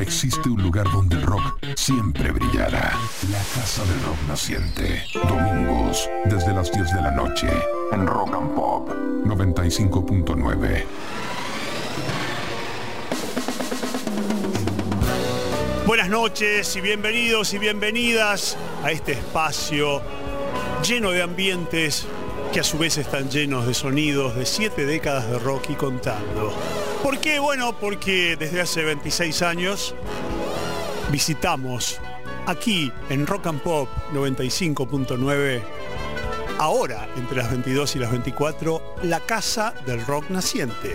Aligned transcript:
existe 0.00 0.48
un 0.48 0.62
lugar 0.62 0.90
donde 0.90 1.16
rock 1.20 1.42
siempre 1.76 2.30
brillará. 2.30 2.92
La 3.30 3.38
Casa 3.54 3.84
del 3.84 4.02
Rock 4.02 4.18
Naciente. 4.28 5.04
Domingos, 5.14 6.08
desde 6.24 6.54
las 6.54 6.72
10 6.72 6.94
de 6.94 7.02
la 7.02 7.10
noche, 7.10 7.48
en 7.92 8.06
Rock 8.06 8.34
and 8.34 8.54
Pop 8.54 8.88
95.9. 9.24 10.84
Buenas 15.86 16.08
noches 16.08 16.76
y 16.76 16.80
bienvenidos 16.80 17.52
y 17.52 17.58
bienvenidas 17.58 18.56
a 18.82 18.92
este 18.92 19.12
espacio 19.12 20.00
lleno 20.82 21.10
de 21.10 21.22
ambientes 21.22 22.06
que 22.52 22.60
a 22.60 22.64
su 22.64 22.78
vez 22.78 22.96
están 22.96 23.28
llenos 23.28 23.66
de 23.66 23.74
sonidos 23.74 24.34
de 24.34 24.46
siete 24.46 24.86
décadas 24.86 25.28
de 25.30 25.38
rock 25.38 25.70
y 25.70 25.74
contando. 25.74 26.54
¿Por 27.02 27.18
qué? 27.18 27.38
Bueno, 27.38 27.72
porque 27.78 28.36
desde 28.36 28.60
hace 28.60 28.84
26 28.84 29.40
años 29.42 29.94
visitamos 31.10 31.98
aquí 32.46 32.92
en 33.08 33.26
Rock 33.26 33.46
and 33.46 33.62
Pop 33.62 33.88
95.9, 34.12 35.62
ahora 36.58 37.08
entre 37.16 37.38
las 37.38 37.50
22 37.50 37.96
y 37.96 37.98
las 38.00 38.10
24, 38.10 38.96
la 39.04 39.20
casa 39.20 39.72
del 39.86 40.04
rock 40.04 40.28
naciente. 40.28 40.94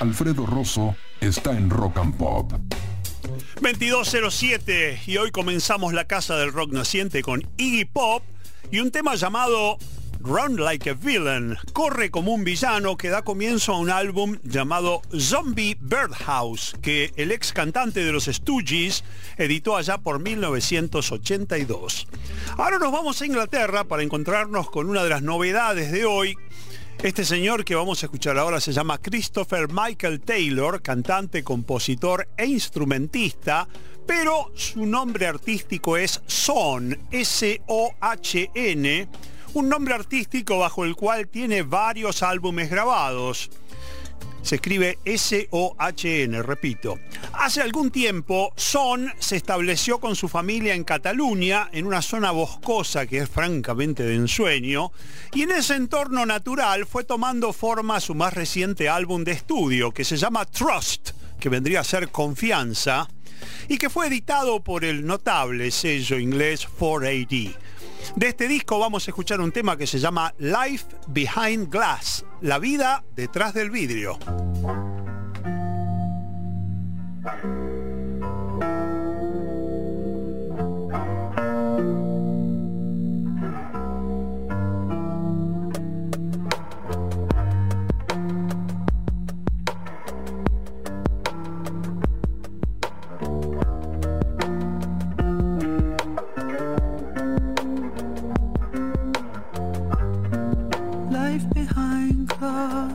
Alfredo 0.00 0.44
Rosso 0.44 0.96
está 1.20 1.52
en 1.52 1.70
Rock 1.70 1.98
and 1.98 2.16
Pop. 2.16 2.52
2207 3.60 5.00
y 5.06 5.16
hoy 5.16 5.30
comenzamos 5.30 5.94
la 5.94 6.04
casa 6.04 6.36
del 6.36 6.52
rock 6.52 6.72
naciente 6.72 7.22
con 7.22 7.42
Iggy 7.56 7.86
Pop 7.86 8.22
y 8.70 8.80
un 8.80 8.90
tema 8.90 9.14
llamado 9.14 9.78
Run 10.20 10.56
Like 10.56 10.90
a 10.90 10.94
Villain, 10.94 11.56
corre 11.72 12.10
como 12.10 12.32
un 12.32 12.44
villano 12.44 12.96
que 12.96 13.08
da 13.08 13.22
comienzo 13.22 13.72
a 13.72 13.78
un 13.78 13.90
álbum 13.90 14.38
llamado 14.42 15.02
Zombie 15.18 15.76
Birdhouse 15.80 16.74
que 16.82 17.12
el 17.16 17.30
ex 17.30 17.52
cantante 17.52 18.04
de 18.04 18.12
los 18.12 18.24
Stooges 18.24 19.04
editó 19.36 19.76
allá 19.76 19.98
por 19.98 20.20
1982. 20.20 22.08
Ahora 22.56 22.78
nos 22.78 22.92
vamos 22.92 23.20
a 23.20 23.26
Inglaterra 23.26 23.84
para 23.84 24.02
encontrarnos 24.02 24.70
con 24.70 24.88
una 24.88 25.02
de 25.02 25.10
las 25.10 25.22
novedades 25.22 25.92
de 25.92 26.04
hoy 26.04 26.36
este 27.02 27.24
señor 27.24 27.64
que 27.64 27.74
vamos 27.74 28.02
a 28.02 28.06
escuchar 28.06 28.38
ahora 28.38 28.60
se 28.60 28.72
llama 28.72 28.98
Christopher 28.98 29.68
Michael 29.70 30.20
Taylor, 30.20 30.80
cantante, 30.82 31.42
compositor 31.42 32.28
e 32.36 32.46
instrumentista, 32.46 33.68
pero 34.06 34.50
su 34.54 34.86
nombre 34.86 35.26
artístico 35.26 35.96
es 35.96 36.22
Son, 36.26 36.98
S-O-H-N, 37.10 39.08
un 39.54 39.68
nombre 39.68 39.94
artístico 39.94 40.58
bajo 40.58 40.84
el 40.84 40.96
cual 40.96 41.28
tiene 41.28 41.62
varios 41.62 42.22
álbumes 42.22 42.70
grabados. 42.70 43.50
Se 44.42 44.56
escribe 44.56 44.98
S-O-H-N, 45.06 46.42
repito. 46.42 46.98
Hace 47.32 47.62
algún 47.62 47.90
tiempo, 47.90 48.52
Son 48.56 49.10
se 49.18 49.36
estableció 49.36 50.00
con 50.00 50.16
su 50.16 50.28
familia 50.28 50.74
en 50.74 50.84
Cataluña, 50.84 51.70
en 51.72 51.86
una 51.86 52.02
zona 52.02 52.30
boscosa 52.30 53.06
que 53.06 53.18
es 53.18 53.28
francamente 53.30 54.02
de 54.02 54.16
ensueño, 54.16 54.92
y 55.32 55.42
en 55.42 55.52
ese 55.52 55.76
entorno 55.76 56.26
natural 56.26 56.84
fue 56.84 57.04
tomando 57.04 57.54
forma 57.54 58.00
su 58.00 58.14
más 58.14 58.34
reciente 58.34 58.90
álbum 58.90 59.24
de 59.24 59.32
estudio, 59.32 59.92
que 59.92 60.04
se 60.04 60.18
llama 60.18 60.44
Trust, 60.44 61.12
que 61.40 61.48
vendría 61.48 61.80
a 61.80 61.84
ser 61.84 62.10
Confianza, 62.10 63.08
y 63.68 63.78
que 63.78 63.90
fue 63.90 64.08
editado 64.08 64.62
por 64.62 64.84
el 64.84 65.06
notable 65.06 65.70
sello 65.70 66.18
inglés 66.18 66.68
4AD. 66.78 67.56
De 68.16 68.28
este 68.28 68.48
disco 68.48 68.78
vamos 68.78 69.06
a 69.06 69.10
escuchar 69.10 69.40
un 69.40 69.52
tema 69.52 69.76
que 69.76 69.86
se 69.86 69.98
llama 69.98 70.34
Life 70.38 70.86
Behind 71.08 71.70
Glass, 71.70 72.24
la 72.40 72.58
vida 72.58 73.04
detrás 73.14 73.54
del 73.54 73.70
vidrio. 73.70 74.18
past. 102.44 102.94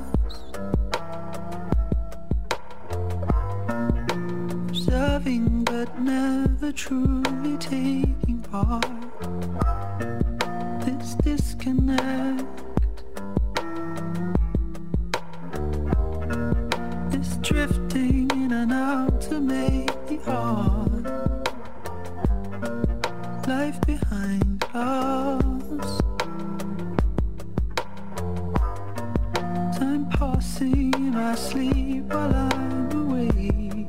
But 5.66 6.00
never 6.00 6.72
truly 6.72 7.57
taking 7.57 8.42
part. 8.51 8.84
This 10.84 11.16
disconnect. 11.16 12.46
This 17.12 17.38
drifting 17.38 18.30
in 18.31 18.51
and 18.51 18.74
out 18.74 19.22
to 19.22 19.40
make 19.40 19.94
the 20.07 20.19
art 20.28 21.06
Life 23.48 23.80
behind 23.86 24.60
glass 24.60 25.59
passing 30.19 30.94
in 30.95 31.12
my 31.13 31.33
sleep 31.33 32.04
while 32.13 32.36
I'm 32.36 32.92
awake. 32.92 33.88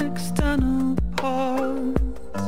External 0.00 0.96
parts. 1.16 2.38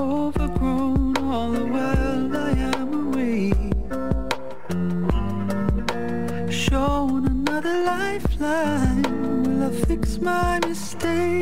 Overgrown 0.00 1.16
all 1.18 1.52
the 1.52 1.66
while 1.74 2.36
I 2.36 2.50
am 2.74 2.90
awake. 3.06 3.74
Shown 6.50 7.26
another 7.26 7.76
lifeline. 7.84 9.02
Will 9.44 9.62
I 9.68 9.70
fix 9.86 10.18
my 10.18 10.58
mistakes? 10.66 11.37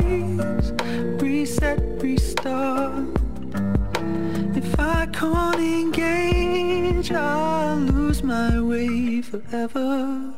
Engage, 7.09 7.11
I'll 7.11 7.77
lose 7.77 8.23
my 8.23 8.59
way 8.61 9.21
forever. 9.21 10.33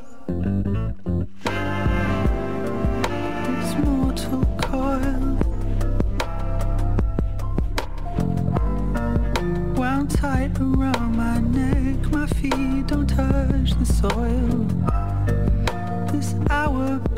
This 3.47 3.75
mortal 3.85 4.45
coil 4.57 5.37
wound 9.75 10.11
tight 10.11 10.59
around 10.59 11.15
my 11.15 11.39
neck. 11.39 12.11
My 12.11 12.27
feet 12.27 12.87
don't 12.87 13.07
touch 13.07 13.73
the 13.79 13.85
soil. 13.85 14.65
This 16.11 16.35
hourglass 16.49 17.08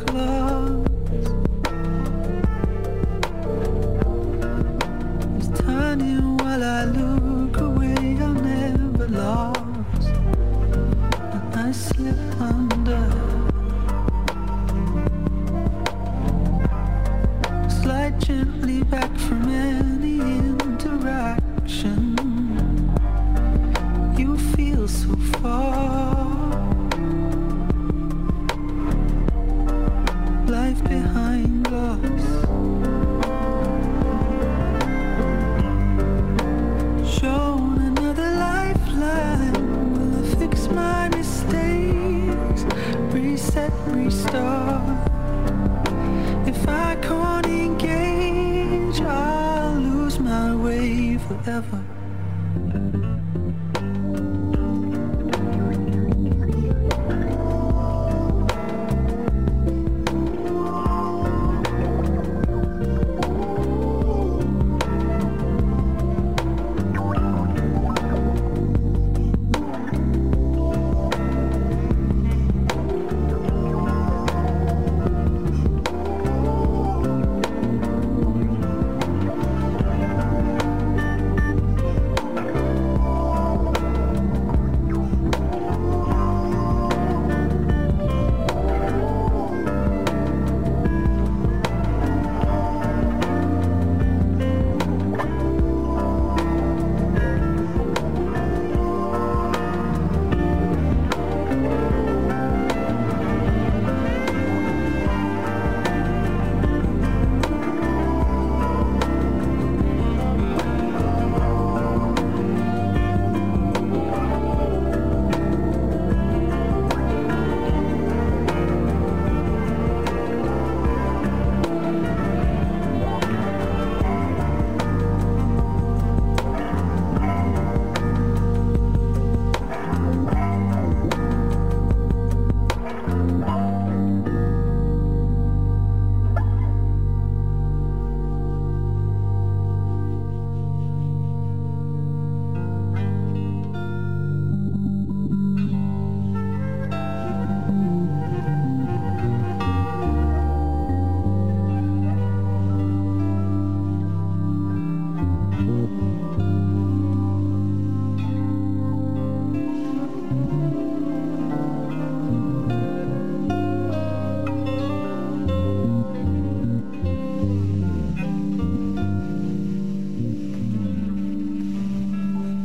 You. 18.32 18.71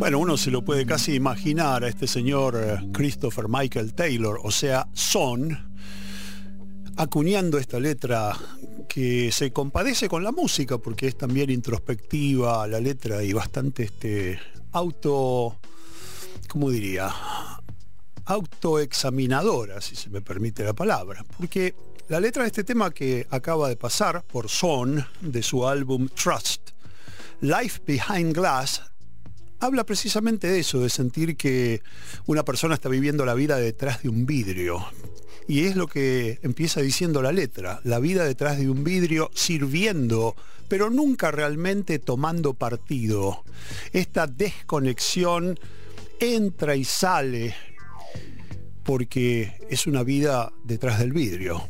Bueno, 0.06 0.20
uno 0.20 0.36
se 0.36 0.52
lo 0.52 0.62
puede 0.62 0.86
casi 0.86 1.14
imaginar 1.14 1.82
a 1.82 1.88
este 1.88 2.06
señor 2.06 2.54
eh, 2.56 2.78
Christopher 2.92 3.46
Michael 3.48 3.92
Taylor, 3.92 4.38
o 4.40 4.52
sea, 4.52 4.86
Son, 4.92 5.74
acuñando 6.96 7.58
esta 7.58 7.80
letra 7.80 8.38
que 8.88 9.32
se 9.32 9.50
compadece 9.50 10.08
con 10.08 10.22
la 10.22 10.30
música 10.30 10.78
porque 10.78 11.08
es 11.08 11.18
también 11.18 11.50
introspectiva 11.50 12.68
la 12.68 12.78
letra 12.78 13.24
y 13.24 13.32
bastante 13.32 13.82
este 13.82 14.38
auto 14.70 15.58
¿cómo 16.46 16.70
diría? 16.70 17.12
autoexaminadora, 18.26 19.80
si 19.80 19.96
se 19.96 20.08
me 20.08 20.20
permite 20.20 20.62
la 20.62 20.72
palabra, 20.72 21.24
porque 21.36 21.74
la 22.06 22.20
letra 22.20 22.44
de 22.44 22.46
este 22.46 22.62
tema 22.62 22.92
que 22.92 23.26
acaba 23.28 23.68
de 23.68 23.76
pasar 23.76 24.22
por 24.22 24.48
Son 24.48 25.04
de 25.20 25.42
su 25.42 25.66
álbum 25.66 26.08
Trust, 26.10 26.70
Life 27.40 27.80
Behind 27.84 28.32
Glass, 28.32 28.82
habla 29.60 29.84
precisamente 29.84 30.48
de 30.48 30.60
eso, 30.60 30.80
de 30.80 30.90
sentir 30.90 31.36
que 31.36 31.82
una 32.26 32.44
persona 32.44 32.74
está 32.74 32.88
viviendo 32.88 33.24
la 33.24 33.34
vida 33.34 33.56
detrás 33.56 34.02
de 34.02 34.08
un 34.08 34.26
vidrio. 34.26 34.84
Y 35.48 35.64
es 35.64 35.76
lo 35.76 35.86
que 35.86 36.38
empieza 36.42 36.80
diciendo 36.80 37.22
la 37.22 37.32
letra, 37.32 37.80
la 37.84 38.00
vida 38.00 38.24
detrás 38.24 38.58
de 38.58 38.68
un 38.68 38.82
vidrio 38.82 39.30
sirviendo, 39.34 40.34
pero 40.68 40.90
nunca 40.90 41.30
realmente 41.30 41.98
tomando 41.98 42.54
partido. 42.54 43.44
Esta 43.92 44.26
desconexión 44.26 45.58
entra 46.18 46.74
y 46.74 46.84
sale 46.84 47.54
porque 48.82 49.52
es 49.68 49.86
una 49.86 50.02
vida 50.02 50.52
detrás 50.64 50.98
del 50.98 51.12
vidrio. 51.12 51.68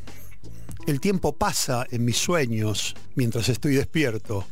El 0.86 1.00
tiempo 1.00 1.36
pasa 1.36 1.86
en 1.90 2.04
mis 2.04 2.16
sueños 2.16 2.94
mientras 3.14 3.48
estoy 3.48 3.74
despierto. 3.74 4.46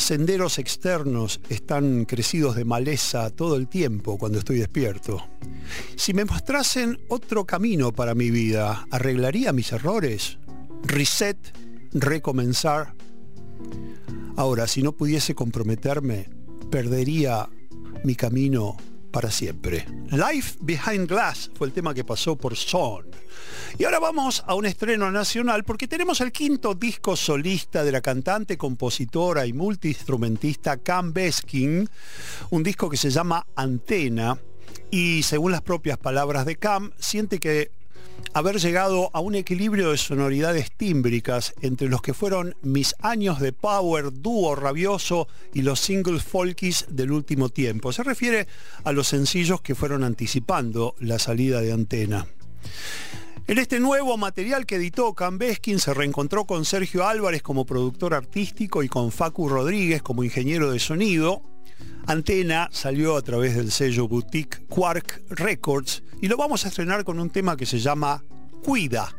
Senderos 0.00 0.58
externos 0.58 1.40
están 1.50 2.06
crecidos 2.06 2.56
de 2.56 2.64
maleza 2.64 3.28
todo 3.30 3.54
el 3.56 3.68
tiempo 3.68 4.16
cuando 4.18 4.38
estoy 4.38 4.58
despierto. 4.58 5.22
Si 5.94 6.14
me 6.14 6.24
mostrasen 6.24 6.98
otro 7.08 7.44
camino 7.44 7.92
para 7.92 8.14
mi 8.14 8.30
vida, 8.30 8.86
¿arreglaría 8.90 9.52
mis 9.52 9.70
errores? 9.72 10.38
Reset, 10.82 11.36
recomenzar. 11.92 12.94
Ahora, 14.36 14.66
si 14.66 14.82
no 14.82 14.92
pudiese 14.92 15.34
comprometerme, 15.34 16.30
perdería 16.70 17.48
mi 18.02 18.14
camino 18.14 18.78
para 19.10 19.30
siempre. 19.30 19.86
Life 20.10 20.58
Behind 20.60 21.08
Glass 21.08 21.50
fue 21.54 21.66
el 21.66 21.72
tema 21.72 21.94
que 21.94 22.04
pasó 22.04 22.36
por 22.36 22.56
Son. 22.56 23.06
Y 23.78 23.84
ahora 23.84 23.98
vamos 23.98 24.42
a 24.46 24.54
un 24.54 24.66
estreno 24.66 25.10
nacional 25.10 25.64
porque 25.64 25.88
tenemos 25.88 26.20
el 26.20 26.32
quinto 26.32 26.74
disco 26.74 27.16
solista 27.16 27.84
de 27.84 27.92
la 27.92 28.00
cantante, 28.00 28.56
compositora 28.56 29.46
y 29.46 29.52
multiinstrumentista 29.52 30.76
Cam 30.78 31.12
Beskin, 31.12 31.88
un 32.50 32.62
disco 32.62 32.90
que 32.90 32.96
se 32.96 33.10
llama 33.10 33.46
Antena 33.54 34.38
y 34.90 35.22
según 35.22 35.52
las 35.52 35.62
propias 35.62 35.98
palabras 35.98 36.46
de 36.46 36.56
Cam, 36.56 36.90
siente 36.98 37.38
que 37.38 37.70
haber 38.32 38.58
llegado 38.58 39.10
a 39.12 39.20
un 39.20 39.34
equilibrio 39.34 39.90
de 39.90 39.98
sonoridades 39.98 40.70
tímbricas 40.70 41.54
entre 41.60 41.88
los 41.88 42.02
que 42.02 42.14
fueron 42.14 42.54
mis 42.62 42.94
años 43.00 43.40
de 43.40 43.52
power, 43.52 44.12
dúo 44.12 44.54
rabioso 44.54 45.28
y 45.54 45.62
los 45.62 45.80
singles 45.80 46.22
folkies 46.22 46.86
del 46.88 47.12
último 47.12 47.48
tiempo. 47.48 47.92
Se 47.92 48.02
refiere 48.02 48.46
a 48.84 48.92
los 48.92 49.08
sencillos 49.08 49.60
que 49.60 49.74
fueron 49.74 50.04
anticipando 50.04 50.94
la 51.00 51.18
salida 51.18 51.60
de 51.60 51.72
antena. 51.72 52.26
En 53.50 53.58
este 53.58 53.80
nuevo 53.80 54.16
material 54.16 54.64
que 54.64 54.76
editó 54.76 55.12
Cambeskin 55.12 55.80
se 55.80 55.92
reencontró 55.92 56.44
con 56.44 56.64
Sergio 56.64 57.04
Álvarez 57.04 57.42
como 57.42 57.66
productor 57.66 58.14
artístico 58.14 58.84
y 58.84 58.88
con 58.88 59.10
Facu 59.10 59.48
Rodríguez 59.48 60.02
como 60.02 60.22
ingeniero 60.22 60.70
de 60.70 60.78
sonido. 60.78 61.42
Antena 62.06 62.68
salió 62.70 63.16
a 63.16 63.22
través 63.22 63.56
del 63.56 63.72
sello 63.72 64.06
boutique 64.06 64.64
Quark 64.68 65.24
Records 65.30 66.04
y 66.22 66.28
lo 66.28 66.36
vamos 66.36 66.64
a 66.64 66.68
estrenar 66.68 67.02
con 67.02 67.18
un 67.18 67.28
tema 67.28 67.56
que 67.56 67.66
se 67.66 67.80
llama 67.80 68.22
Cuida. 68.62 69.16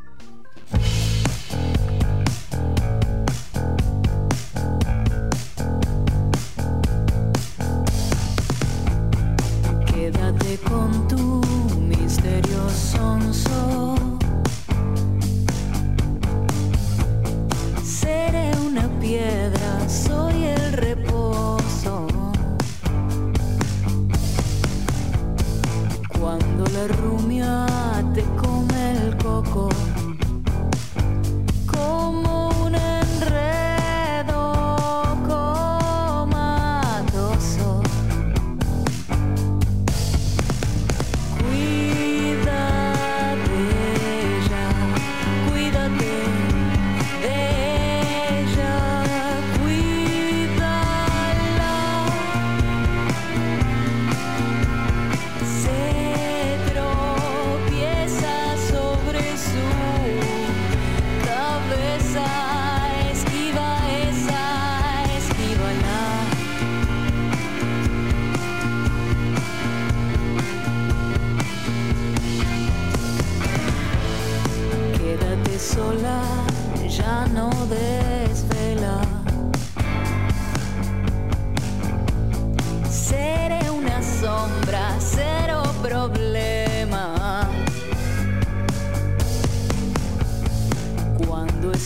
Soy 19.89 20.46
el 20.46 20.74
reposo. 20.74 22.08
Cuando 26.18 26.63
la 26.68 26.88
rumia 26.88 27.31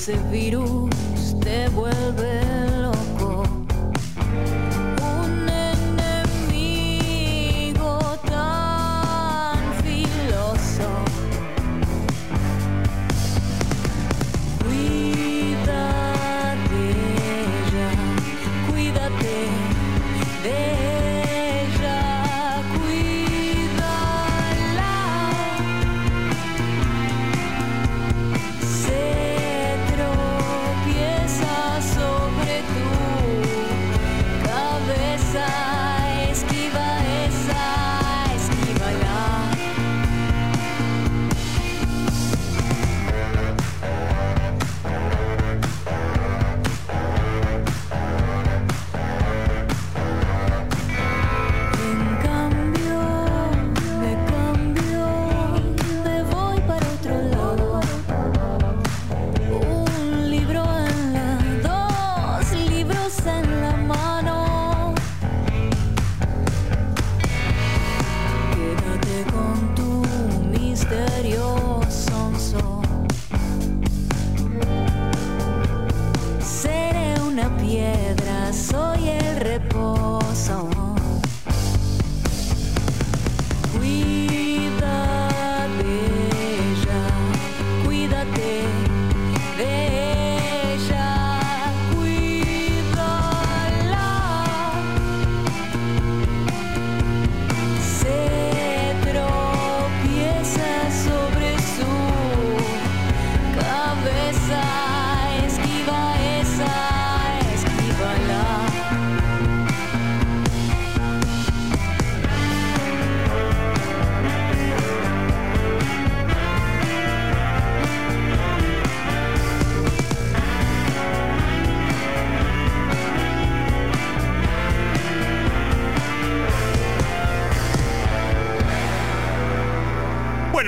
ese 0.08 0.18
virus 0.30 1.36
te 1.40 1.68
vuelve 1.70 2.45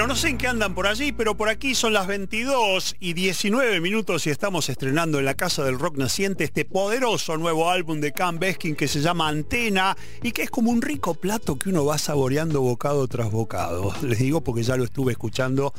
No 0.07 0.15
sé 0.15 0.29
en 0.29 0.37
qué 0.37 0.47
andan 0.47 0.73
por 0.73 0.87
allí, 0.87 1.11
pero 1.11 1.35
por 1.35 1.49
aquí 1.49 1.75
son 1.75 1.91
las 1.91 2.07
22 2.07 2.95
y 3.01 3.11
19 3.13 3.81
minutos 3.81 4.25
y 4.25 4.29
estamos 4.29 4.69
estrenando 4.69 5.19
en 5.19 5.25
la 5.25 5.33
Casa 5.33 5.65
del 5.65 5.77
Rock 5.77 5.97
Naciente 5.97 6.45
este 6.45 6.63
poderoso 6.63 7.35
nuevo 7.35 7.69
álbum 7.69 7.99
de 7.99 8.13
Cam 8.13 8.39
Beskin 8.39 8.75
que 8.77 8.87
se 8.87 9.01
llama 9.01 9.27
Antena 9.27 9.97
y 10.23 10.31
que 10.31 10.43
es 10.43 10.49
como 10.49 10.71
un 10.71 10.81
rico 10.81 11.13
plato 11.13 11.59
que 11.59 11.69
uno 11.69 11.83
va 11.83 11.97
saboreando 11.97 12.61
bocado 12.61 13.05
tras 13.09 13.29
bocado. 13.29 13.93
Les 14.01 14.19
digo 14.19 14.39
porque 14.41 14.63
ya 14.63 14.77
lo 14.77 14.85
estuve 14.85 15.11
escuchando 15.11 15.73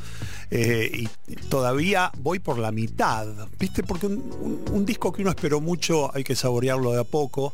eh, 0.51 0.91
y 1.29 1.35
todavía 1.49 2.11
voy 2.19 2.37
por 2.37 2.59
la 2.59 2.71
mitad, 2.71 3.27
¿viste? 3.59 3.81
Porque 3.83 4.05
un- 4.07 4.63
un 4.71 4.85
disco 4.85 5.11
que 5.11 5.23
uno 5.23 5.31
esperó 5.31 5.59
mucho 5.59 6.15
hay 6.15 6.23
que 6.23 6.35
saborearlo 6.35 6.91
de 6.93 7.01
a 7.01 7.03
poco 7.03 7.51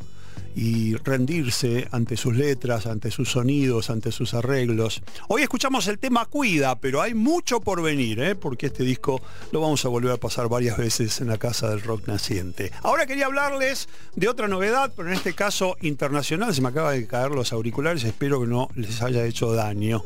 y 0.56 0.96
rendirse 0.96 1.88
ante 1.92 2.16
sus 2.16 2.36
letras, 2.36 2.86
ante 2.86 3.12
sus 3.12 3.30
sonidos, 3.30 3.90
ante 3.90 4.12
sus 4.12 4.34
arreglos. 4.34 5.04
Hoy 5.28 5.42
escuchamos 5.42 5.88
el 5.88 6.00
tema 6.00 6.26
Cuida, 6.26 6.80
pero 6.80 7.02
hay 7.02 7.14
mucho 7.14 7.60
por 7.60 7.82
venir, 7.82 8.22
¿eh? 8.22 8.36
porque 8.36 8.68
este 8.68 8.84
disco 8.84 9.22
lo 9.52 9.60
vamos 9.60 9.84
a 9.84 9.90
volver 9.90 10.14
a 10.14 10.18
pasar 10.18 10.48
varias 10.48 10.78
veces 10.78 11.20
en 11.20 11.28
la 11.28 11.38
Casa 11.38 11.70
del 11.70 11.82
Rock 11.82 12.08
Naciente. 12.08 12.72
Ahora 12.82 13.06
quería 13.06 13.26
hablarles 13.26 13.90
de 14.16 14.30
otra 14.30 14.48
novedad, 14.48 14.94
pero 14.96 15.10
en 15.10 15.16
este 15.16 15.34
caso 15.34 15.76
internacional. 15.82 16.56
Se 16.56 16.62
me 16.62 16.70
acaba 16.70 16.92
de 16.92 17.06
caer 17.06 17.32
los 17.32 17.52
auriculares, 17.52 18.04
espero 18.06 18.40
que 18.40 18.48
no 18.48 18.70
les 18.76 19.02
haya 19.02 19.26
hecho 19.26 19.52
daño. 19.54 20.04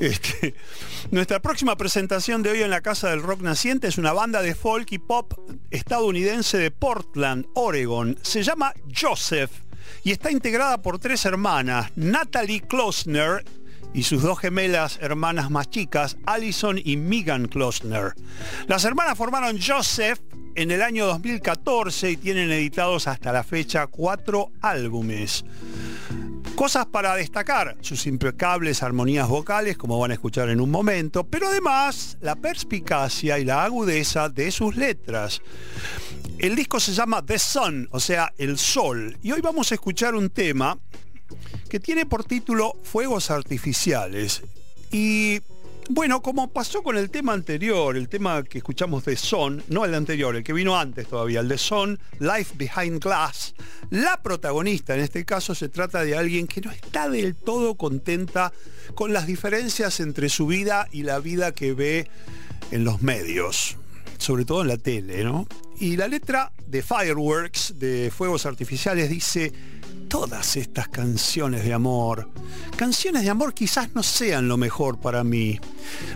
Este, 0.00 0.54
nuestra 1.12 1.40
próxima 1.40 1.76
presentación 1.76 2.42
de 2.42 2.50
hoy 2.50 2.62
en 2.62 2.70
la 2.70 2.80
Casa 2.80 3.10
del 3.10 3.22
Rock 3.22 3.42
Naciente 3.42 3.86
es 3.86 3.98
una 3.98 4.12
banda 4.12 4.42
de 4.42 4.54
folk 4.54 4.90
y 4.90 4.98
pop 4.98 5.32
estadounidense 5.70 6.58
de 6.58 6.70
Portland, 6.72 7.46
Oregon. 7.54 8.18
Se 8.22 8.42
llama 8.42 8.74
Joseph 8.94 9.50
y 10.04 10.12
está 10.12 10.30
integrada 10.30 10.82
por 10.82 10.98
tres 10.98 11.24
hermanas, 11.24 11.90
Natalie 11.96 12.60
Klosner 12.60 13.44
y 13.94 14.04
sus 14.04 14.22
dos 14.22 14.38
gemelas 14.38 14.98
hermanas 15.00 15.50
más 15.50 15.68
chicas, 15.70 16.16
Allison 16.26 16.80
y 16.82 16.96
Megan 16.96 17.46
Klosner. 17.46 18.14
Las 18.66 18.84
hermanas 18.84 19.18
formaron 19.18 19.58
Joseph 19.60 20.20
en 20.54 20.70
el 20.70 20.82
año 20.82 21.06
2014 21.06 22.10
y 22.10 22.16
tienen 22.16 22.50
editados 22.50 23.06
hasta 23.06 23.32
la 23.32 23.44
fecha 23.44 23.86
cuatro 23.86 24.50
álbumes. 24.60 25.44
Cosas 26.54 26.86
para 26.86 27.16
destacar, 27.16 27.76
sus 27.80 28.06
impecables 28.06 28.82
armonías 28.82 29.26
vocales, 29.26 29.78
como 29.78 29.98
van 29.98 30.10
a 30.10 30.14
escuchar 30.14 30.50
en 30.50 30.60
un 30.60 30.70
momento, 30.70 31.24
pero 31.24 31.48
además 31.48 32.18
la 32.20 32.36
perspicacia 32.36 33.38
y 33.38 33.44
la 33.44 33.64
agudeza 33.64 34.28
de 34.28 34.50
sus 34.50 34.76
letras. 34.76 35.40
El 36.42 36.56
disco 36.56 36.80
se 36.80 36.92
llama 36.92 37.24
The 37.24 37.38
Sun, 37.38 37.88
o 37.92 38.00
sea, 38.00 38.34
el 38.36 38.58
sol, 38.58 39.16
y 39.22 39.30
hoy 39.30 39.40
vamos 39.40 39.70
a 39.70 39.76
escuchar 39.76 40.16
un 40.16 40.28
tema 40.28 40.76
que 41.70 41.78
tiene 41.78 42.04
por 42.04 42.24
título 42.24 42.76
Fuegos 42.82 43.30
Artificiales. 43.30 44.42
Y 44.90 45.38
bueno, 45.88 46.20
como 46.20 46.52
pasó 46.52 46.82
con 46.82 46.96
el 46.96 47.10
tema 47.10 47.32
anterior, 47.32 47.96
el 47.96 48.08
tema 48.08 48.42
que 48.42 48.58
escuchamos 48.58 49.04
de 49.04 49.16
Son, 49.16 49.62
no 49.68 49.84
el 49.84 49.94
anterior, 49.94 50.34
el 50.34 50.42
que 50.42 50.52
vino 50.52 50.76
antes 50.76 51.06
todavía, 51.06 51.38
el 51.38 51.46
de 51.46 51.58
Son, 51.58 52.00
Life 52.18 52.54
Behind 52.56 53.00
Glass, 53.00 53.54
la 53.90 54.20
protagonista 54.20 54.94
en 54.94 55.00
este 55.02 55.24
caso 55.24 55.54
se 55.54 55.68
trata 55.68 56.02
de 56.02 56.16
alguien 56.16 56.48
que 56.48 56.60
no 56.60 56.72
está 56.72 57.08
del 57.08 57.36
todo 57.36 57.76
contenta 57.76 58.52
con 58.96 59.12
las 59.12 59.28
diferencias 59.28 60.00
entre 60.00 60.28
su 60.28 60.48
vida 60.48 60.88
y 60.90 61.04
la 61.04 61.20
vida 61.20 61.52
que 61.52 61.72
ve 61.72 62.10
en 62.72 62.82
los 62.82 63.00
medios, 63.00 63.76
sobre 64.18 64.44
todo 64.44 64.62
en 64.62 64.68
la 64.68 64.76
tele, 64.76 65.22
¿no? 65.22 65.46
Y 65.82 65.96
la 65.96 66.06
letra 66.06 66.52
de 66.64 66.80
Fireworks, 66.80 67.74
de 67.76 68.12
Fuegos 68.16 68.46
Artificiales, 68.46 69.10
dice, 69.10 69.52
todas 70.06 70.56
estas 70.56 70.86
canciones 70.86 71.64
de 71.64 71.72
amor, 71.72 72.30
canciones 72.76 73.24
de 73.24 73.30
amor 73.30 73.52
quizás 73.52 73.92
no 73.92 74.04
sean 74.04 74.46
lo 74.46 74.56
mejor 74.56 75.00
para 75.00 75.24
mí, 75.24 75.58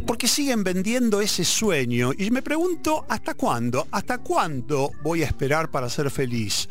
porque 0.07 0.29
siguen 0.29 0.63
vendiendo 0.63 1.21
ese 1.21 1.45
sueño 1.45 2.13
y 2.17 2.31
me 2.31 2.43
pregunto, 2.43 3.07
¿hasta 3.09 3.35
cuándo? 3.35 3.89
¿Hasta 3.91 4.19
cuándo 4.19 4.93
voy 5.03 5.25
a 5.25 5.27
esperar 5.27 5.69
para 5.69 5.91
ser 5.91 6.13
feliz? 6.13 6.69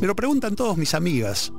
Me 0.00 0.06
lo 0.06 0.14
preguntan 0.14 0.54
todos 0.54 0.76
mis 0.76 0.94
amigas. 0.94 1.52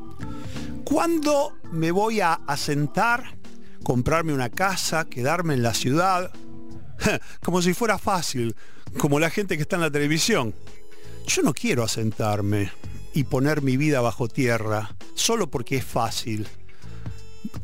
¿Cuándo 0.86 1.58
me 1.73 1.91
voy 1.91 2.21
a 2.21 2.36
asentar, 2.47 3.38
comprarme 3.84 4.34
una 4.34 4.47
casa, 4.47 5.04
quedarme 5.04 5.56
en 5.56 5.63
la 5.63 5.73
ciudad? 5.73 6.32
Como 7.44 7.62
si 7.62 7.74
fuera 7.74 7.98
fácil, 7.98 8.56
como 8.98 9.20
la 9.20 9.30
gente 9.30 9.56
que 9.56 9.63
está 9.63 9.76
en 9.76 9.82
la 9.82 9.92
televisión. 9.92 10.54
Yo 11.28 11.42
no 11.42 11.54
quiero 11.54 11.84
asentarme 11.84 12.72
y 13.13 13.24
poner 13.24 13.62
mi 13.62 13.78
vida 13.78 14.02
bajo 14.02 14.28
tierra 14.28 14.96
solo 15.16 15.50
porque 15.50 15.78
es 15.78 15.86
fácil. 15.86 16.48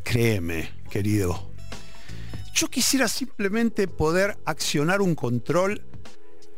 Créeme, 0.02 0.70
querido. 0.90 1.50
Yo 2.54 2.68
quisiera 2.68 3.08
simplemente 3.08 3.86
poder 3.86 4.38
accionar 4.44 5.00
un 5.00 5.14
control 5.14 5.82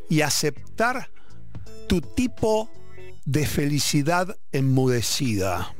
y 0.09 0.21
aceptar 0.21 1.09
tu 1.87 2.01
tipo 2.01 2.69
de 3.25 3.45
felicidad 3.45 4.37
enmudecida. 4.51 5.73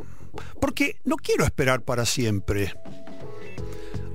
Porque 0.60 1.00
no 1.04 1.16
quiero 1.18 1.46
esperar 1.46 1.84
para 1.84 2.06
siempre. 2.06 2.74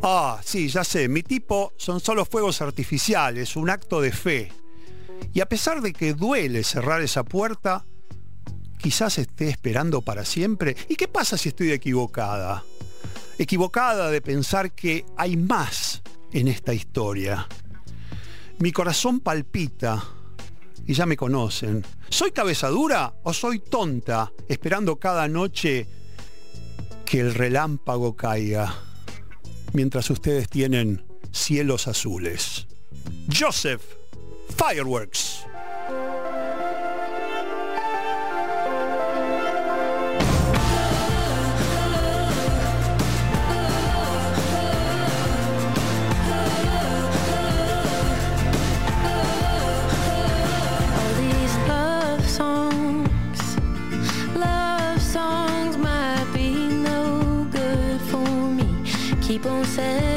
Ah, 0.02 0.40
sí, 0.44 0.68
ya 0.68 0.84
sé, 0.84 1.08
mi 1.08 1.24
tipo 1.24 1.72
son 1.76 1.98
solo 1.98 2.24
fuegos 2.24 2.62
artificiales, 2.62 3.56
un 3.56 3.68
acto 3.68 4.00
de 4.00 4.12
fe. 4.12 4.52
Y 5.34 5.40
a 5.40 5.46
pesar 5.46 5.80
de 5.82 5.92
que 5.92 6.14
duele 6.14 6.62
cerrar 6.62 7.02
esa 7.02 7.24
puerta, 7.24 7.84
quizás 8.78 9.18
esté 9.18 9.48
esperando 9.48 10.02
para 10.02 10.24
siempre. 10.24 10.76
¿Y 10.88 10.94
qué 10.94 11.08
pasa 11.08 11.36
si 11.36 11.48
estoy 11.48 11.72
equivocada? 11.72 12.64
Equivocada 13.38 14.10
de 14.10 14.22
pensar 14.22 14.72
que 14.72 15.04
hay 15.16 15.36
más 15.36 16.02
en 16.32 16.46
esta 16.46 16.72
historia. 16.72 17.48
Mi 18.60 18.70
corazón 18.70 19.18
palpita 19.18 20.04
y 20.86 20.94
ya 20.94 21.06
me 21.06 21.16
conocen. 21.16 21.84
¿Soy 22.08 22.30
cabeza 22.30 22.68
dura 22.68 23.14
o 23.24 23.32
soy 23.32 23.58
tonta 23.58 24.32
esperando 24.48 24.96
cada 24.96 25.26
noche 25.26 25.88
que 27.04 27.18
el 27.18 27.34
relámpago 27.34 28.14
caiga 28.14 28.87
mientras 29.72 30.10
ustedes 30.10 30.48
tienen 30.48 31.04
cielos 31.32 31.88
azules? 31.88 32.66
Joseph 33.32 33.82
Fireworks. 34.56 35.44
Keep 59.38 59.46
on 59.52 59.64
selling 59.66 60.07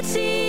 it's 0.00 0.16
easy, 0.16 0.39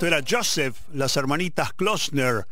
Esto 0.00 0.16
era 0.16 0.24
Joseph, 0.26 0.76
las 0.94 1.14
hermanitas 1.18 1.74
Klosner. 1.74 2.46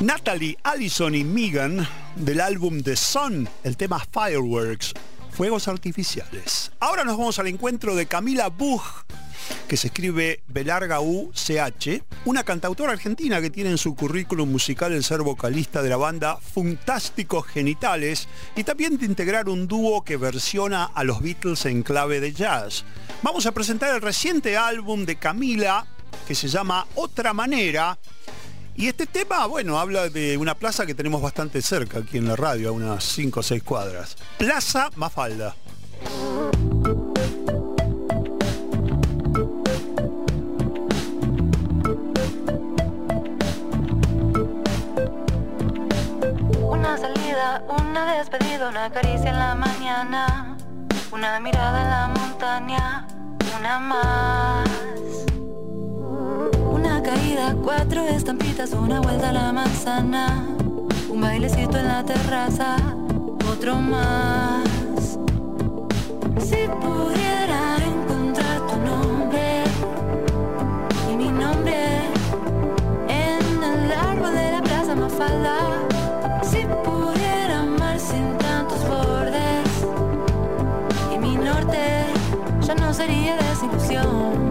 Natalie, 0.00 0.58
Allison 0.64 1.14
y 1.14 1.22
Megan 1.22 1.86
del 2.16 2.40
álbum 2.40 2.82
The 2.82 2.96
Sun, 2.96 3.48
el 3.62 3.76
tema 3.76 4.00
Fireworks, 4.00 4.92
Fuegos 5.30 5.68
Artificiales. 5.68 6.72
Ahora 6.80 7.04
nos 7.04 7.16
vamos 7.16 7.38
al 7.38 7.46
encuentro 7.46 7.94
de 7.94 8.06
Camila 8.06 8.48
Buch, 8.48 8.82
que 9.68 9.76
se 9.76 9.86
escribe 9.86 10.40
Belarga 10.48 10.98
UCH, 10.98 12.02
una 12.24 12.42
cantautora 12.42 12.90
argentina 12.90 13.40
que 13.40 13.50
tiene 13.50 13.70
en 13.70 13.78
su 13.78 13.94
currículum 13.94 14.50
musical 14.50 14.92
el 14.92 15.04
ser 15.04 15.22
vocalista 15.22 15.80
de 15.80 15.90
la 15.90 15.96
banda 15.96 16.38
Funtásticos 16.38 17.46
Genitales 17.46 18.26
y 18.56 18.64
también 18.64 18.98
de 18.98 19.06
integrar 19.06 19.48
un 19.48 19.68
dúo 19.68 20.02
que 20.02 20.16
versiona 20.16 20.86
a 20.86 21.04
los 21.04 21.22
Beatles 21.22 21.66
en 21.66 21.84
clave 21.84 22.18
de 22.18 22.32
jazz. 22.32 22.84
Vamos 23.22 23.46
a 23.46 23.52
presentar 23.52 23.94
el 23.94 24.02
reciente 24.02 24.56
álbum 24.56 25.04
de 25.04 25.14
Camila 25.14 25.86
que 26.26 26.34
se 26.34 26.48
llama 26.48 26.86
Otra 26.94 27.32
Manera. 27.32 27.98
Y 28.78 28.86
este 28.86 29.06
tema, 29.06 29.46
bueno, 29.46 29.80
habla 29.80 30.08
de 30.08 30.36
una 30.36 30.54
plaza 30.54 30.86
que 30.86 30.94
tenemos 30.94 31.20
bastante 31.20 31.60
cerca 31.62 31.98
aquí 31.98 32.18
en 32.18 32.28
la 32.28 32.36
radio, 32.36 32.68
a 32.68 32.72
unas 32.72 33.02
5 33.02 33.40
o 33.40 33.42
6 33.42 33.62
cuadras. 33.64 34.16
Plaza 34.38 34.90
Mafalda. 34.94 35.56
Una 46.60 46.96
salida, 46.96 47.64
una 47.80 48.18
despedida, 48.18 48.68
una 48.68 48.92
caricia 48.92 49.30
en 49.30 49.38
la 49.40 49.54
mañana, 49.56 50.56
una 51.10 51.40
mirada 51.40 51.82
en 51.82 51.90
la 51.90 52.08
montaña, 52.20 53.08
una 53.58 53.78
más. 53.80 55.07
Una 56.88 57.02
caída, 57.02 57.54
cuatro 57.62 58.00
estampitas, 58.08 58.72
una 58.72 59.00
vuelta 59.00 59.28
a 59.28 59.32
la 59.32 59.52
manzana, 59.52 60.42
un 61.10 61.20
bailecito 61.20 61.76
en 61.76 61.86
la 61.86 62.02
terraza, 62.02 62.76
otro 63.46 63.76
más. 63.76 65.18
Si 66.38 66.66
pudiera 66.80 67.76
encontrar 67.84 68.66
tu 68.68 68.76
nombre 68.78 69.64
y 71.12 71.16
mi 71.16 71.28
nombre 71.28 71.76
en 73.08 73.62
el 73.62 73.92
árbol 73.92 74.34
de 74.34 74.52
la 74.52 74.62
plaza 74.62 74.94
Mafalda. 74.94 75.58
Si 76.42 76.64
pudiera 76.86 77.60
amar 77.60 78.00
sin 78.00 78.38
tantos 78.38 78.80
bordes 78.88 79.68
y 81.14 81.18
mi 81.18 81.36
norte 81.36 82.06
ya 82.62 82.74
no 82.76 82.94
sería 82.94 83.36
desilusión. 83.36 84.47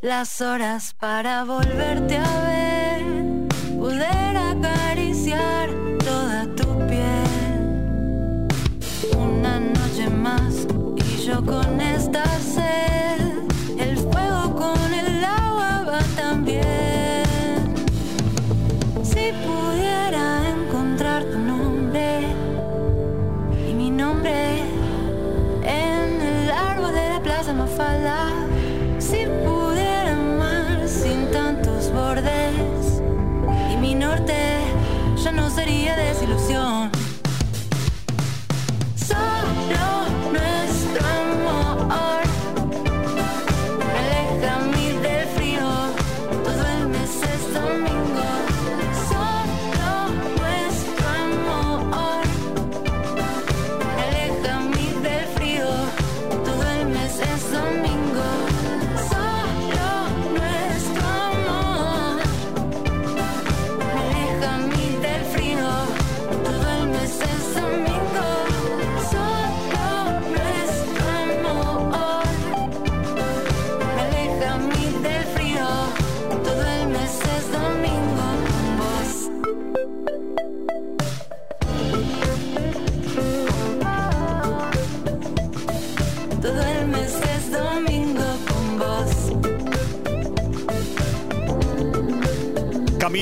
Las 0.00 0.40
horas 0.40 0.94
para 0.94 1.44
volverte 1.44 2.16
a 2.16 2.40
ver, 2.40 2.47
desilusión. 36.28 36.97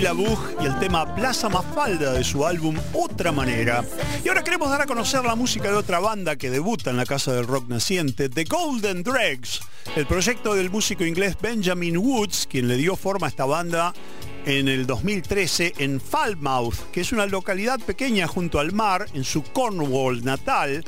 Y 0.07 0.65
el 0.65 0.79
tema 0.79 1.17
Plaza 1.17 1.49
Mafalda 1.49 2.13
de 2.13 2.23
su 2.23 2.47
álbum 2.47 2.77
Otra 2.93 3.33
Manera. 3.33 3.85
Y 4.25 4.29
ahora 4.29 4.45
queremos 4.45 4.71
dar 4.71 4.83
a 4.83 4.87
conocer 4.87 5.25
la 5.25 5.35
música 5.35 5.69
de 5.69 5.75
otra 5.75 5.99
banda 5.99 6.37
que 6.37 6.49
debuta 6.49 6.91
en 6.91 6.97
la 6.97 7.05
Casa 7.05 7.33
del 7.33 7.45
Rock 7.45 7.67
Naciente, 7.67 8.29
The 8.29 8.45
Golden 8.45 9.03
Dregs, 9.03 9.63
el 9.97 10.07
proyecto 10.07 10.55
del 10.55 10.71
músico 10.71 11.05
inglés 11.05 11.37
Benjamin 11.43 11.97
Woods, 11.97 12.47
quien 12.49 12.69
le 12.69 12.77
dio 12.77 12.95
forma 12.95 13.27
a 13.27 13.31
esta 13.31 13.47
banda 13.47 13.95
en 14.45 14.69
el 14.69 14.87
2013 14.87 15.75
en 15.79 16.01
Falmouth, 16.01 16.93
que 16.93 17.01
es 17.01 17.11
una 17.11 17.27
localidad 17.27 17.81
pequeña 17.81 18.29
junto 18.29 18.61
al 18.61 18.71
mar, 18.71 19.07
en 19.13 19.25
su 19.25 19.43
Cornwall 19.43 20.25
natal, 20.25 20.85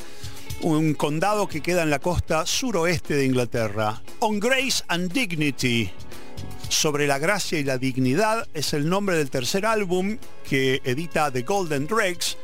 un 0.62 0.94
condado 0.94 1.48
que 1.48 1.60
queda 1.60 1.82
en 1.82 1.90
la 1.90 1.98
costa 1.98 2.46
suroeste 2.46 3.14
de 3.14 3.24
Inglaterra. 3.24 4.00
On 4.20 4.38
Grace 4.38 4.84
and 4.86 5.12
Dignity 5.12 5.90
Sobre 6.68 7.06
la 7.06 7.18
gracia 7.18 7.58
y 7.58 7.64
la 7.64 7.78
dignidad 7.78 8.46
es 8.54 8.72
el 8.72 8.88
nombre 8.88 9.16
del 9.16 9.30
tercer 9.30 9.66
álbum 9.66 10.18
que 10.48 10.80
edita 10.84 11.30
The 11.30 11.42
Golden 11.42 11.86
Dregs 11.86 12.36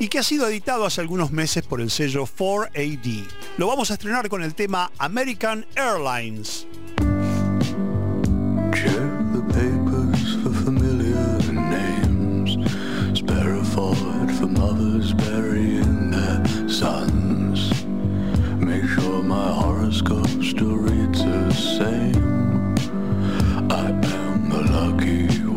y 0.00 0.08
que 0.08 0.18
ha 0.18 0.22
sido 0.22 0.48
editado 0.48 0.86
hace 0.86 1.00
algunos 1.00 1.32
meses 1.32 1.64
por 1.64 1.80
el 1.80 1.90
sello 1.90 2.24
4AD. 2.24 3.26
Lo 3.58 3.66
vamos 3.66 3.90
a 3.90 3.94
estrenar 3.94 4.28
con 4.28 4.42
el 4.42 4.54
tema 4.54 4.90
American 4.98 5.66
Airlines. 5.76 6.66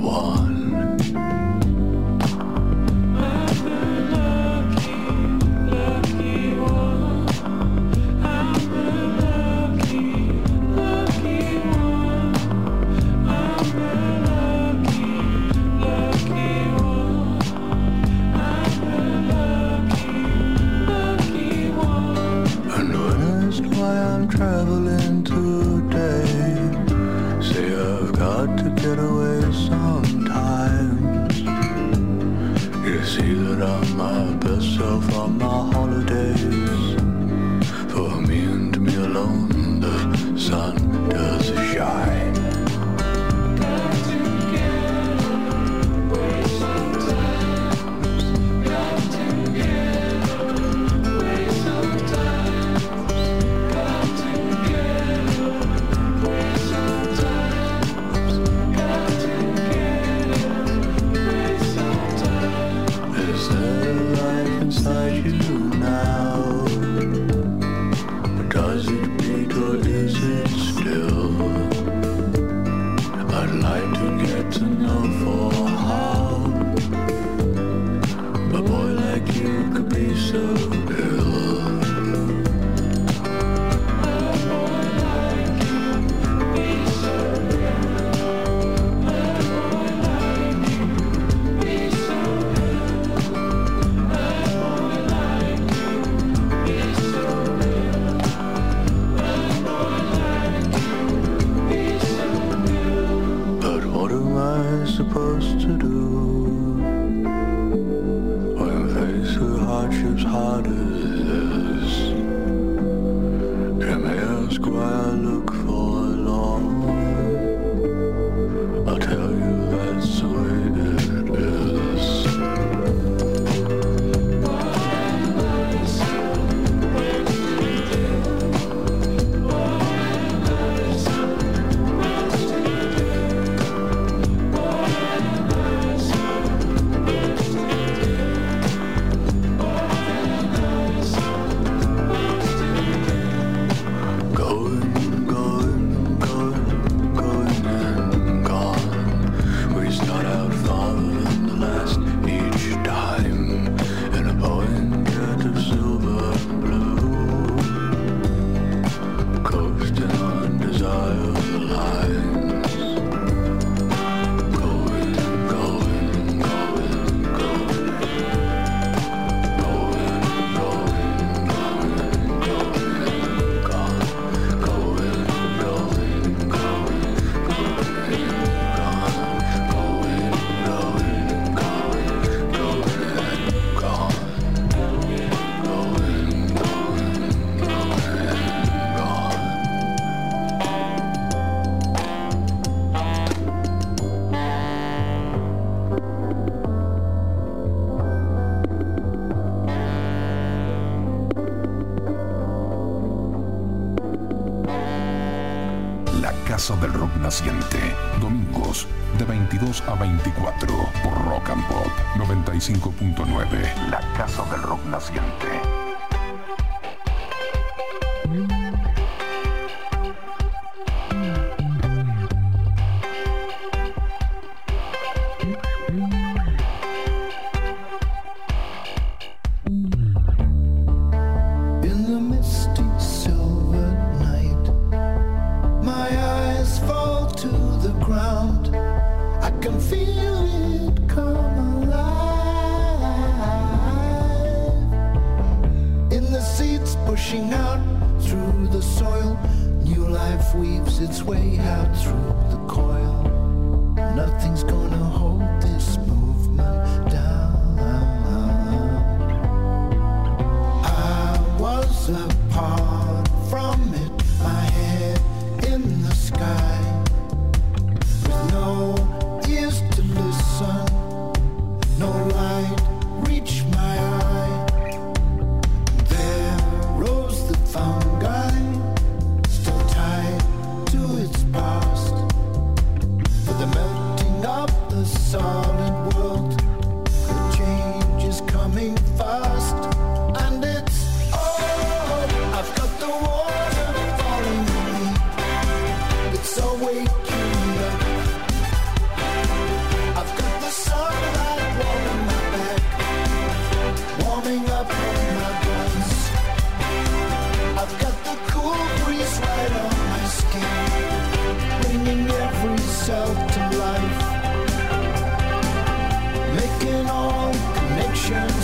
Del 0.08 0.47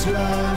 el 0.05 0.52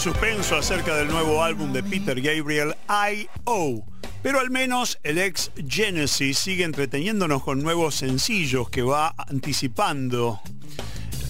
suspenso 0.00 0.56
acerca 0.56 0.96
del 0.96 1.08
nuevo 1.08 1.44
álbum 1.44 1.74
de 1.74 1.82
Peter 1.82 2.18
Gabriel, 2.22 2.74
I.O. 2.88 3.84
Pero 4.22 4.40
al 4.40 4.48
menos 4.48 4.98
el 5.02 5.18
ex 5.18 5.50
Genesis 5.68 6.38
sigue 6.38 6.64
entreteniéndonos 6.64 7.42
con 7.42 7.62
nuevos 7.62 7.96
sencillos 7.96 8.70
que 8.70 8.80
va 8.80 9.14
anticipando 9.18 10.40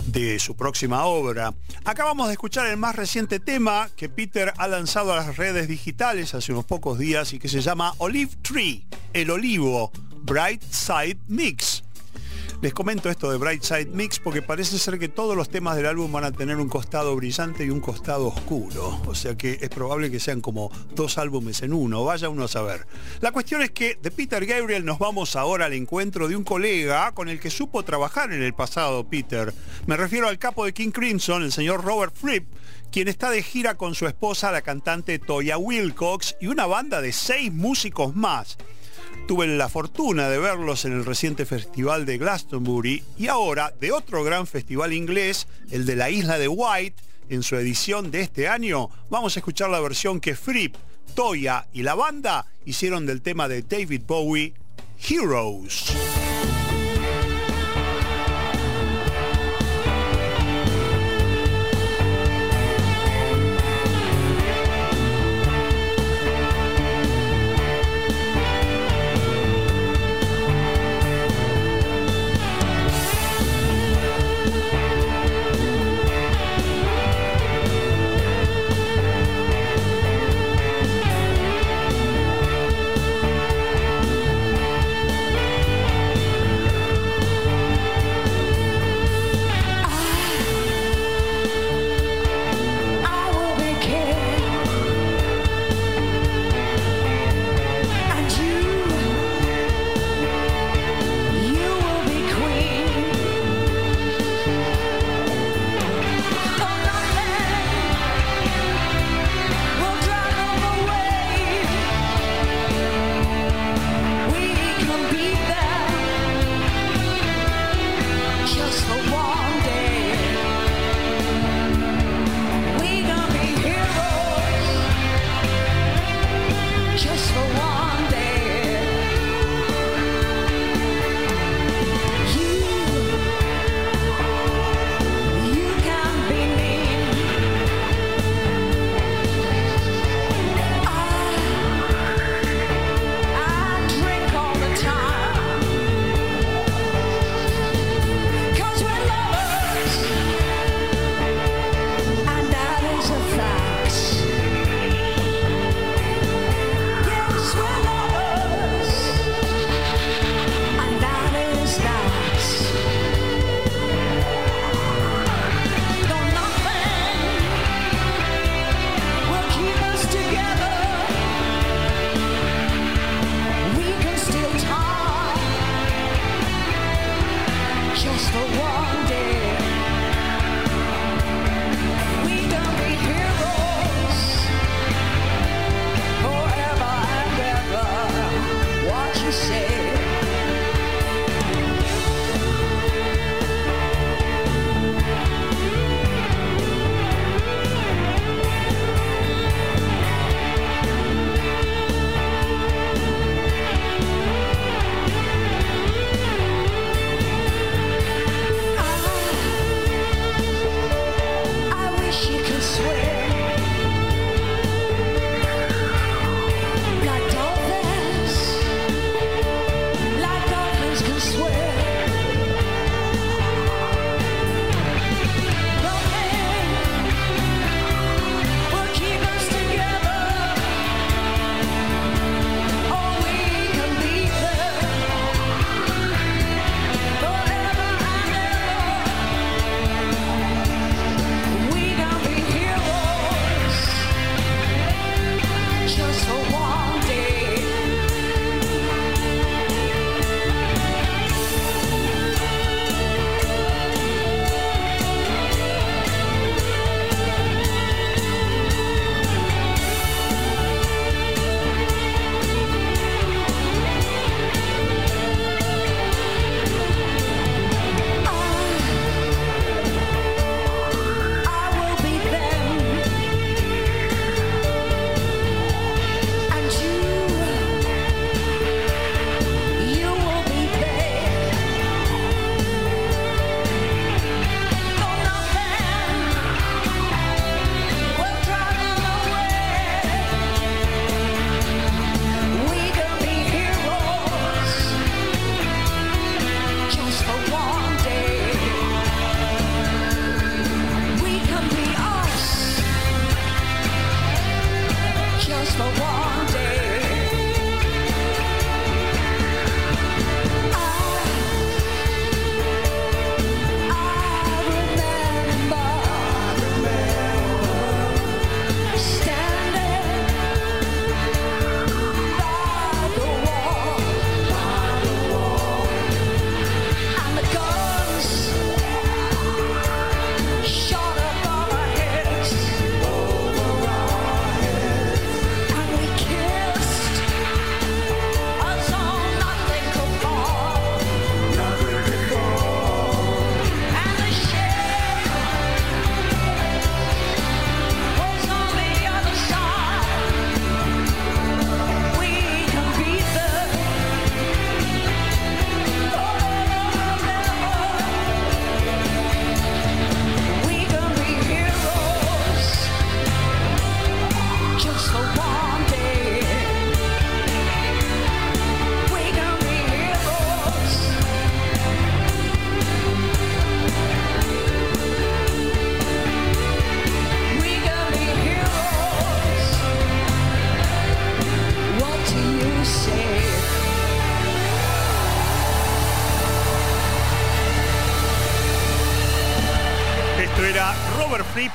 de 0.06 0.38
su 0.38 0.54
próxima 0.54 1.04
obra. 1.04 1.52
Acabamos 1.84 2.28
de 2.28 2.34
escuchar 2.34 2.68
el 2.68 2.76
más 2.76 2.94
reciente 2.94 3.40
tema 3.40 3.90
que 3.96 4.08
Peter 4.08 4.52
ha 4.56 4.68
lanzado 4.68 5.12
a 5.12 5.16
las 5.16 5.36
redes 5.36 5.66
digitales 5.66 6.34
hace 6.34 6.52
unos 6.52 6.64
pocos 6.64 6.96
días 6.96 7.32
y 7.32 7.40
que 7.40 7.48
se 7.48 7.62
llama 7.62 7.94
Olive 7.98 8.36
Tree, 8.40 8.86
el 9.12 9.30
olivo, 9.30 9.90
Bright 10.22 10.62
Side 10.70 11.18
Mix. 11.26 11.82
Les 12.62 12.74
comento 12.74 13.08
esto 13.08 13.30
de 13.30 13.38
Brightside 13.38 13.86
Mix 13.86 14.18
porque 14.18 14.42
parece 14.42 14.78
ser 14.78 14.98
que 14.98 15.08
todos 15.08 15.34
los 15.34 15.48
temas 15.48 15.76
del 15.76 15.86
álbum 15.86 16.12
van 16.12 16.24
a 16.24 16.32
tener 16.32 16.56
un 16.56 16.68
costado 16.68 17.16
brillante 17.16 17.64
y 17.64 17.70
un 17.70 17.80
costado 17.80 18.26
oscuro. 18.26 19.00
O 19.06 19.14
sea 19.14 19.34
que 19.34 19.56
es 19.62 19.70
probable 19.70 20.10
que 20.10 20.20
sean 20.20 20.42
como 20.42 20.70
dos 20.94 21.16
álbumes 21.16 21.62
en 21.62 21.72
uno. 21.72 22.04
Vaya 22.04 22.28
uno 22.28 22.44
a 22.44 22.48
saber. 22.48 22.86
La 23.22 23.32
cuestión 23.32 23.62
es 23.62 23.70
que 23.70 23.94
de 24.02 24.10
Peter 24.10 24.44
Gabriel 24.44 24.84
nos 24.84 24.98
vamos 24.98 25.36
ahora 25.36 25.64
al 25.64 25.72
encuentro 25.72 26.28
de 26.28 26.36
un 26.36 26.44
colega 26.44 27.12
con 27.12 27.30
el 27.30 27.40
que 27.40 27.48
supo 27.48 27.82
trabajar 27.82 28.30
en 28.30 28.42
el 28.42 28.52
pasado, 28.52 29.08
Peter. 29.08 29.54
Me 29.86 29.96
refiero 29.96 30.28
al 30.28 30.38
capo 30.38 30.66
de 30.66 30.74
King 30.74 30.90
Crimson, 30.90 31.42
el 31.42 31.52
señor 31.52 31.82
Robert 31.82 32.14
Fripp, 32.14 32.46
quien 32.92 33.08
está 33.08 33.30
de 33.30 33.42
gira 33.42 33.76
con 33.76 33.94
su 33.94 34.06
esposa, 34.06 34.52
la 34.52 34.60
cantante 34.60 35.18
Toya 35.18 35.56
Wilcox, 35.56 36.36
y 36.42 36.48
una 36.48 36.66
banda 36.66 37.00
de 37.00 37.14
seis 37.14 37.50
músicos 37.50 38.14
más. 38.14 38.58
Tuve 39.26 39.46
la 39.46 39.68
fortuna 39.68 40.28
de 40.28 40.38
verlos 40.38 40.84
en 40.84 40.92
el 40.92 41.04
reciente 41.04 41.46
festival 41.46 42.04
de 42.04 42.18
Glastonbury 42.18 43.02
y 43.18 43.28
ahora 43.28 43.72
de 43.80 43.92
otro 43.92 44.24
gran 44.24 44.46
festival 44.46 44.92
inglés, 44.92 45.46
el 45.70 45.86
de 45.86 45.96
la 45.96 46.10
isla 46.10 46.38
de 46.38 46.48
White, 46.48 47.02
en 47.28 47.42
su 47.42 47.56
edición 47.56 48.10
de 48.10 48.22
este 48.22 48.48
año, 48.48 48.90
vamos 49.08 49.36
a 49.36 49.40
escuchar 49.40 49.70
la 49.70 49.80
versión 49.80 50.20
que 50.20 50.34
Fripp, 50.34 50.74
Toya 51.14 51.66
y 51.72 51.82
la 51.82 51.94
banda 51.94 52.46
hicieron 52.64 53.06
del 53.06 53.22
tema 53.22 53.48
de 53.48 53.62
David 53.62 54.02
Bowie, 54.06 54.52
Heroes. 55.08 55.92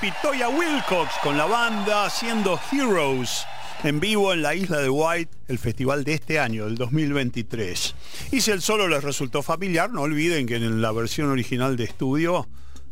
Robert 0.06 0.14
Fripp 0.14 0.14
y 0.22 0.22
Toya 0.22 0.50
Wilcox 0.50 1.12
con 1.24 1.38
la 1.38 1.46
banda 1.46 2.06
haciendo 2.06 2.60
Heroes 2.72 3.46
en 3.84 4.00
vivo 4.00 4.34
en 4.34 4.42
la 4.42 4.56
isla 4.56 4.80
de 4.80 4.90
White, 4.90 5.32
el 5.48 5.60
festival 5.60 6.04
de 6.04 6.14
este 6.14 6.40
año, 6.40 6.66
del 6.66 6.76
2023. 6.76 7.96
Y 8.32 8.42
si 8.42 8.52
el 8.52 8.62
solo 8.62 8.88
les 8.88 9.04
resultó 9.04 9.42
familiar, 9.44 9.92
no 9.92 10.02
olviden 10.02 10.48
que 10.48 10.56
en 10.56 10.82
la 10.82 10.92
versión 10.92 11.30
original 11.30 11.78
de 11.78 11.84
estudio 11.84 12.48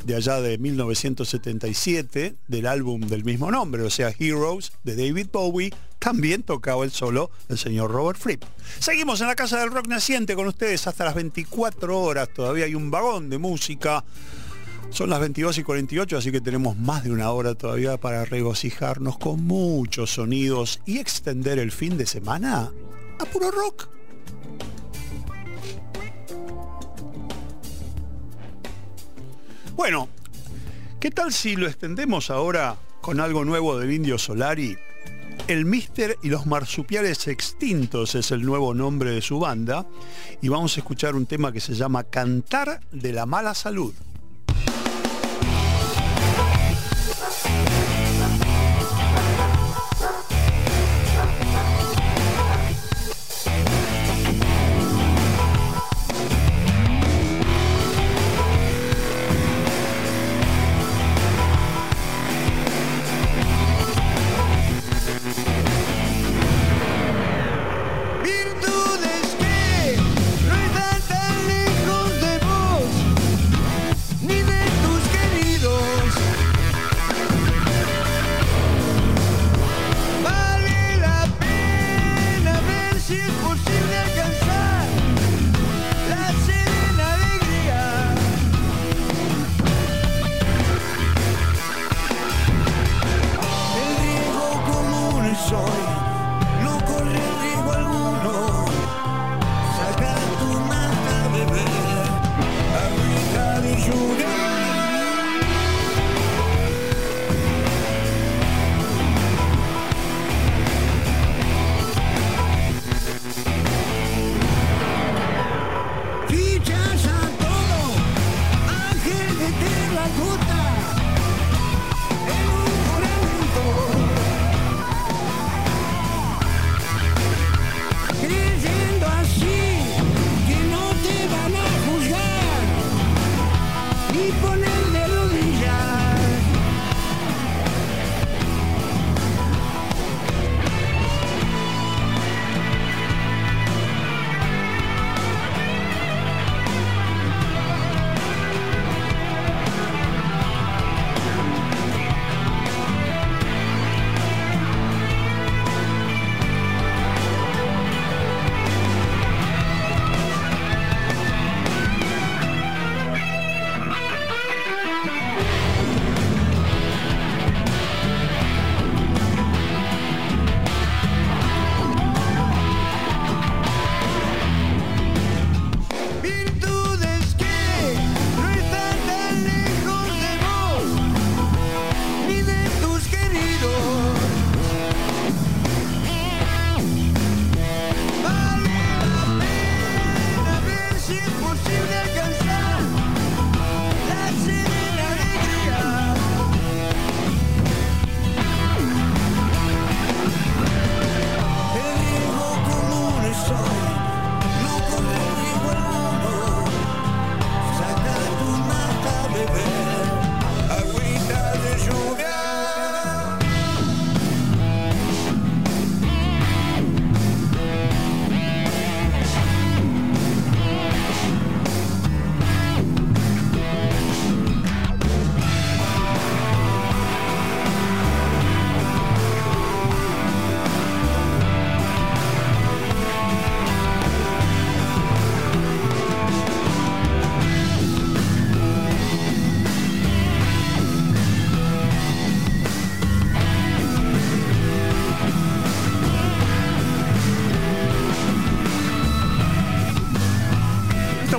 de 0.05 0.15
allá 0.15 0.41
de 0.41 0.57
1977 0.57 2.35
del 2.47 2.67
álbum 2.67 3.01
del 3.01 3.23
mismo 3.23 3.49
nombre, 3.51 3.83
o 3.83 3.89
sea, 3.89 4.13
Heroes 4.17 4.71
de 4.83 4.95
David 4.95 5.27
Bowie, 5.31 5.73
también 5.99 6.43
tocaba 6.43 6.83
el 6.83 6.91
solo 6.91 7.31
el 7.49 7.57
señor 7.57 7.91
Robert 7.91 8.19
Fripp. 8.19 8.43
Seguimos 8.79 9.21
en 9.21 9.27
la 9.27 9.35
Casa 9.35 9.59
del 9.59 9.71
Rock 9.71 9.87
Naciente 9.87 10.35
con 10.35 10.47
ustedes 10.47 10.85
hasta 10.87 11.05
las 11.05 11.15
24 11.15 11.99
horas, 11.99 12.29
todavía 12.33 12.65
hay 12.65 12.75
un 12.75 12.91
vagón 12.91 13.29
de 13.29 13.37
música. 13.37 14.03
Son 14.89 15.09
las 15.09 15.19
22 15.19 15.57
y 15.57 15.63
48, 15.63 16.17
así 16.17 16.31
que 16.31 16.39
tenemos 16.39 16.77
más 16.77 17.03
de 17.03 17.11
una 17.11 17.31
hora 17.31 17.55
todavía 17.55 17.97
para 17.97 18.25
regocijarnos 18.25 19.17
con 19.17 19.43
muchos 19.45 20.13
sonidos 20.13 20.81
y 20.85 20.99
extender 20.99 21.59
el 21.59 21.71
fin 21.71 21.97
de 21.97 22.05
semana 22.05 22.71
a 23.19 23.25
puro 23.25 23.49
rock. 23.49 23.89
Bueno, 29.75 30.07
¿qué 30.99 31.09
tal 31.09 31.33
si 31.33 31.55
lo 31.55 31.67
extendemos 31.67 32.29
ahora 32.29 32.77
con 33.01 33.19
algo 33.19 33.43
nuevo 33.43 33.79
del 33.79 33.91
Indio 33.91 34.17
Solari? 34.19 34.77
El 35.47 35.65
Mister 35.65 36.17
y 36.23 36.29
los 36.29 36.45
Marsupiales 36.45 37.27
Extintos 37.27 38.15
es 38.15 38.31
el 38.31 38.45
nuevo 38.45 38.73
nombre 38.73 39.11
de 39.11 39.21
su 39.21 39.39
banda 39.39 39.85
y 40.41 40.47
vamos 40.47 40.77
a 40.77 40.79
escuchar 40.79 41.15
un 41.15 41.25
tema 41.25 41.51
que 41.51 41.59
se 41.59 41.73
llama 41.73 42.05
Cantar 42.05 42.79
de 42.91 43.11
la 43.11 43.25
Mala 43.25 43.53
Salud. 43.53 43.93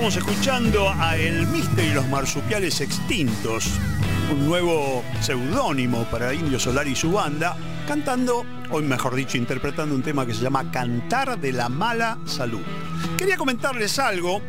Estamos 0.05 0.29
escuchando 0.29 0.87
a 0.87 1.17
El 1.17 1.47
Mister 1.47 1.83
y 1.83 1.93
los 1.95 2.07
Marsupiales 2.09 2.79
Extintos, 2.79 3.71
un 4.31 4.45
nuevo 4.45 5.03
seudónimo 5.19 6.03
para 6.11 6.31
Indio 6.31 6.59
Solar 6.59 6.87
y 6.87 6.95
su 6.95 7.11
banda, 7.11 7.57
cantando, 7.87 8.45
o 8.69 8.81
mejor 8.81 9.15
dicho, 9.15 9.35
interpretando 9.35 9.95
un 9.95 10.03
tema 10.03 10.27
que 10.27 10.35
se 10.35 10.43
llama 10.43 10.69
Cantar 10.69 11.39
de 11.39 11.51
la 11.51 11.69
Mala 11.69 12.19
Salud. 12.27 12.61
Quería 13.17 13.35
comentarles 13.35 13.97
algo, 13.97 14.43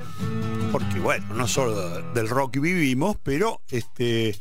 porque 0.72 1.00
bueno, 1.00 1.32
no 1.32 1.48
solo 1.48 2.02
del 2.12 2.28
rock 2.28 2.58
vivimos, 2.60 3.16
pero 3.22 3.62
este, 3.70 4.38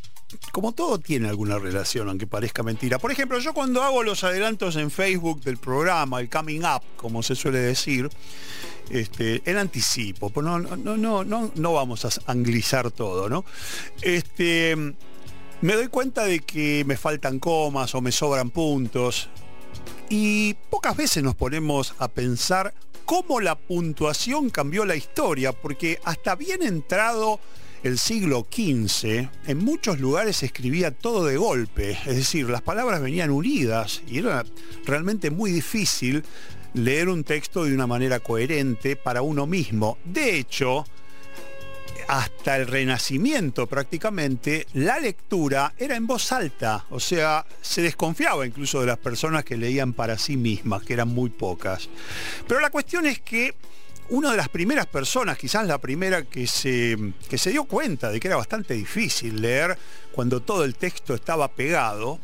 como 0.52 0.74
todo 0.74 1.00
tiene 1.00 1.30
alguna 1.30 1.58
relación, 1.58 2.10
aunque 2.10 2.28
parezca 2.28 2.62
mentira. 2.62 3.00
Por 3.00 3.14
ejemplo, 3.14 3.40
yo 3.40 3.54
cuando 3.54 3.84
hago 3.84 4.04
los 4.04 4.26
adelantos 4.26 4.76
en 4.76 4.92
Facebook 4.92 5.42
del 5.44 5.56
programa, 5.60 6.20
el 6.20 6.30
coming 6.30 6.64
up, 6.64 6.82
como 6.98 7.24
se 7.24 7.36
suele 7.36 7.60
decir, 7.60 8.10
este, 8.90 9.42
el 9.46 9.58
anticipo, 9.58 10.30
pues 10.30 10.46
no, 10.46 10.60
no, 10.60 10.98
no, 10.98 11.24
no, 11.24 11.52
no 11.56 11.74
vamos 11.74 12.06
a 12.06 12.10
anglizar 12.32 12.92
todo, 12.92 13.30
¿no? 13.30 13.46
Este, 14.02 14.76
Me 15.62 15.74
doy 15.74 15.88
cuenta 15.88 16.26
de 16.26 16.40
que 16.40 16.84
me 16.86 16.98
faltan 16.98 17.40
comas 17.40 17.96
o 17.96 18.02
me 18.02 18.12
sobran 18.12 18.50
puntos. 18.50 19.30
Y 20.10 20.54
pocas 20.70 20.96
veces 20.96 21.24
nos 21.24 21.36
ponemos 21.36 21.96
a 21.98 22.08
pensar 22.08 22.74
cómo 23.06 23.40
la 23.40 23.56
puntuación 23.56 24.50
cambió 24.50 24.86
la 24.86 24.96
historia, 24.96 25.52
porque 25.54 26.00
hasta 26.04 26.36
bien 26.36 26.62
entrado 26.62 27.40
el 27.84 28.00
siglo 28.00 28.48
XV, 28.52 29.30
en 29.46 29.58
muchos 29.60 30.00
lugares 30.00 30.38
se 30.38 30.48
escribía 30.48 30.90
todo 30.90 31.26
de 31.26 31.38
golpe, 31.38 31.92
es 31.92 32.16
decir, 32.16 32.50
las 32.50 32.64
palabras 32.64 33.00
venían 33.00 33.30
unidas 33.30 34.02
y 34.08 34.18
era 34.18 34.44
realmente 34.86 35.30
muy 35.30 35.52
difícil 35.52 36.24
leer 36.76 37.10
un 37.10 37.24
texto 37.24 37.64
de 37.64 37.74
una 37.74 37.88
manera 37.88 38.20
coherente 38.20 38.96
para 38.96 39.22
uno 39.22 39.48
mismo. 39.48 39.98
De 40.04 40.38
hecho, 40.38 40.86
hasta 42.08 42.58
el 42.58 42.68
Renacimiento 42.68 43.66
prácticamente, 43.68 44.68
la 44.74 45.00
lectura 45.00 45.74
era 45.78 45.96
en 45.96 46.06
voz 46.06 46.32
alta, 46.32 46.86
o 46.90 47.00
sea, 47.00 47.46
se 47.62 47.82
desconfiaba 47.82 48.46
incluso 48.46 48.82
de 48.82 48.88
las 48.88 48.98
personas 48.98 49.44
que 49.44 49.58
leían 49.58 49.94
para 49.94 50.18
sí 50.18 50.38
mismas, 50.38 50.84
que 50.84 50.94
eran 50.94 51.08
muy 51.08 51.30
pocas. 51.30 51.90
Pero 52.48 52.60
la 52.60 52.70
cuestión 52.70 53.06
es 53.06 53.22
que 53.22 53.56
una 54.10 54.32
de 54.32 54.38
las 54.38 54.50
primeras 54.50 54.86
personas, 54.86 55.38
quizás 55.38 55.66
la 55.66 55.80
primera 55.80 56.24
que 56.24 56.46
se, 56.46 56.96
que 57.28 57.38
se 57.38 57.50
dio 57.52 57.64
cuenta 57.64 58.12
de 58.12 58.20
que 58.20 58.28
era 58.28 58.38
bastante 58.38 58.76
difícil 58.76 59.42
leer 59.42 59.78
cuando 60.12 60.42
todo 60.42 60.64
el 60.64 60.76
texto 60.76 61.16
estaba 61.16 61.48
pegado, 61.48 62.20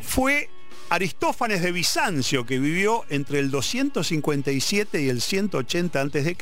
fue 0.00 0.48
Aristófanes 0.90 1.60
de 1.60 1.70
Bizancio, 1.70 2.46
que 2.46 2.58
vivió 2.58 3.04
entre 3.10 3.40
el 3.40 3.50
257 3.50 5.02
y 5.02 5.10
el 5.10 5.20
180 5.20 6.00
a.C. 6.00 6.36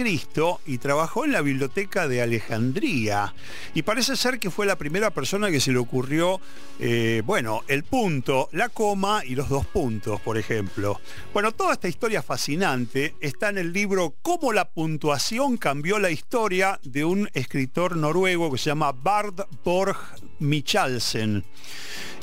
y 0.67 0.79
trabajó 0.79 1.25
en 1.25 1.33
la 1.33 1.41
biblioteca 1.41 2.07
de 2.07 2.23
Alejandría. 2.23 3.35
Y 3.75 3.83
parece 3.83 4.15
ser 4.15 4.39
que 4.39 4.53
fue 4.53 4.65
la 4.65 4.77
primera 4.77 5.11
persona 5.11 5.51
que 5.51 5.59
se 5.59 5.73
le 5.73 5.79
ocurrió, 5.79 6.41
eh, 6.79 7.23
bueno, 7.27 7.65
el 7.67 7.83
punto, 7.83 8.49
la 8.53 8.69
coma 8.69 9.25
y 9.25 9.35
los 9.35 9.49
dos 9.49 9.67
puntos, 9.67 10.21
por 10.21 10.39
ejemplo. 10.39 11.01
Bueno, 11.33 11.51
toda 11.51 11.73
esta 11.73 11.89
historia 11.89 12.23
fascinante 12.23 13.17
está 13.21 13.49
en 13.49 13.59
el 13.59 13.73
libro 13.73 14.15
Cómo 14.23 14.53
la 14.53 14.69
puntuación 14.69 15.57
cambió 15.57 15.99
la 15.99 16.11
historia 16.11 16.79
de 16.85 17.05
un 17.05 17.29
escritor 17.35 17.97
noruego 17.97 18.53
que 18.53 18.59
se 18.59 18.71
llama 18.71 18.93
Bard 18.93 19.45
Borg 19.65 19.97
Michalsen. 20.39 21.45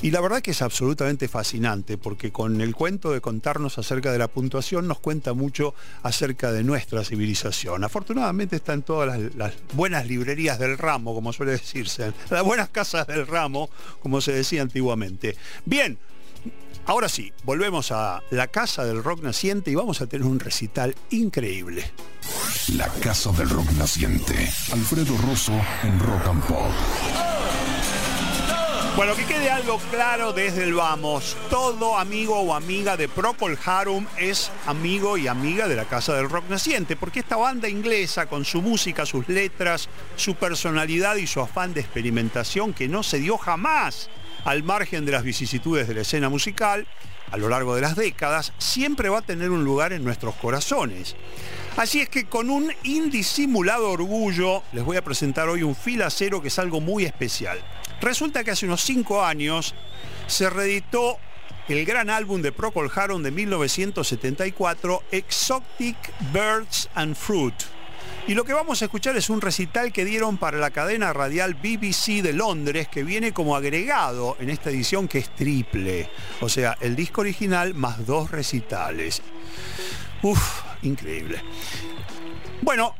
Y 0.03 0.11
la 0.11 0.19
verdad 0.19 0.41
que 0.41 0.51
es 0.51 0.61
absolutamente 0.61 1.29
fascinante 1.29 1.97
porque 1.97 2.29
con 2.29 2.59
el 2.59 2.75
cuento 2.75 3.13
de 3.13 3.21
contarnos 3.21 3.77
acerca 3.77 4.11
de 4.11 4.17
la 4.17 4.27
puntuación 4.27 4.85
nos 4.85 4.99
cuenta 4.99 5.31
mucho 5.31 5.75
acerca 6.01 6.51
de 6.51 6.61
nuestra 6.61 7.05
civilización. 7.05 7.85
Afortunadamente 7.85 8.57
está 8.57 8.73
en 8.73 8.81
todas 8.81 9.07
las, 9.07 9.33
las 9.35 9.53
buenas 9.71 10.05
librerías 10.05 10.59
del 10.59 10.77
ramo, 10.77 11.15
como 11.15 11.31
suele 11.31 11.53
decirse, 11.53 12.11
las 12.29 12.43
buenas 12.43 12.67
casas 12.67 13.07
del 13.07 13.25
ramo, 13.25 13.69
como 14.01 14.19
se 14.19 14.33
decía 14.33 14.61
antiguamente. 14.61 15.37
Bien, 15.63 15.97
ahora 16.85 17.07
sí, 17.07 17.31
volvemos 17.45 17.93
a 17.93 18.21
la 18.29 18.47
casa 18.47 18.83
del 18.83 19.01
rock 19.01 19.23
naciente 19.23 19.71
y 19.71 19.75
vamos 19.75 20.01
a 20.01 20.07
tener 20.07 20.27
un 20.27 20.41
recital 20.41 20.93
increíble. 21.11 21.89
La 22.75 22.89
Casa 22.89 23.31
del 23.31 23.49
Rock 23.49 23.71
Naciente. 23.77 24.35
Alfredo 24.73 25.15
Rosso 25.17 25.53
en 25.83 25.97
Rock 25.97 26.27
and 26.27 26.43
Pop. 26.45 27.22
Bueno, 28.95 29.15
que 29.15 29.25
quede 29.25 29.49
algo 29.49 29.79
claro 29.89 30.33
desde 30.33 30.63
el 30.63 30.75
vamos. 30.75 31.35
Todo 31.49 31.97
amigo 31.97 32.39
o 32.39 32.53
amiga 32.53 32.95
de 32.95 33.09
Procol 33.09 33.57
Harum 33.65 34.05
es 34.19 34.51
amigo 34.67 35.17
y 35.17 35.27
amiga 35.27 35.67
de 35.67 35.75
la 35.75 35.85
Casa 35.85 36.13
del 36.13 36.29
Rock 36.29 36.47
Naciente, 36.47 36.95
porque 36.95 37.21
esta 37.21 37.35
banda 37.35 37.67
inglesa, 37.67 38.27
con 38.27 38.45
su 38.45 38.61
música, 38.61 39.07
sus 39.07 39.27
letras, 39.27 39.89
su 40.15 40.35
personalidad 40.35 41.15
y 41.15 41.25
su 41.25 41.41
afán 41.41 41.73
de 41.73 41.81
experimentación 41.81 42.71
que 42.71 42.87
no 42.87 43.01
se 43.01 43.17
dio 43.17 43.39
jamás 43.39 44.11
al 44.45 44.61
margen 44.61 45.05
de 45.05 45.13
las 45.13 45.23
vicisitudes 45.23 45.87
de 45.87 45.95
la 45.95 46.01
escena 46.01 46.29
musical, 46.29 46.85
a 47.31 47.37
lo 47.37 47.49
largo 47.49 47.73
de 47.73 47.81
las 47.81 47.95
décadas, 47.95 48.53
siempre 48.59 49.09
va 49.09 49.19
a 49.19 49.23
tener 49.23 49.49
un 49.49 49.63
lugar 49.63 49.91
en 49.91 50.03
nuestros 50.03 50.35
corazones. 50.35 51.15
Así 51.77 52.01
es 52.01 52.09
que 52.09 52.25
con 52.25 52.51
un 52.51 52.71
indisimulado 52.83 53.89
orgullo 53.89 54.61
les 54.71 54.83
voy 54.83 54.97
a 54.97 55.03
presentar 55.03 55.49
hoy 55.49 55.63
un 55.63 55.75
fil 55.75 56.03
acero 56.03 56.43
que 56.43 56.49
es 56.49 56.59
algo 56.59 56.79
muy 56.79 57.05
especial. 57.05 57.59
Resulta 58.03 58.43
que 58.43 58.51
hace 58.51 58.65
unos 58.65 58.81
cinco 58.81 59.23
años 59.23 59.73
se 60.27 60.49
reeditó 60.49 61.17
el 61.69 61.85
gran 61.85 62.09
álbum 62.09 62.41
de 62.41 62.51
Procol 62.51 62.91
Harum 62.93 63.23
de 63.23 63.31
1974, 63.31 65.03
Exotic 65.09 65.95
Birds 66.33 66.89
and 66.95 67.15
Fruit. 67.15 67.53
Y 68.27 68.33
lo 68.33 68.43
que 68.43 68.51
vamos 68.51 68.81
a 68.81 68.85
escuchar 68.85 69.15
es 69.15 69.29
un 69.29 69.39
recital 69.39 69.93
que 69.93 70.03
dieron 70.03 70.37
para 70.37 70.57
la 70.57 70.71
cadena 70.71 71.13
radial 71.13 71.53
BBC 71.53 72.21
de 72.21 72.33
Londres, 72.33 72.89
que 72.89 73.05
viene 73.05 73.31
como 73.31 73.55
agregado 73.55 74.35
en 74.41 74.49
esta 74.49 74.69
edición 74.69 75.07
que 75.07 75.19
es 75.19 75.33
triple. 75.33 76.09
O 76.41 76.49
sea, 76.49 76.77
el 76.81 76.97
disco 76.97 77.21
original 77.21 77.73
más 77.73 78.05
dos 78.05 78.31
recitales. 78.31 79.21
Uf, 80.21 80.61
increíble. 80.81 81.41
Bueno, 82.61 82.95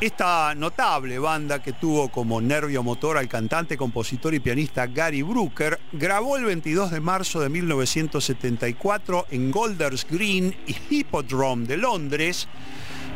esta 0.00 0.54
notable 0.54 1.18
banda 1.18 1.60
que 1.60 1.72
tuvo 1.72 2.08
como 2.08 2.40
nervio 2.40 2.84
motor 2.84 3.18
al 3.18 3.28
cantante, 3.28 3.76
compositor 3.76 4.32
y 4.32 4.38
pianista 4.38 4.86
Gary 4.86 5.22
Brooker 5.22 5.80
grabó 5.92 6.36
el 6.36 6.44
22 6.44 6.92
de 6.92 7.00
marzo 7.00 7.40
de 7.40 7.48
1974 7.48 9.26
en 9.30 9.50
Golders 9.50 10.06
Green 10.08 10.54
y 10.68 10.76
Hippodrome 10.88 11.66
de 11.66 11.78
Londres, 11.78 12.46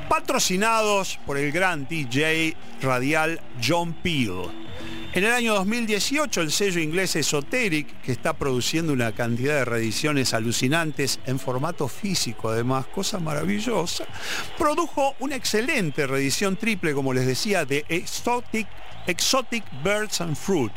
patrocinados 0.08 1.20
por 1.24 1.38
el 1.38 1.52
gran 1.52 1.86
DJ 1.86 2.56
radial 2.80 3.40
John 3.64 3.92
Peel. 3.92 4.50
En 5.14 5.24
el 5.24 5.32
año 5.34 5.52
2018, 5.52 6.40
el 6.40 6.50
sello 6.50 6.80
inglés 6.80 7.16
Esoteric, 7.16 8.00
que 8.00 8.12
está 8.12 8.32
produciendo 8.32 8.94
una 8.94 9.12
cantidad 9.12 9.56
de 9.56 9.66
reediciones 9.66 10.32
alucinantes 10.32 11.20
en 11.26 11.38
formato 11.38 11.86
físico, 11.86 12.48
además, 12.48 12.86
cosa 12.86 13.18
maravillosa, 13.18 14.06
produjo 14.56 15.14
una 15.20 15.36
excelente 15.36 16.06
reedición 16.06 16.56
triple, 16.56 16.94
como 16.94 17.12
les 17.12 17.26
decía, 17.26 17.66
de 17.66 17.84
Exotic, 17.90 18.66
Exotic 19.06 19.64
Birds 19.84 20.22
and 20.22 20.34
Fruit. 20.34 20.72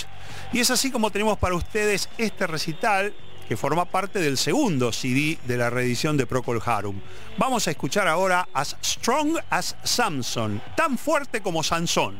Y 0.52 0.60
es 0.60 0.70
así 0.70 0.92
como 0.92 1.12
tenemos 1.12 1.38
para 1.38 1.56
ustedes 1.56 2.10
este 2.18 2.46
recital 2.46 3.14
que 3.48 3.56
forma 3.56 3.86
parte 3.86 4.20
del 4.20 4.38
segundo 4.38 4.92
CD 4.92 5.38
de 5.46 5.56
la 5.56 5.70
reedición 5.70 6.18
de 6.18 6.26
Procol 6.26 6.62
Harum. 6.66 7.00
Vamos 7.38 7.70
a 7.70 7.72
escuchar 7.72 8.10
ahora 8.10 8.50
As 8.54 8.76
Strong 8.84 9.38
as 9.50 9.78
Samson, 9.86 10.62
tan 10.76 10.98
fuerte 10.98 11.40
como 11.40 11.64
Sansón. 11.64 12.20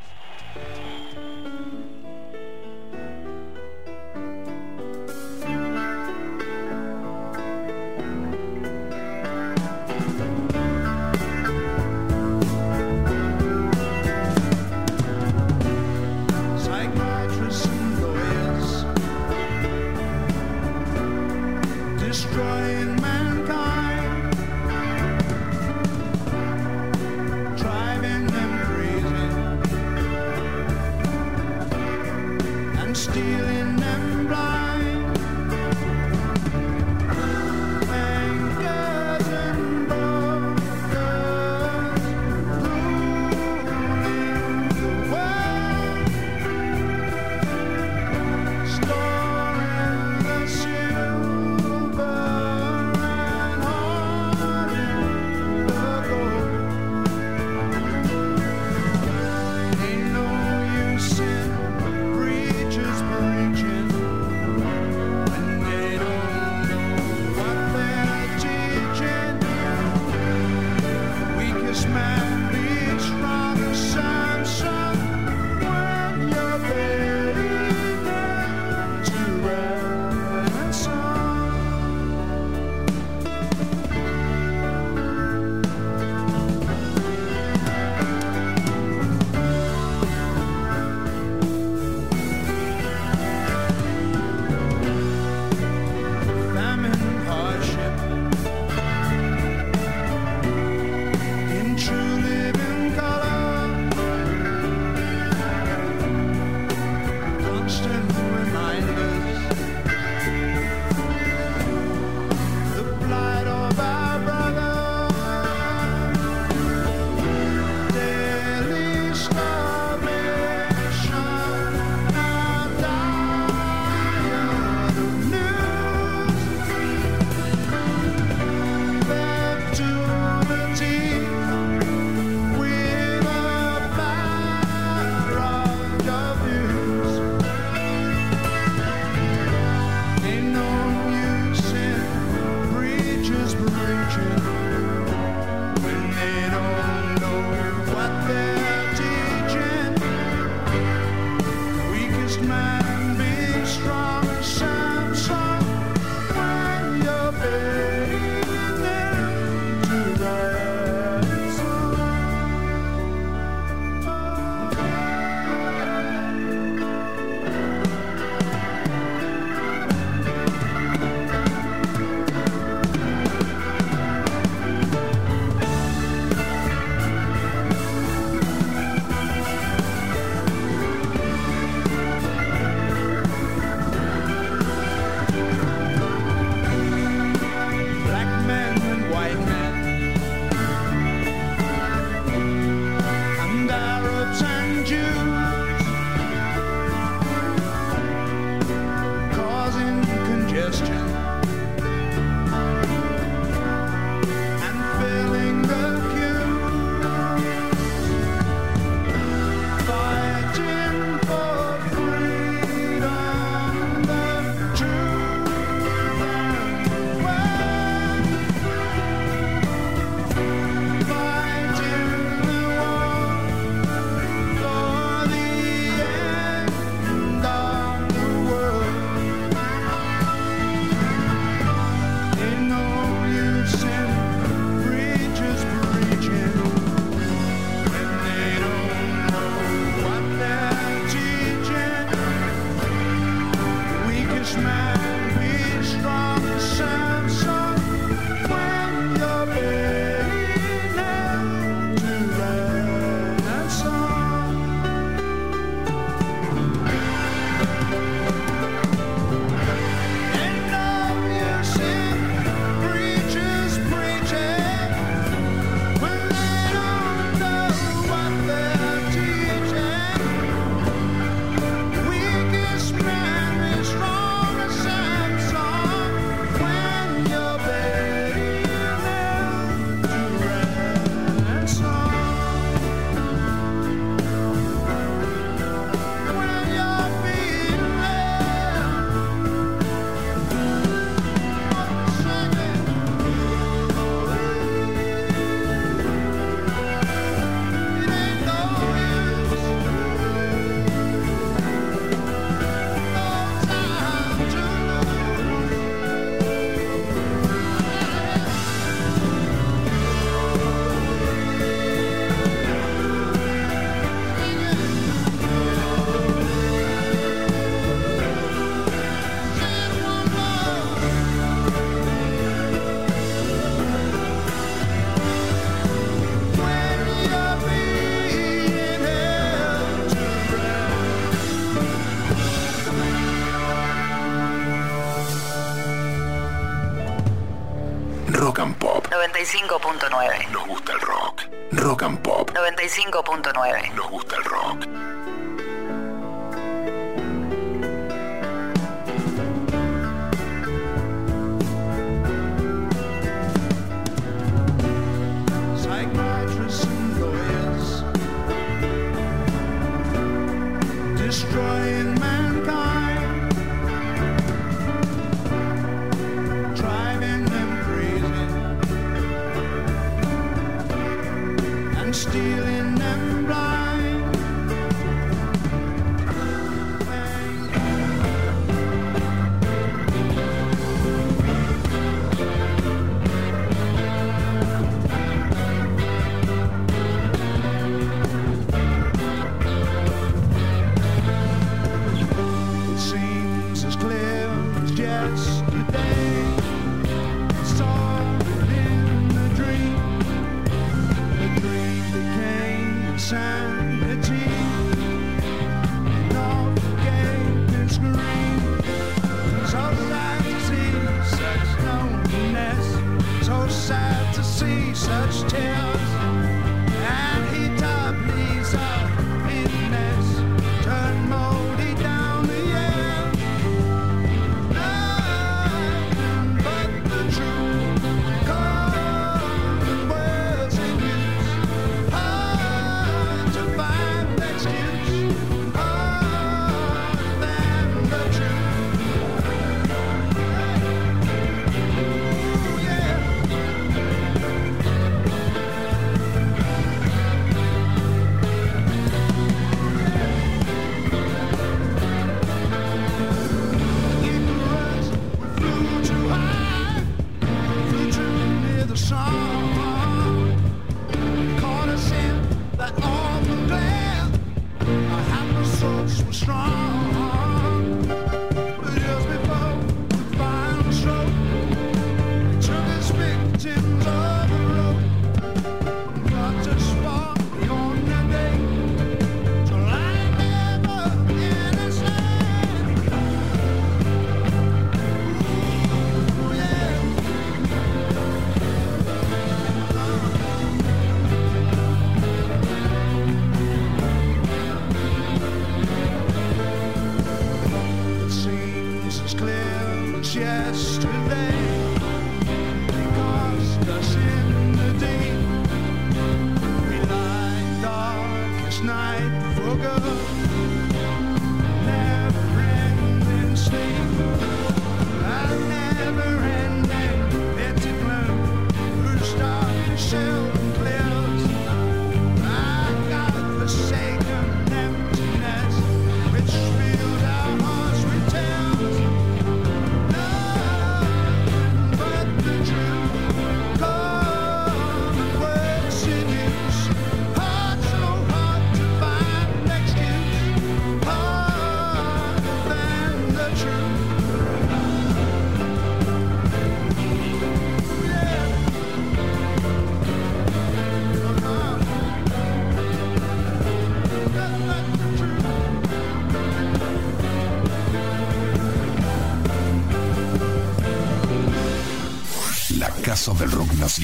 95.9. 343.42 343.95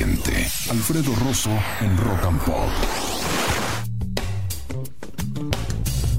Alfredo 0.04 1.14
Rosso 1.14 1.52
en 1.80 1.96
Rock 1.96 2.24
and 2.24 2.44
Pop. 2.44 2.70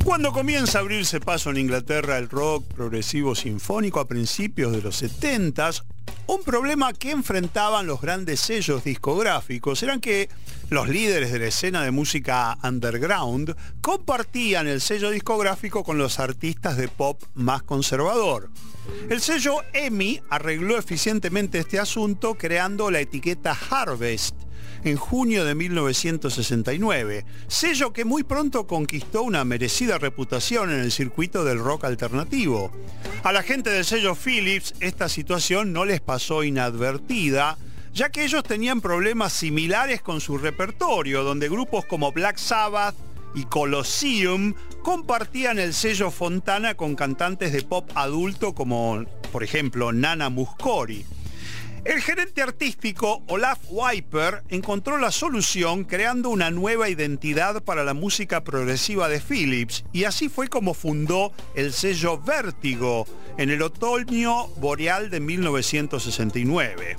Cuando 0.05 0.33
comienza 0.33 0.78
a 0.78 0.83
abrirse 0.83 1.18
paso 1.18 1.51
en 1.51 1.57
Inglaterra 1.57 2.18
el 2.18 2.28
rock 2.28 2.64
progresivo 2.74 3.35
sinfónico 3.35 3.99
a 3.99 4.07
principios 4.07 4.70
de 4.70 4.83
los 4.83 4.97
70 4.97 5.70
un 6.28 6.43
problema 6.45 6.93
que 6.93 7.11
enfrentaban 7.11 7.89
los 7.89 8.01
grandes 8.01 8.39
sellos 8.39 8.85
discográficos 8.85 9.83
eran 9.83 10.01
que 10.01 10.28
los 10.73 10.89
líderes 10.89 11.31
de 11.31 11.39
la 11.39 11.47
escena 11.49 11.83
de 11.83 11.91
música 11.91 12.57
underground 12.62 13.55
compartían 13.83 14.66
el 14.66 14.81
sello 14.81 15.11
discográfico 15.11 15.85
con 15.85 15.99
los 15.99 16.18
artistas 16.18 16.79
de 16.79 16.89
pop 16.89 17.23
más 17.35 17.62
conservador. 17.62 18.49
El 19.11 19.20
sello 19.20 19.57
EMI 19.75 20.23
arregló 20.31 20.79
eficientemente 20.79 21.59
este 21.59 21.79
asunto 21.79 22.37
creando 22.39 22.91
la 22.91 23.01
etiqueta 23.01 23.55
Harvest 23.70 24.35
en 24.83 24.97
junio 24.97 25.45
de 25.45 25.55
1969, 25.55 27.27
sello 27.49 27.93
que 27.93 28.07
muy 28.07 28.23
pronto 28.23 28.66
conquistó 28.66 29.23
una 29.25 29.45
merecida 29.45 29.99
reputación 29.99 30.70
en 30.70 30.81
el 30.81 30.91
circuito 30.91 31.45
del 31.45 31.59
rock 31.59 31.85
alternativo. 31.85 32.73
A 33.25 33.33
la 33.33 33.43
gente 33.43 33.68
del 33.68 33.85
sello 33.85 34.14
Philips 34.14 34.75
esta 34.81 35.11
situación 35.11 35.75
no 35.75 35.85
les 35.85 36.01
pasó 36.01 36.43
inadvertida, 36.43 37.59
ya 37.93 38.11
que 38.11 38.24
ellos 38.24 38.43
tenían 38.43 38.80
problemas 38.80 39.32
similares 39.32 40.01
con 40.03 40.20
su 40.20 40.38
repertorio, 40.38 41.22
donde 41.22 41.49
grupos 41.49 41.84
como 41.84 42.12
Black 42.12 42.38
Sabbath 42.38 42.95
y 43.34 43.45
Colosseum 43.45 44.55
compartían 44.82 45.59
el 45.59 45.74
sello 45.74 46.11
Fontana 46.11 46.74
con 46.74 46.97
cantantes 46.97 47.53
de 47.53 47.62
pop 47.62 47.90
adulto 47.95 48.55
como, 48.55 49.05
por 49.30 49.43
ejemplo, 49.45 49.93
Nana 49.93 50.28
Muscori. 50.28 51.05
El 51.84 52.01
gerente 52.01 52.43
artístico 52.43 53.24
Olaf 53.26 53.59
Wiper 53.68 54.45
encontró 54.51 54.99
la 54.99 55.11
solución 55.11 55.82
creando 55.82 56.28
una 56.28 56.53
nueva 56.53 56.88
identidad 56.88 57.64
para 57.64 57.82
la 57.82 57.93
música 57.93 58.45
progresiva 58.45 59.09
de 59.09 59.20
Philips 59.20 59.84
y 59.93 60.05
así 60.05 60.28
fue 60.28 60.47
como 60.47 60.74
fundó 60.74 61.32
el 61.57 61.72
sello 61.72 62.20
Vértigo 62.20 63.05
en 63.36 63.51
el 63.51 63.62
otoño 63.62 64.47
boreal 64.59 65.11
de 65.11 65.18
1969. 65.18 66.97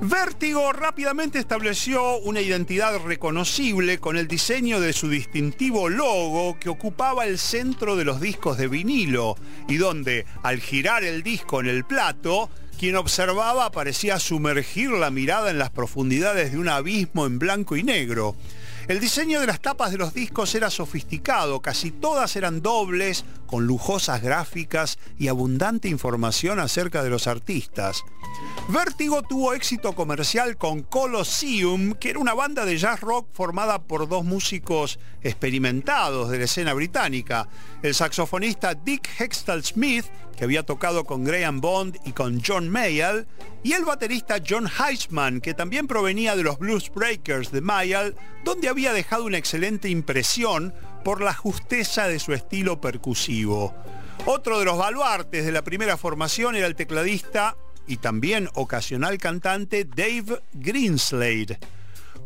Vértigo 0.00 0.72
rápidamente 0.72 1.38
estableció 1.38 2.18
una 2.18 2.40
identidad 2.40 2.98
reconocible 3.04 3.98
con 3.98 4.16
el 4.16 4.28
diseño 4.28 4.80
de 4.80 4.92
su 4.92 5.08
distintivo 5.08 5.88
logo 5.88 6.58
que 6.58 6.68
ocupaba 6.68 7.24
el 7.24 7.38
centro 7.38 7.96
de 7.96 8.04
los 8.04 8.20
discos 8.20 8.58
de 8.58 8.68
vinilo 8.68 9.36
y 9.68 9.76
donde, 9.76 10.26
al 10.42 10.60
girar 10.60 11.04
el 11.04 11.22
disco 11.22 11.60
en 11.60 11.68
el 11.68 11.84
plato, 11.84 12.50
quien 12.78 12.96
observaba 12.96 13.70
parecía 13.70 14.18
sumergir 14.18 14.90
la 14.90 15.10
mirada 15.10 15.50
en 15.50 15.58
las 15.58 15.70
profundidades 15.70 16.52
de 16.52 16.58
un 16.58 16.68
abismo 16.68 17.24
en 17.24 17.38
blanco 17.38 17.76
y 17.76 17.82
negro. 17.82 18.36
El 18.86 19.00
diseño 19.00 19.40
de 19.40 19.46
las 19.46 19.60
tapas 19.60 19.92
de 19.92 19.96
los 19.96 20.12
discos 20.12 20.54
era 20.54 20.68
sofisticado, 20.68 21.62
casi 21.62 21.90
todas 21.90 22.36
eran 22.36 22.60
dobles, 22.60 23.24
con 23.46 23.66
lujosas 23.66 24.20
gráficas 24.20 24.98
y 25.18 25.28
abundante 25.28 25.88
información 25.88 26.60
acerca 26.60 27.02
de 27.02 27.08
los 27.08 27.26
artistas. 27.26 28.02
Vértigo 28.68 29.22
tuvo 29.22 29.54
éxito 29.54 29.94
comercial 29.94 30.58
con 30.58 30.82
Colosseum, 30.82 31.94
que 31.94 32.10
era 32.10 32.18
una 32.18 32.34
banda 32.34 32.66
de 32.66 32.76
jazz 32.76 33.00
rock 33.00 33.28
formada 33.32 33.80
por 33.80 34.06
dos 34.06 34.24
músicos 34.24 34.98
experimentados 35.22 36.28
de 36.28 36.38
la 36.38 36.44
escena 36.44 36.74
británica, 36.74 37.48
el 37.84 37.94
saxofonista 37.94 38.74
Dick 38.74 39.08
Hextall 39.20 39.62
Smith, 39.62 40.06
que 40.38 40.44
había 40.44 40.62
tocado 40.62 41.04
con 41.04 41.22
Graham 41.22 41.60
Bond 41.60 41.98
y 42.06 42.12
con 42.12 42.40
John 42.42 42.70
Mayall, 42.70 43.26
y 43.62 43.72
el 43.72 43.84
baterista 43.84 44.36
John 44.46 44.66
Heisman, 44.66 45.42
que 45.42 45.52
también 45.52 45.86
provenía 45.86 46.34
de 46.34 46.44
los 46.44 46.58
Blues 46.58 46.90
Breakers 46.90 47.52
de 47.52 47.60
Mayall, 47.60 48.16
donde 48.42 48.70
había 48.70 48.94
dejado 48.94 49.24
una 49.24 49.36
excelente 49.36 49.90
impresión 49.90 50.72
por 51.04 51.20
la 51.20 51.34
justeza 51.34 52.08
de 52.08 52.18
su 52.18 52.32
estilo 52.32 52.80
percusivo. 52.80 53.74
Otro 54.24 54.58
de 54.58 54.64
los 54.64 54.78
baluartes 54.78 55.44
de 55.44 55.52
la 55.52 55.62
primera 55.62 55.98
formación 55.98 56.56
era 56.56 56.66
el 56.66 56.76
tecladista 56.76 57.54
y 57.86 57.98
también 57.98 58.48
ocasional 58.54 59.18
cantante 59.18 59.84
Dave 59.84 60.40
Greenslade. 60.54 61.58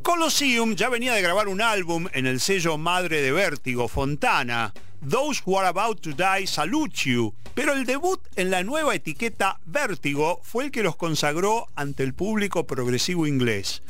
Colosseum 0.08 0.74
ya 0.74 0.88
venía 0.88 1.12
de 1.12 1.20
grabar 1.20 1.48
un 1.48 1.60
álbum 1.60 2.06
en 2.14 2.26
el 2.26 2.40
sello 2.40 2.78
madre 2.78 3.20
de 3.20 3.30
Vértigo, 3.30 3.88
Fontana, 3.88 4.72
Those 5.06 5.42
Who 5.44 5.58
Are 5.58 5.68
About 5.68 6.00
to 6.00 6.12
Die 6.12 6.46
Salute 6.46 7.10
You, 7.10 7.34
pero 7.52 7.74
el 7.74 7.84
debut 7.84 8.18
en 8.34 8.50
la 8.50 8.62
nueva 8.62 8.94
etiqueta 8.94 9.60
Vértigo 9.66 10.40
fue 10.42 10.64
el 10.64 10.70
que 10.70 10.82
los 10.82 10.96
consagró 10.96 11.66
ante 11.76 12.04
el 12.04 12.14
público 12.14 12.66
progresivo 12.66 13.26
inglés. 13.26 13.82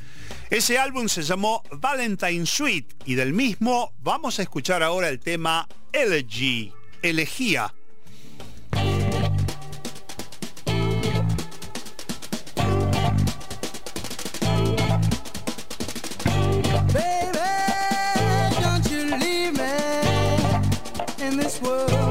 Ese 0.51 0.77
álbum 0.77 1.07
se 1.07 1.23
llamó 1.23 1.63
Valentine 1.71 2.47
Suite 2.47 2.97
y 3.05 3.15
del 3.15 3.33
mismo 3.33 3.93
vamos 4.01 4.41
a 4.41 4.43
escuchar 4.43 4.83
ahora 4.83 5.09
el 5.11 5.21
tema 5.21 5.69
Elegy, 5.93 6.73
elegía. 7.01 7.73
This 21.39 21.63
world 21.63 22.08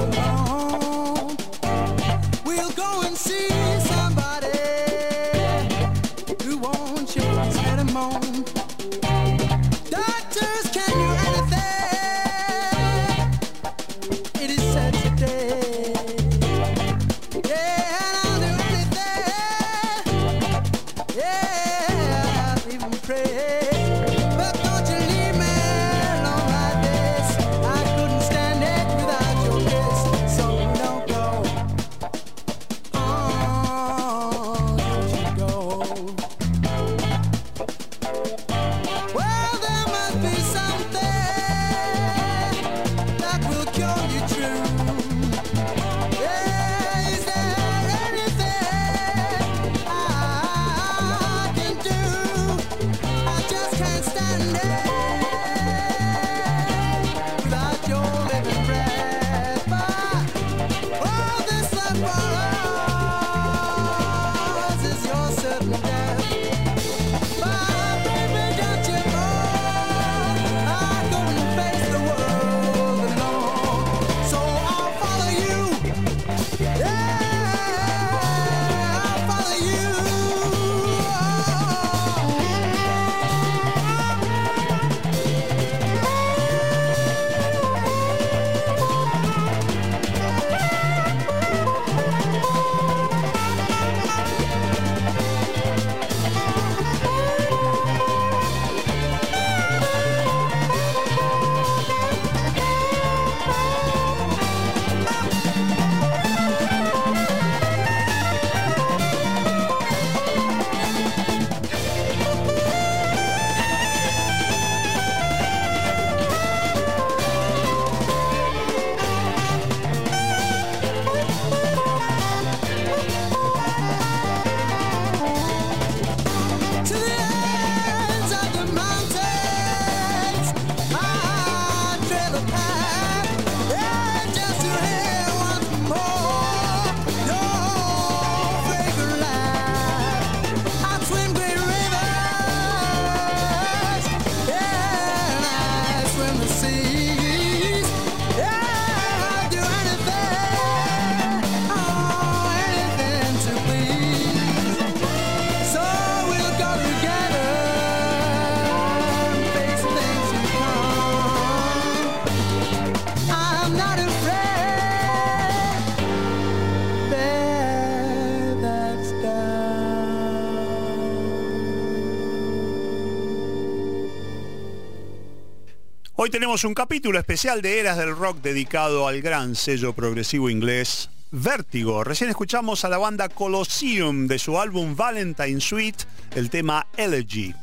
Hoy 176.27 176.31
tenemos 176.31 176.65
un 176.65 176.73
capítulo 176.73 177.19
especial 177.19 177.61
de 177.61 177.79
Eras 177.79 177.95
del 177.95 178.13
Rock 178.13 178.41
dedicado 178.41 179.07
al 179.07 179.21
gran 179.21 179.55
sello 179.55 179.93
progresivo 179.93 180.49
inglés 180.49 181.09
Vértigo. 181.31 182.03
Recién 182.03 182.29
escuchamos 182.29 182.83
a 182.83 182.89
la 182.89 182.97
banda 182.97 183.29
Colosseum 183.29 184.27
de 184.27 184.37
su 184.37 184.59
álbum 184.59 184.93
Valentine 184.93 185.61
Suite, 185.61 186.03
el 186.35 186.49
tema 186.49 186.85
Elegy. 186.97 187.55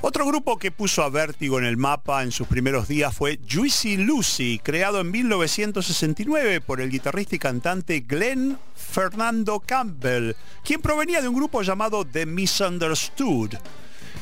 Otro 0.00 0.26
grupo 0.26 0.58
que 0.58 0.72
puso 0.72 1.04
a 1.04 1.10
Vértigo 1.10 1.60
en 1.60 1.64
el 1.64 1.76
mapa 1.76 2.24
en 2.24 2.32
sus 2.32 2.48
primeros 2.48 2.88
días 2.88 3.14
fue 3.14 3.38
Juicy 3.48 3.98
Lucy, 3.98 4.60
creado 4.60 5.00
en 5.00 5.12
1969 5.12 6.60
por 6.62 6.80
el 6.80 6.90
guitarrista 6.90 7.36
y 7.36 7.38
cantante 7.38 8.00
Glenn 8.00 8.58
Fernando 8.74 9.60
Campbell, 9.60 10.32
quien 10.64 10.82
provenía 10.82 11.22
de 11.22 11.28
un 11.28 11.36
grupo 11.36 11.62
llamado 11.62 12.04
The 12.04 12.26
Misunderstood. 12.26 13.54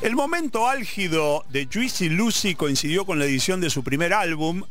El 0.02 0.16
momento 0.16 0.68
álgido 0.68 1.44
de 1.48 1.66
Juicy 1.72 2.10
Lucy 2.10 2.54
coincidió 2.54 3.06
con 3.06 3.18
la 3.18 3.24
edición 3.24 3.60
de 3.60 3.70
su 3.70 3.82
primer 3.82 4.12
álbum, 4.12 4.64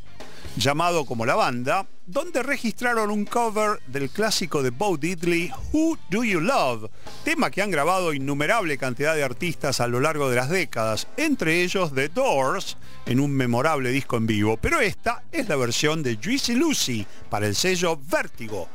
llamado 0.57 1.05
como 1.05 1.25
la 1.25 1.33
banda, 1.33 1.87
donde 2.05 2.43
registraron 2.43 3.09
un 3.09 3.25
cover 3.25 3.79
del 3.87 4.09
clásico 4.09 4.61
de 4.61 4.69
Bo 4.69 4.97
Diddley, 4.97 5.51
Who 5.71 5.97
Do 6.11 6.23
You 6.23 6.39
Love, 6.39 6.91
tema 7.23 7.49
que 7.49 7.61
han 7.63 7.71
grabado 7.71 8.13
innumerable 8.13 8.77
cantidad 8.77 9.15
de 9.15 9.23
artistas 9.23 9.79
a 9.79 9.87
lo 9.87 9.99
largo 9.99 10.29
de 10.29 10.35
las 10.35 10.49
décadas, 10.49 11.07
entre 11.17 11.63
ellos 11.63 11.95
The 11.95 12.09
Doors, 12.09 12.77
en 13.07 13.19
un 13.19 13.31
memorable 13.31 13.89
disco 13.89 14.17
en 14.17 14.27
vivo. 14.27 14.57
Pero 14.57 14.81
esta 14.81 15.23
es 15.31 15.47
la 15.49 15.55
versión 15.55 16.03
de 16.03 16.19
Juicy 16.21 16.55
Lucy 16.55 17.07
para 17.29 17.47
el 17.47 17.55
sello 17.55 17.97
Vértigo. 17.97 18.69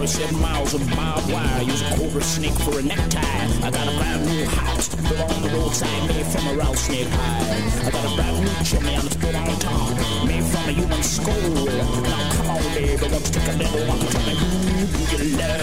47 0.00 0.40
miles 0.40 0.74
of 0.74 0.86
barbed 0.94 1.32
wire, 1.32 1.62
use 1.62 1.82
a 1.82 1.96
cobra 1.96 2.22
snake 2.22 2.52
for 2.52 2.78
a 2.80 2.82
necktie. 2.82 3.20
I 3.62 3.70
got 3.70 3.88
a 3.88 3.96
brand 3.96 4.26
new 4.26 4.44
house 4.44 4.88
built 4.94 5.30
on 5.34 5.42
the 5.42 5.48
roadside, 5.50 6.08
made 6.08 6.26
from 6.26 6.46
a 6.48 6.54
rattlesnake 6.54 7.08
hide. 7.08 7.86
I 7.86 7.90
got 7.90 8.04
a 8.04 8.16
brand 8.16 8.40
new 8.40 8.64
chimney 8.64 8.94
and 8.94 9.04
it's 9.06 9.16
built 9.16 9.34
on 9.34 9.58
top, 9.58 10.26
made 10.26 10.44
from 10.44 10.68
a 10.68 10.72
human 10.72 11.02
skull. 11.02 11.64
Now 12.02 12.39
walk. 12.66 13.24
Tell 13.30 13.56
me 13.58 13.64
who 13.64 15.06
do 15.10 15.24
you 15.24 15.36
love? 15.36 15.60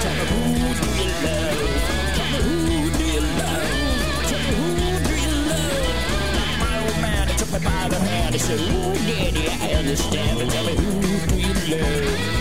Tell 0.00 0.14
me 0.14 0.24
who 0.30 0.74
do 0.74 0.88
you 0.98 1.10
love? 1.24 1.58
Tell 2.16 2.30
me 2.32 2.38
who 2.42 2.90
do 2.98 3.04
you 3.04 3.20
love? 3.20 3.66
Tell 4.28 4.40
me 4.44 4.52
who 4.58 4.68
do 5.08 5.14
you 5.24 5.34
love? 5.50 6.60
My 6.60 6.74
old 6.84 6.98
man, 7.02 7.28
he 7.28 7.34
took 7.36 7.52
me 7.52 7.58
by 7.58 7.88
the 7.88 7.98
hand. 7.98 8.34
He 8.34 8.38
said, 8.40 8.60
Ooh, 8.60 8.94
daddy, 8.94 9.48
I 9.48 9.74
understand. 9.74 10.38
But 10.38 10.50
tell 10.50 10.64
me 10.66 10.74
who 10.76 11.26
do 11.26 11.36
you 11.36 11.54
love? 11.76 12.37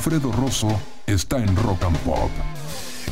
Alfredo 0.00 0.32
Rosso 0.32 0.80
está 1.06 1.36
en 1.36 1.54
Rock 1.56 1.84
and 1.84 1.98
Pop. 1.98 2.30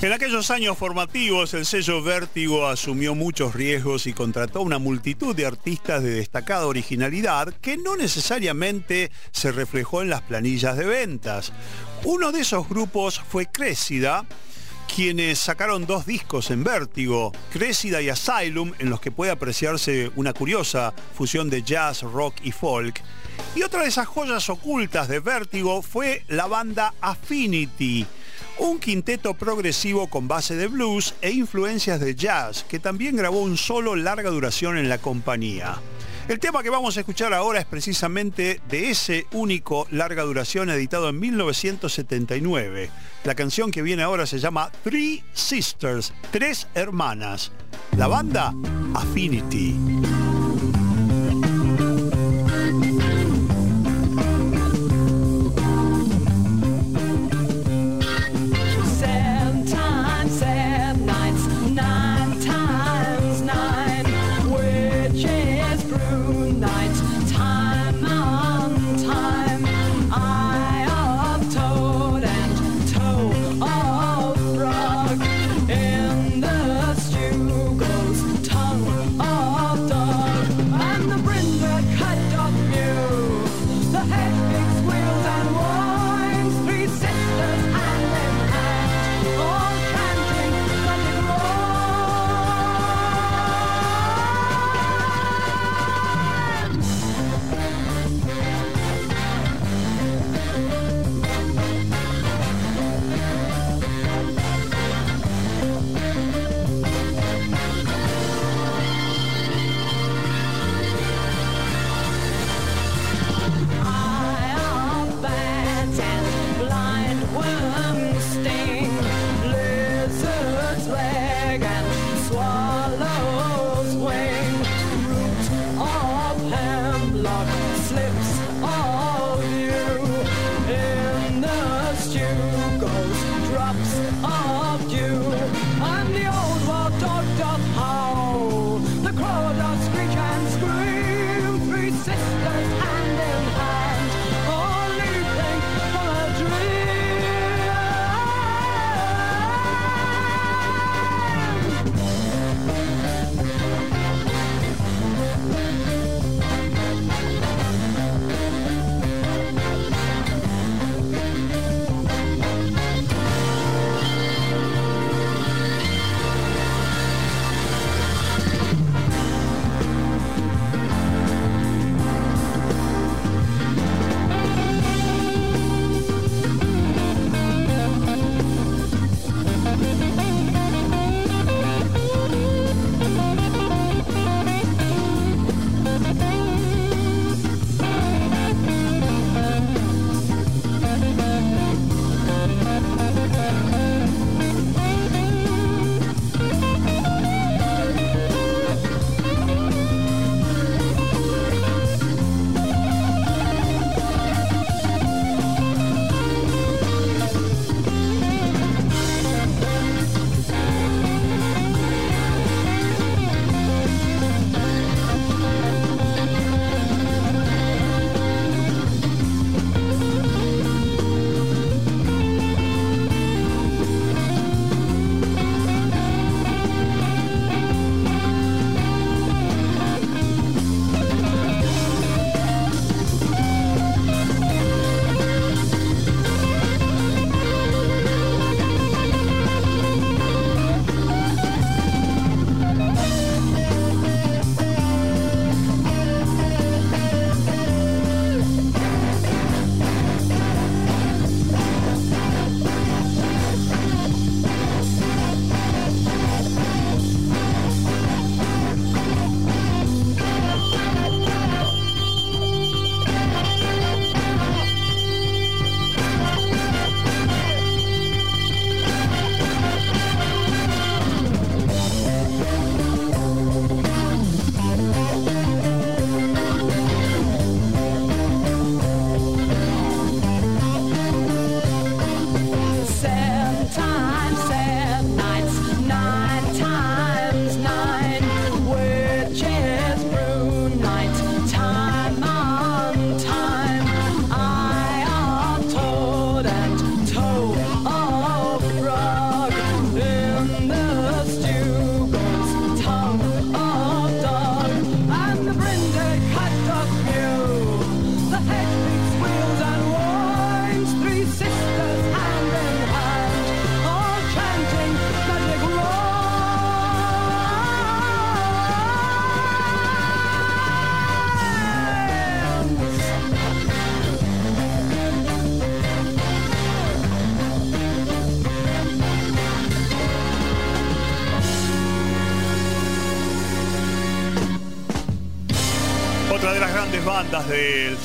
En 0.01 0.11
aquellos 0.11 0.51
años 0.51 0.79
formativos, 0.79 1.53
el 1.53 1.67
sello 1.67 2.03
Vértigo 2.03 2.67
asumió 2.67 3.15
muchos 3.15 3.55
riesgos 3.55 4.07
y 4.07 4.15
contrató 4.15 4.63
una 4.63 4.79
multitud 4.79 5.37
de 5.37 5.45
artistas 5.45 6.03
de 6.03 6.13
destacada 6.13 6.67
originalidad 6.67 7.53
que 7.61 7.77
no 7.77 7.95
necesariamente 7.95 9.13
se 9.33 9.53
reflejó 9.53 10.01
en 10.01 10.09
las 10.09 10.23
planillas 10.23 10.79
de 10.79 10.87
ventas. 10.87 11.53
Uno 12.05 12.33
de 12.33 12.41
esos 12.41 12.67
grupos 12.67 13.21
fue 13.21 13.45
Crécida, 13.45 14.25
quienes 14.95 15.41
sacaron 15.41 15.85
dos 15.85 16.07
discos 16.07 16.51
en 16.51 16.65
Vértigo, 16.65 17.33
Crécida 17.53 18.01
y 18.01 18.09
Asylum, 18.09 18.73
en 18.79 18.89
los 18.89 19.03
que 19.03 19.11
puede 19.11 19.31
apreciarse 19.31 20.11
una 20.17 20.33
curiosa 20.33 20.95
fusión 21.15 21.51
de 21.51 21.63
jazz, 21.63 22.01
rock 22.01 22.37
y 22.45 22.53
folk. 22.53 23.03
Y 23.59 23.65
otra 23.65 23.83
de 23.83 23.89
esas 23.89 24.07
joyas 24.07 24.49
ocultas 24.51 25.09
de 25.09 25.19
Vértigo 25.19 25.83
fue 25.83 26.23
la 26.29 26.47
banda 26.47 26.95
Affinity, 27.01 28.07
un 28.59 28.79
quinteto 28.79 29.35
progresivo 29.35 30.07
con 30.07 30.29
base 30.29 30.55
de 30.55 30.69
blues 30.69 31.17
e 31.23 31.33
influencias 31.33 31.99
de 31.99 32.15
jazz, 32.15 32.63
que 32.69 32.79
también 32.79 33.17
grabó 33.17 33.43
un 33.43 33.57
solo 33.57 33.97
larga 33.97 34.31
duración 34.31 34.79
en 34.79 34.89
la 34.89 34.99
compañía. 34.99 35.75
El 36.29 36.39
tema 36.39 36.63
que 36.63 36.71
vamos 36.71 36.97
a 36.97 37.01
escuchar 37.01 37.35
ahora 37.35 37.59
es 37.59 37.65
precisamente 37.67 38.61
de 38.69 38.91
ese 38.91 39.27
único 39.33 39.89
larga 39.91 40.23
duración 40.23 40.71
editado 40.71 41.09
en 41.09 41.19
1979. 41.19 42.91
La 43.25 43.35
canción 43.35 43.73
que 43.73 43.83
viene 43.83 44.05
ahora 44.05 44.27
se 44.27 44.39
llama 44.39 44.71
Three 44.85 45.25
Sisters, 45.33 46.13
Tres 46.31 46.69
Hermanas. 46.77 47.51
La 47.97 48.07
banda 48.07 48.55
Affinity. 48.95 49.75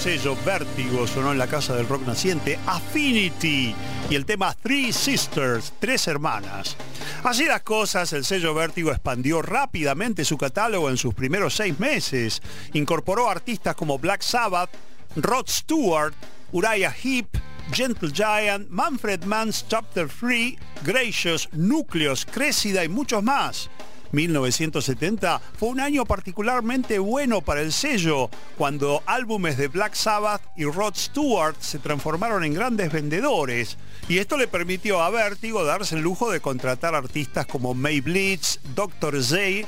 Sello 0.04 0.36
Vértigo 0.46 1.08
sonó 1.08 1.32
en 1.32 1.38
la 1.38 1.48
Casa 1.48 1.78
del 1.78 1.88
Rock 1.88 2.06
Naciente, 2.06 2.60
Affinity, 2.68 3.74
y 4.10 4.16
el 4.16 4.26
tema 4.26 4.54
Three 4.54 4.92
Sisters, 4.92 5.72
Tres 5.80 6.10
Hermanas. 6.10 6.76
Así 7.24 7.46
las 7.46 7.62
cosas, 7.62 8.12
el 8.12 8.26
sello 8.26 8.54
Vértigo 8.54 8.92
expandió 8.92 9.42
rápidamente 9.42 10.26
su 10.26 10.38
catálogo 10.38 10.90
en 10.90 10.98
sus 10.98 11.14
primeros 11.14 11.56
seis 11.56 11.80
meses. 11.80 12.42
Incorporó 12.74 13.30
artistas 13.30 13.78
como 13.78 13.98
Black 13.98 14.24
Sabbath, 14.24 14.72
Rod 15.16 15.48
Stewart, 15.48 16.14
Uriah 16.52 16.94
Heep, 17.02 17.28
Gentle 17.72 18.12
Giant, 18.12 18.68
Manfred 18.70 19.24
Mann's 19.24 19.66
Chapter 19.70 20.10
3, 20.10 20.58
Gracious, 20.84 21.48
Núcleos, 21.54 22.26
Crécida 22.26 22.84
y 22.84 22.90
muchos 22.90 23.24
más. 23.24 23.70
1970 24.14 25.42
fue 25.58 25.70
un 25.70 25.80
año 25.80 26.06
particularmente 26.06 27.00
bueno 27.00 27.42
para 27.42 27.62
el 27.62 27.74
sello, 27.74 28.30
cuando 28.58 29.04
álbumes 29.06 29.58
de 29.58 29.68
Black 29.68 29.96
Sabbath 29.96 30.42
y 30.56 30.66
Rod 30.66 30.96
Stewart 30.96 31.56
se 31.60 31.80
transformaron 31.80 32.44
en 32.44 32.54
grandes 32.54 32.92
vendedores, 32.92 33.78
y 34.08 34.20
esto 34.20 34.38
le 34.38 34.48
permitió 34.48 35.02
a 35.02 35.10
Vertigo 35.10 35.66
darse 35.66 35.96
el 35.96 36.02
lujo 36.02 36.32
de 36.32 36.40
contratar 36.40 36.96
artistas 36.96 37.46
como 37.48 37.74
May 37.74 38.02
Blitz, 38.02 38.60
Dr. 38.76 39.22
Zay, 39.24 39.66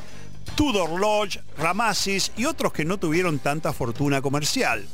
Tudor 0.56 1.00
Lodge, 1.00 1.40
Ramasis 1.58 2.32
y 2.38 2.46
otros 2.46 2.72
que 2.72 2.86
no 2.86 2.98
tuvieron 2.98 3.40
tanta 3.40 3.74
fortuna 3.74 4.22
comercial. 4.22 4.86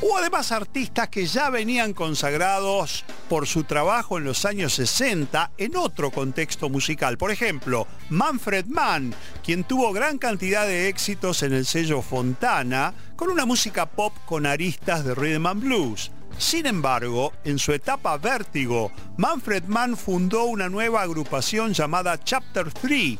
Hubo 0.00 0.18
además 0.18 0.50
artistas 0.52 1.08
que 1.08 1.26
ya 1.26 1.50
venían 1.50 1.94
consagrados 1.94 3.04
por 3.28 3.46
su 3.46 3.64
trabajo 3.64 4.18
en 4.18 4.24
los 4.24 4.44
años 4.44 4.74
60 4.74 5.52
en 5.56 5.76
otro 5.76 6.10
contexto 6.10 6.68
musical. 6.68 7.16
Por 7.16 7.30
ejemplo, 7.30 7.86
Manfred 8.10 8.66
Mann, 8.66 9.14
quien 9.42 9.64
tuvo 9.64 9.92
gran 9.92 10.18
cantidad 10.18 10.66
de 10.66 10.88
éxitos 10.88 11.42
en 11.42 11.52
el 11.52 11.64
sello 11.64 12.02
Fontana 12.02 12.92
con 13.16 13.30
una 13.30 13.46
música 13.46 13.86
pop 13.86 14.12
con 14.26 14.46
aristas 14.46 15.04
de 15.04 15.14
rhythm 15.14 15.46
and 15.46 15.62
blues. 15.62 16.10
Sin 16.38 16.66
embargo, 16.66 17.32
en 17.44 17.60
su 17.60 17.72
etapa 17.72 18.16
vértigo, 18.18 18.90
Manfred 19.16 19.64
Mann 19.64 19.96
fundó 19.96 20.44
una 20.44 20.68
nueva 20.68 21.02
agrupación 21.02 21.72
llamada 21.72 22.18
Chapter 22.22 22.72
3 22.72 23.18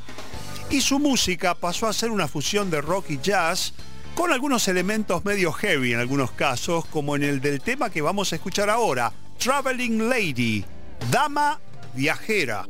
y 0.70 0.80
su 0.80 0.98
música 0.98 1.55
pasó 1.55 1.86
a 1.86 1.92
ser 1.92 2.10
una 2.10 2.26
fusión 2.26 2.70
de 2.70 2.80
rock 2.80 3.10
y 3.10 3.18
jazz 3.18 3.72
con 4.14 4.32
algunos 4.32 4.68
elementos 4.68 5.24
medio 5.24 5.52
heavy 5.52 5.92
en 5.92 6.00
algunos 6.00 6.30
casos, 6.30 6.84
como 6.86 7.16
en 7.16 7.22
el 7.22 7.40
del 7.40 7.60
tema 7.60 7.90
que 7.90 8.02
vamos 8.02 8.32
a 8.32 8.36
escuchar 8.36 8.70
ahora, 8.70 9.12
Traveling 9.38 10.08
Lady, 10.08 10.64
Dama 11.10 11.60
Viajera. 11.94 12.66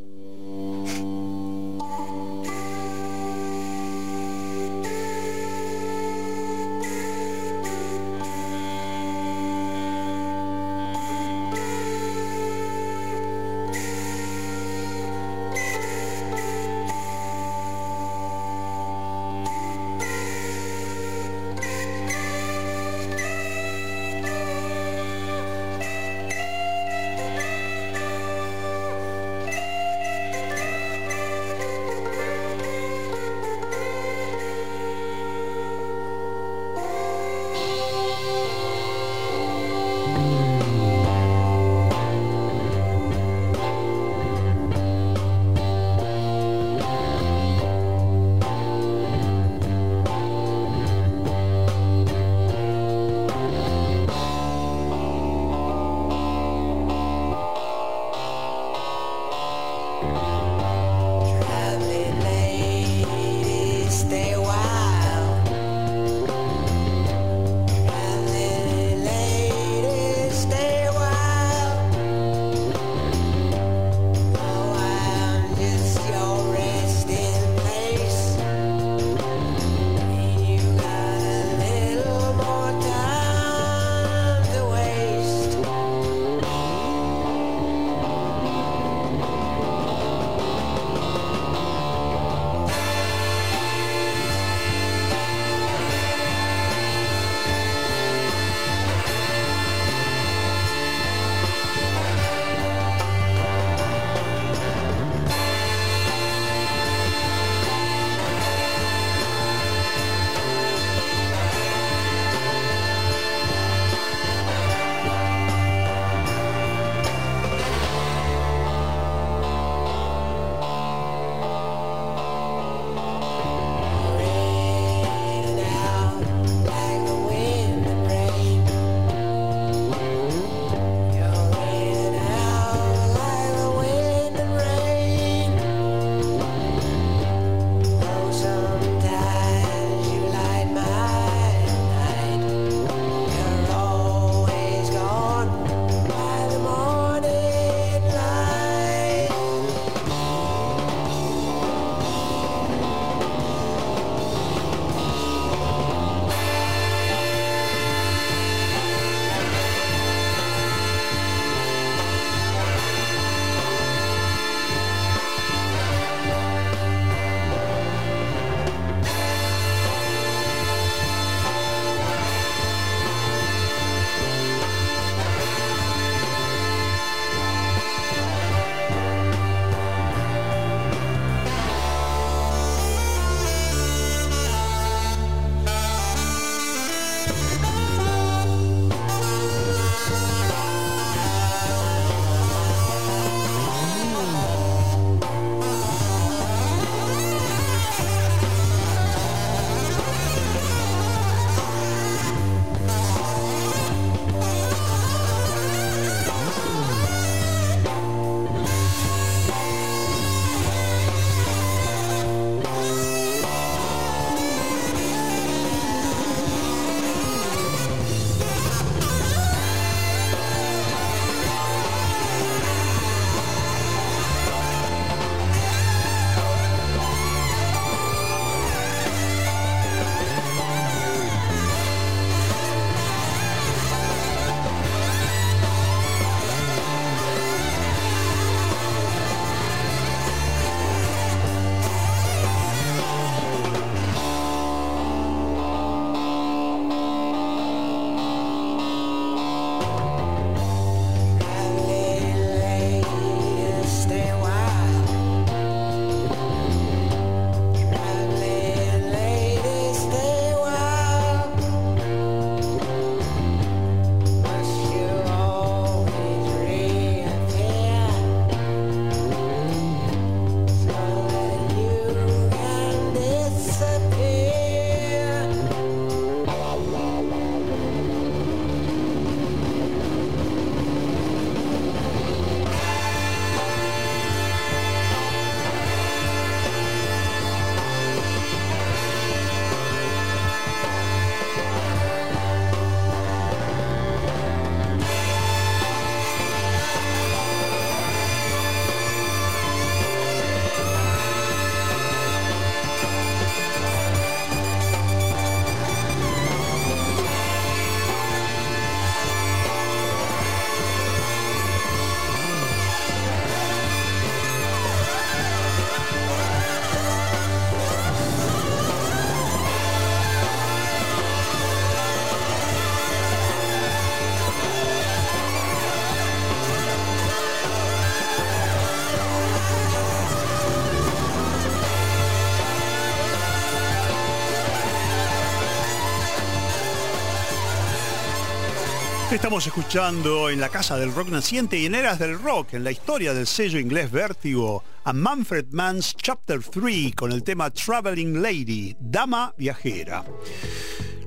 Estamos 339.45 339.67
escuchando 339.67 340.49
en 340.49 340.59
la 340.59 340.71
Casa 340.71 340.97
del 340.97 341.15
Rock 341.15 341.29
Naciente 341.29 341.79
y 341.79 341.85
en 341.85 341.95
Eras 341.95 342.19
del 342.19 342.39
Rock, 342.39 342.73
en 342.73 342.83
la 342.83 342.91
historia 342.91 343.35
del 343.35 343.47
sello 343.47 343.79
inglés 343.79 344.11
Vértigo, 344.11 344.83
a 345.05 345.13
Manfred 345.13 345.67
Mann's 345.71 346.17
Chapter 346.17 346.63
3 346.65 347.15
con 347.15 347.31
el 347.31 347.43
tema 347.43 347.69
Traveling 347.69 348.41
Lady, 348.41 348.97
Dama 348.99 349.53
Viajera. 349.59 350.25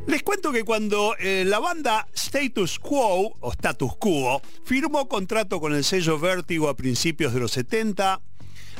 Les 0.07 0.23
cuento 0.23 0.51
que 0.51 0.63
cuando 0.63 1.15
eh, 1.19 1.43
la 1.45 1.59
banda 1.59 2.07
Status 2.11 2.79
Quo, 2.79 3.35
o 3.39 3.51
Status 3.51 3.95
Quo, 3.97 4.41
firmó 4.65 5.07
contrato 5.07 5.59
con 5.59 5.75
el 5.75 5.83
sello 5.83 6.17
Vértigo 6.17 6.69
a 6.69 6.75
principios 6.75 7.35
de 7.35 7.39
los 7.39 7.51
70, 7.51 8.19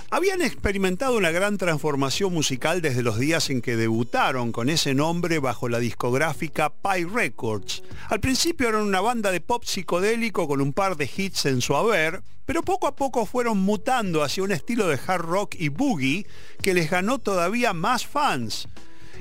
habían 0.10 0.42
experimentado 0.42 1.18
una 1.18 1.32
gran 1.32 1.58
transformación 1.58 2.34
musical 2.34 2.82
desde 2.82 3.04
los 3.04 3.20
días 3.20 3.50
en 3.50 3.62
que 3.62 3.76
debutaron 3.76 4.52
con 4.52 4.70
ese 4.70 4.94
nombre 4.94 5.40
bajo 5.40 5.68
la 5.68 5.80
discográfica 5.80 6.70
Pi 6.70 7.04
Records. 7.04 7.84
Al 8.10 8.22
principio 8.22 8.70
eran 8.70 8.84
una 8.84 9.02
banda 9.02 9.32
de 9.32 9.42
pop 9.42 9.64
psicodélico 9.66 10.48
con 10.48 10.62
un 10.62 10.72
par 10.72 10.96
de 10.96 11.10
hits 11.14 11.46
en 11.46 11.62
su 11.62 11.76
haber, 11.76 12.22
pero 12.46 12.64
poco 12.64 12.88
a 12.88 12.96
poco 12.96 13.26
fueron 13.26 13.58
mutando 13.58 14.24
hacia 14.24 14.44
un 14.44 14.54
estilo 14.54 14.88
de 14.88 15.00
hard 15.06 15.26
rock 15.26 15.56
y 15.60 15.68
boogie 15.68 16.26
que 16.62 16.74
les 16.74 16.90
ganó 16.90 17.20
todavía 17.20 17.74
más 17.74 18.08
fans. 18.08 18.70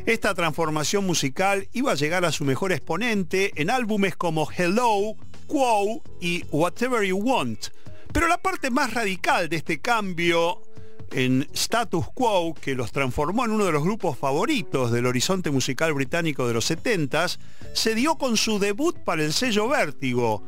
Esta 0.06 0.34
transformación 0.34 1.04
musical 1.04 1.68
iba 1.72 1.90
a 1.90 1.96
llegar 1.96 2.24
a 2.24 2.30
su 2.30 2.44
mejor 2.44 2.70
exponente 2.70 3.50
en 3.56 3.70
álbumes 3.70 4.14
como 4.14 4.48
Hello, 4.56 5.16
Quo 5.48 6.00
y 6.20 6.44
Whatever 6.52 7.02
You 7.02 7.18
Want. 7.18 7.68
Pero 8.12 8.28
la 8.28 8.38
parte 8.38 8.70
más 8.70 8.94
radical 8.94 9.48
de 9.48 9.56
este 9.56 9.80
cambio 9.80 10.62
en 11.12 11.48
Status 11.52 12.06
Quo, 12.14 12.54
que 12.54 12.74
los 12.74 12.92
transformó 12.92 13.44
en 13.44 13.52
uno 13.52 13.64
de 13.64 13.72
los 13.72 13.82
grupos 13.82 14.18
favoritos 14.18 14.90
del 14.92 15.06
horizonte 15.06 15.50
musical 15.50 15.92
británico 15.94 16.46
de 16.46 16.54
los 16.54 16.70
70s, 16.70 17.38
se 17.72 17.94
dio 17.94 18.16
con 18.16 18.36
su 18.36 18.58
debut 18.58 18.96
para 18.98 19.22
el 19.22 19.32
sello 19.32 19.68
Vértigo, 19.68 20.42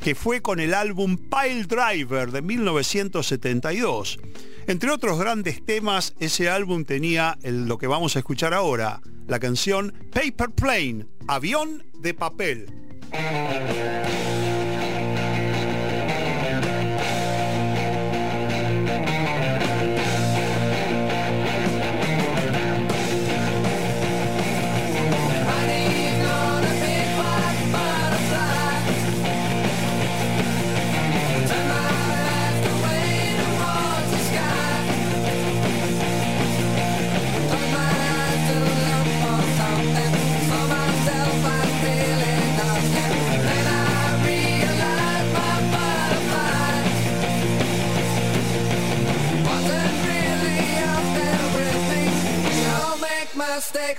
que 0.00 0.14
fue 0.14 0.42
con 0.42 0.60
el 0.60 0.74
álbum 0.74 1.16
Pile 1.16 1.64
Driver 1.64 2.30
de 2.30 2.42
1972. 2.42 4.18
Entre 4.66 4.90
otros 4.90 5.18
grandes 5.18 5.64
temas, 5.64 6.14
ese 6.18 6.48
álbum 6.48 6.84
tenía 6.84 7.38
lo 7.42 7.78
que 7.78 7.86
vamos 7.86 8.16
a 8.16 8.20
escuchar 8.20 8.54
ahora, 8.54 9.00
la 9.26 9.38
canción 9.38 9.92
Paper 10.12 10.50
Plane, 10.50 11.06
avión 11.26 11.84
de 12.00 12.14
papel. 12.14 12.66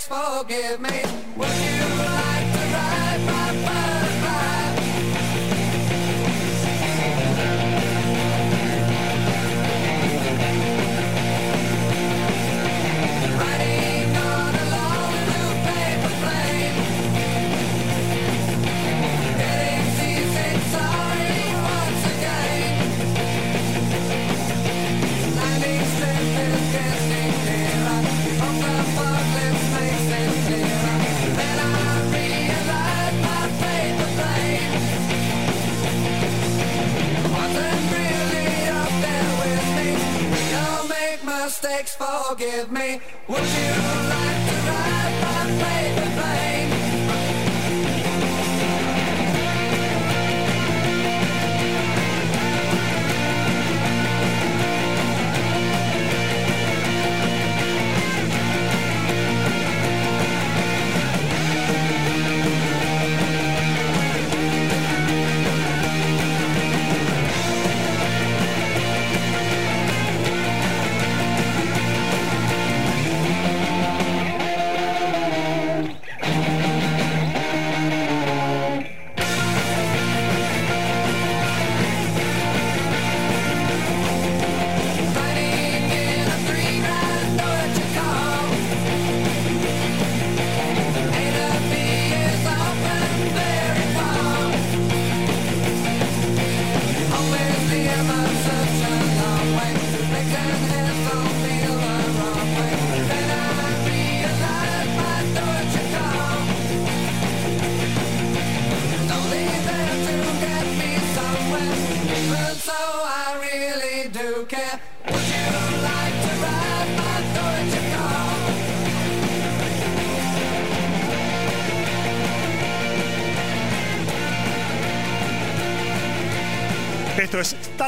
Forgive 0.08 0.80
me. 0.80 0.95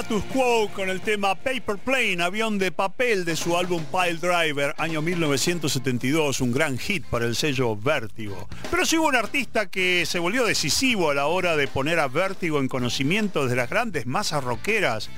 Status 0.07 0.71
con 0.73 0.89
el 0.89 1.01
tema 1.01 1.35
Paper 1.35 1.77
Plane, 1.79 2.23
avión 2.23 2.57
de 2.57 2.71
papel 2.71 3.25
de 3.25 3.35
su 3.35 3.57
álbum 3.57 3.83
Pile 3.91 4.13
Driver, 4.13 4.73
año 4.77 5.01
1972, 5.01 6.39
un 6.39 6.53
gran 6.53 6.77
hit 6.77 7.05
para 7.07 7.25
el 7.25 7.35
sello 7.35 7.75
Vértigo. 7.75 8.47
Pero 8.71 8.85
si 8.85 8.97
hubo 8.97 9.07
un 9.07 9.17
artista 9.17 9.65
que 9.65 10.05
se 10.05 10.19
volvió 10.19 10.45
decisivo 10.45 11.09
a 11.09 11.13
la 11.13 11.25
hora 11.25 11.57
de 11.57 11.67
poner 11.67 11.99
a 11.99 12.07
Vértigo 12.07 12.59
en 12.59 12.69
conocimiento 12.69 13.47
de 13.47 13.57
las 13.57 13.69
grandes 13.69 14.05
masas 14.05 14.45
rockeras, 14.45 15.09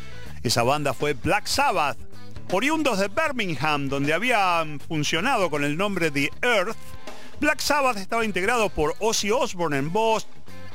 esa 0.41 0.63
banda 0.63 0.95
fue 0.95 1.13
Black 1.13 1.45
Sabbath. 1.45 1.99
Oriundos 2.51 2.97
de 2.97 3.09
Birmingham, 3.09 3.89
donde 3.89 4.13
habían 4.13 4.79
funcionado 4.79 5.51
con 5.51 5.63
el 5.63 5.77
nombre 5.77 6.09
de 6.09 6.31
Earth, 6.41 6.77
Black 7.39 7.59
Sabbath 7.59 7.97
estaba 7.97 8.25
integrado 8.25 8.69
por 8.69 8.95
Ozzy 8.97 9.29
Osbourne 9.29 9.77
en 9.77 9.93
voz, 9.93 10.25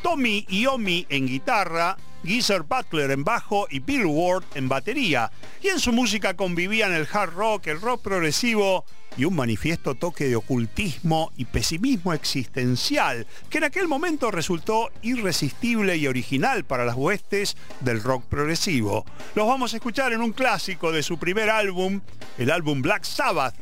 Tommy 0.05 0.47
Iommi 0.49 1.05
en 1.09 1.27
guitarra, 1.27 1.97
Geezer 2.25 2.63
Butler 2.63 3.11
en 3.11 3.25
bajo 3.25 3.67
y 3.71 3.81
Bill 3.81 4.07
Ward 4.07 4.45
en 4.55 4.69
batería. 4.69 5.31
Y 5.63 5.69
en 5.69 5.79
su 5.79 5.93
música 5.93 6.35
convivían 6.35 6.93
el 6.93 7.07
hard 7.13 7.35
rock, 7.35 7.67
el 7.69 7.81
rock 7.81 8.03
progresivo 8.03 8.85
y 9.17 9.25
un 9.25 9.37
manifiesto 9.37 9.95
toque 9.95 10.29
de 10.29 10.37
ocultismo 10.37 11.33
y 11.37 11.45
pesimismo 11.45 12.13
existencial, 12.13 13.27
que 13.49 13.59
en 13.59 13.65
aquel 13.65 13.87
momento 13.87 14.31
resultó 14.31 14.91
irresistible 15.03 15.97
y 15.97 16.07
original 16.07 16.65
para 16.65 16.85
las 16.85 16.97
huestes 16.97 17.57
del 17.81 18.03
rock 18.03 18.25
progresivo. 18.25 19.05
Los 19.35 19.47
vamos 19.47 19.73
a 19.73 19.77
escuchar 19.77 20.13
en 20.13 20.21
un 20.21 20.33
clásico 20.33 20.91
de 20.91 21.03
su 21.03 21.19
primer 21.19 21.51
álbum, 21.51 22.01
el 22.39 22.51
álbum 22.51 22.83
Black 22.83 23.05
Sabbath, 23.05 23.55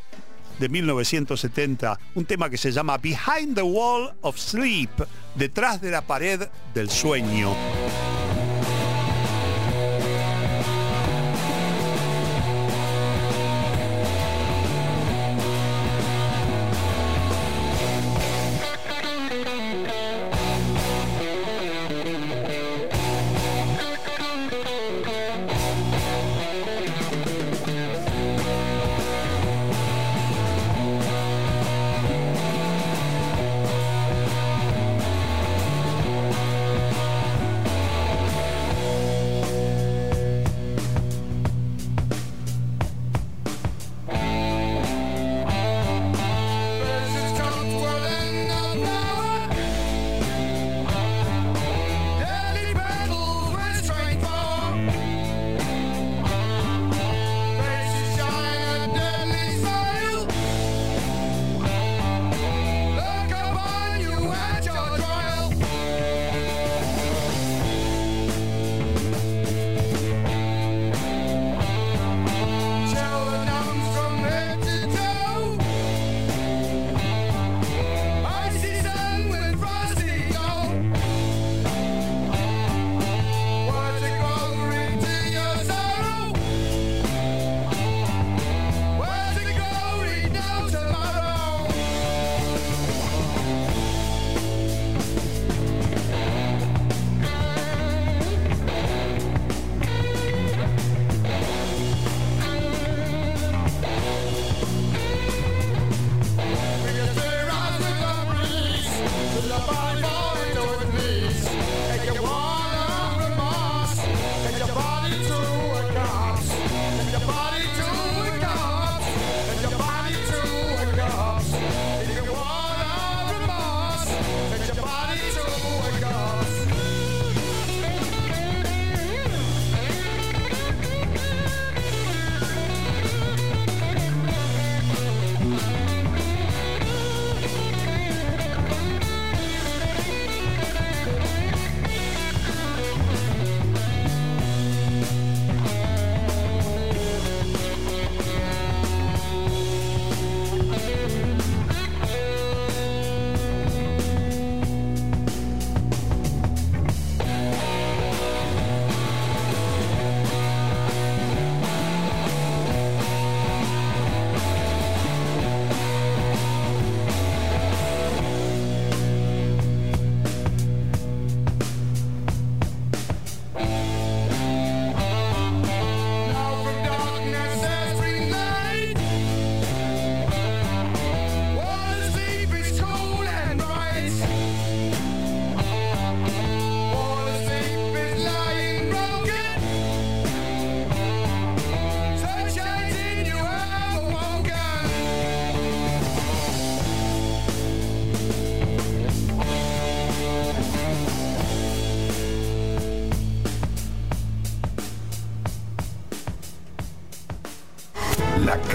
de 0.59 0.68
1970, 0.68 1.98
un 2.14 2.24
tema 2.24 2.48
que 2.48 2.59
se 2.59 2.72
llama 2.72 2.98
Behind 2.98 3.55
the 3.55 3.62
Wall 3.62 4.14
of 4.20 4.39
Sleep, 4.39 4.90
Detrás 5.34 5.80
de 5.80 5.90
la 5.90 6.02
pared 6.02 6.47
del 6.74 6.90
sueño. 6.90 7.56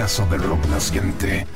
Casa 0.07 0.25
del 0.27 0.41
rock 0.41 0.65
naciente. 0.69 1.46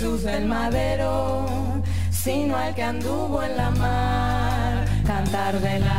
Jesús 0.00 0.22
del 0.22 0.46
madero, 0.46 1.44
sino 2.10 2.56
al 2.56 2.74
que 2.74 2.82
anduvo 2.82 3.42
en 3.42 3.54
la 3.54 3.70
mar. 3.70 4.86
Cantar 5.06 5.60
de 5.60 5.78
la 5.78 5.89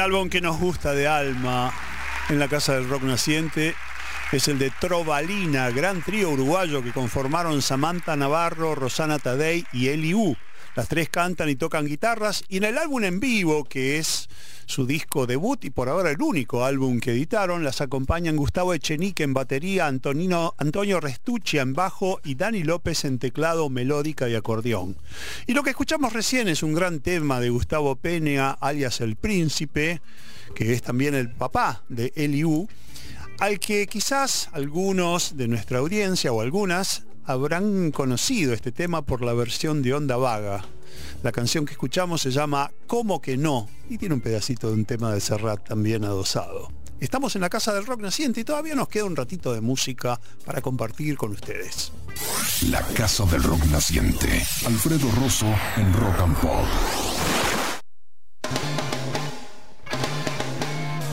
álbum 0.00 0.30
que 0.30 0.40
nos 0.40 0.58
gusta 0.58 0.94
de 0.94 1.06
alma 1.06 1.72
en 2.30 2.38
la 2.38 2.48
Casa 2.48 2.72
del 2.72 2.88
Rock 2.88 3.02
Naciente 3.02 3.74
es 4.32 4.48
el 4.48 4.58
de 4.58 4.70
Trovalina, 4.70 5.68
gran 5.70 6.00
trío 6.00 6.30
uruguayo 6.30 6.82
que 6.82 6.92
conformaron 6.92 7.60
Samantha 7.60 8.16
Navarro, 8.16 8.74
Rosana 8.74 9.18
Tadei 9.18 9.66
y 9.74 9.88
Eli 9.88 10.14
U. 10.14 10.34
Las 10.74 10.88
tres 10.88 11.10
cantan 11.10 11.50
y 11.50 11.56
tocan 11.56 11.84
guitarras 11.84 12.44
y 12.48 12.56
en 12.56 12.64
el 12.64 12.78
álbum 12.78 13.04
en 13.04 13.20
vivo, 13.20 13.64
que 13.64 13.98
es 13.98 14.29
su 14.70 14.86
disco 14.86 15.26
debut 15.26 15.64
y 15.64 15.70
por 15.70 15.88
ahora 15.88 16.10
el 16.10 16.22
único 16.22 16.64
álbum 16.64 17.00
que 17.00 17.10
editaron, 17.10 17.64
las 17.64 17.80
acompañan 17.80 18.36
Gustavo 18.36 18.72
Echenique 18.72 19.24
en 19.24 19.34
batería, 19.34 19.88
Antonino, 19.88 20.54
Antonio 20.58 21.00
Restucci 21.00 21.58
en 21.58 21.72
bajo 21.72 22.20
y 22.24 22.36
Dani 22.36 22.62
López 22.62 23.04
en 23.04 23.18
teclado, 23.18 23.68
melódica 23.68 24.28
y 24.28 24.36
acordeón. 24.36 24.96
Y 25.46 25.54
lo 25.54 25.64
que 25.64 25.70
escuchamos 25.70 26.12
recién 26.12 26.48
es 26.48 26.62
un 26.62 26.72
gran 26.72 27.00
tema 27.00 27.40
de 27.40 27.50
Gustavo 27.50 27.96
Penea, 27.96 28.50
alias 28.52 29.00
El 29.00 29.16
Príncipe, 29.16 30.00
que 30.54 30.72
es 30.72 30.82
también 30.82 31.14
el 31.14 31.30
papá 31.30 31.82
de 31.88 32.12
Eliú, 32.14 32.68
al 33.40 33.58
que 33.58 33.86
quizás 33.88 34.50
algunos 34.52 35.36
de 35.36 35.48
nuestra 35.48 35.78
audiencia 35.78 36.32
o 36.32 36.40
algunas 36.40 37.02
habrán 37.24 37.90
conocido 37.90 38.54
este 38.54 38.70
tema 38.70 39.02
por 39.02 39.22
la 39.22 39.34
versión 39.34 39.82
de 39.82 39.94
Onda 39.94 40.16
Vaga. 40.16 40.64
La 41.22 41.32
canción 41.32 41.66
que 41.66 41.72
escuchamos 41.72 42.20
se 42.20 42.30
llama 42.30 42.70
Como 42.86 43.20
que 43.20 43.36
no 43.36 43.68
y 43.88 43.98
tiene 43.98 44.14
un 44.14 44.20
pedacito 44.20 44.68
de 44.68 44.74
un 44.74 44.84
tema 44.84 45.12
de 45.12 45.20
Serrat 45.20 45.68
también 45.68 46.04
adosado. 46.04 46.72
Estamos 47.00 47.34
en 47.34 47.40
la 47.40 47.48
Casa 47.48 47.72
del 47.72 47.86
Rock 47.86 48.00
Naciente 48.00 48.40
y 48.40 48.44
todavía 48.44 48.74
nos 48.74 48.88
queda 48.88 49.04
un 49.04 49.16
ratito 49.16 49.54
de 49.54 49.62
música 49.62 50.20
para 50.44 50.60
compartir 50.60 51.16
con 51.16 51.32
ustedes. 51.32 51.92
La 52.68 52.82
Casa 52.82 53.24
del 53.24 53.42
Rock 53.42 53.64
Naciente. 53.66 54.46
Alfredo 54.66 55.10
Rosso 55.12 55.46
en 55.76 55.92
Rock 55.94 56.20
and 56.20 56.36
Pop. 56.40 56.66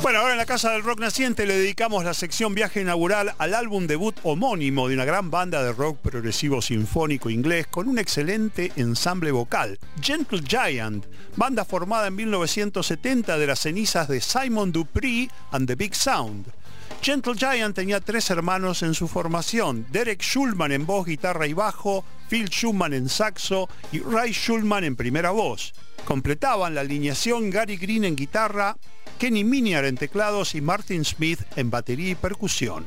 Bueno, 0.07 0.21
ahora 0.21 0.35
en 0.35 0.37
la 0.37 0.45
Casa 0.45 0.71
del 0.71 0.83
Rock 0.83 1.01
Naciente 1.01 1.45
le 1.45 1.57
dedicamos 1.57 2.05
la 2.05 2.13
sección 2.13 2.55
viaje 2.55 2.79
inaugural 2.79 3.35
al 3.37 3.53
álbum 3.53 3.87
debut 3.87 4.15
homónimo 4.23 4.87
de 4.87 4.93
una 4.93 5.03
gran 5.03 5.29
banda 5.29 5.61
de 5.61 5.73
rock 5.73 5.97
progresivo 5.97 6.61
sinfónico 6.61 7.29
inglés 7.29 7.67
con 7.67 7.89
un 7.89 7.99
excelente 7.99 8.71
ensamble 8.77 9.31
vocal, 9.31 9.77
Gentle 10.01 10.41
Giant, 10.47 11.05
banda 11.35 11.65
formada 11.65 12.07
en 12.07 12.15
1970 12.15 13.37
de 13.37 13.47
las 13.47 13.59
cenizas 13.59 14.07
de 14.07 14.21
Simon 14.21 14.71
Dupree 14.71 15.29
and 15.51 15.67
the 15.67 15.75
Big 15.75 15.93
Sound. 15.93 16.53
Gentle 17.01 17.35
Giant 17.35 17.75
tenía 17.75 17.99
tres 17.99 18.29
hermanos 18.29 18.83
en 18.83 18.93
su 18.93 19.09
formación, 19.09 19.87
Derek 19.91 20.21
Schulman 20.21 20.71
en 20.71 20.85
voz, 20.85 21.05
guitarra 21.05 21.47
y 21.47 21.53
bajo, 21.53 22.05
Phil 22.29 22.47
Schumann 22.47 22.93
en 22.93 23.09
saxo 23.09 23.67
y 23.91 23.99
Ray 23.99 24.31
Schulman 24.31 24.85
en 24.85 24.95
primera 24.95 25.31
voz. 25.31 25.73
Completaban 26.05 26.75
la 26.75 26.81
alineación 26.81 27.49
Gary 27.49 27.75
Green 27.75 28.05
en 28.05 28.15
guitarra, 28.15 28.77
Kenny 29.17 29.43
Miniar 29.43 29.85
en 29.85 29.97
teclados 29.97 30.53
y 30.53 30.61
Martin 30.61 31.03
Smith 31.03 31.41
en 31.55 31.71
batería 31.71 32.11
y 32.11 32.15
percusión. 32.15 32.85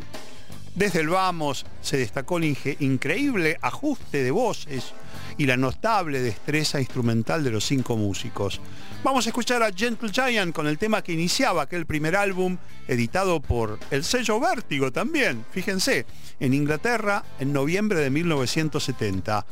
Desde 0.76 1.00
el 1.00 1.08
vamos 1.08 1.66
se 1.82 1.96
destacó 1.96 2.38
el 2.38 2.56
increíble 2.78 3.58
ajuste 3.60 4.22
de 4.22 4.30
voces 4.30 4.92
y 5.38 5.46
la 5.46 5.56
notable 5.56 6.20
destreza 6.20 6.78
instrumental 6.78 7.42
de 7.42 7.50
los 7.50 7.64
cinco 7.64 7.96
músicos. 7.96 8.60
Vamos 9.02 9.26
a 9.26 9.30
escuchar 9.30 9.62
a 9.64 9.72
Gentle 9.72 10.12
Giant 10.12 10.54
con 10.54 10.68
el 10.68 10.78
tema 10.78 11.02
que 11.02 11.12
iniciaba 11.12 11.62
aquel 11.62 11.86
primer 11.86 12.14
álbum 12.14 12.58
editado 12.86 13.40
por 13.40 13.80
el 13.90 14.04
sello 14.04 14.38
Vértigo 14.38 14.92
también, 14.92 15.44
fíjense, 15.50 16.06
en 16.38 16.54
Inglaterra 16.54 17.24
en 17.40 17.52
noviembre 17.52 17.98
de 17.98 18.10
1970. 18.10 19.46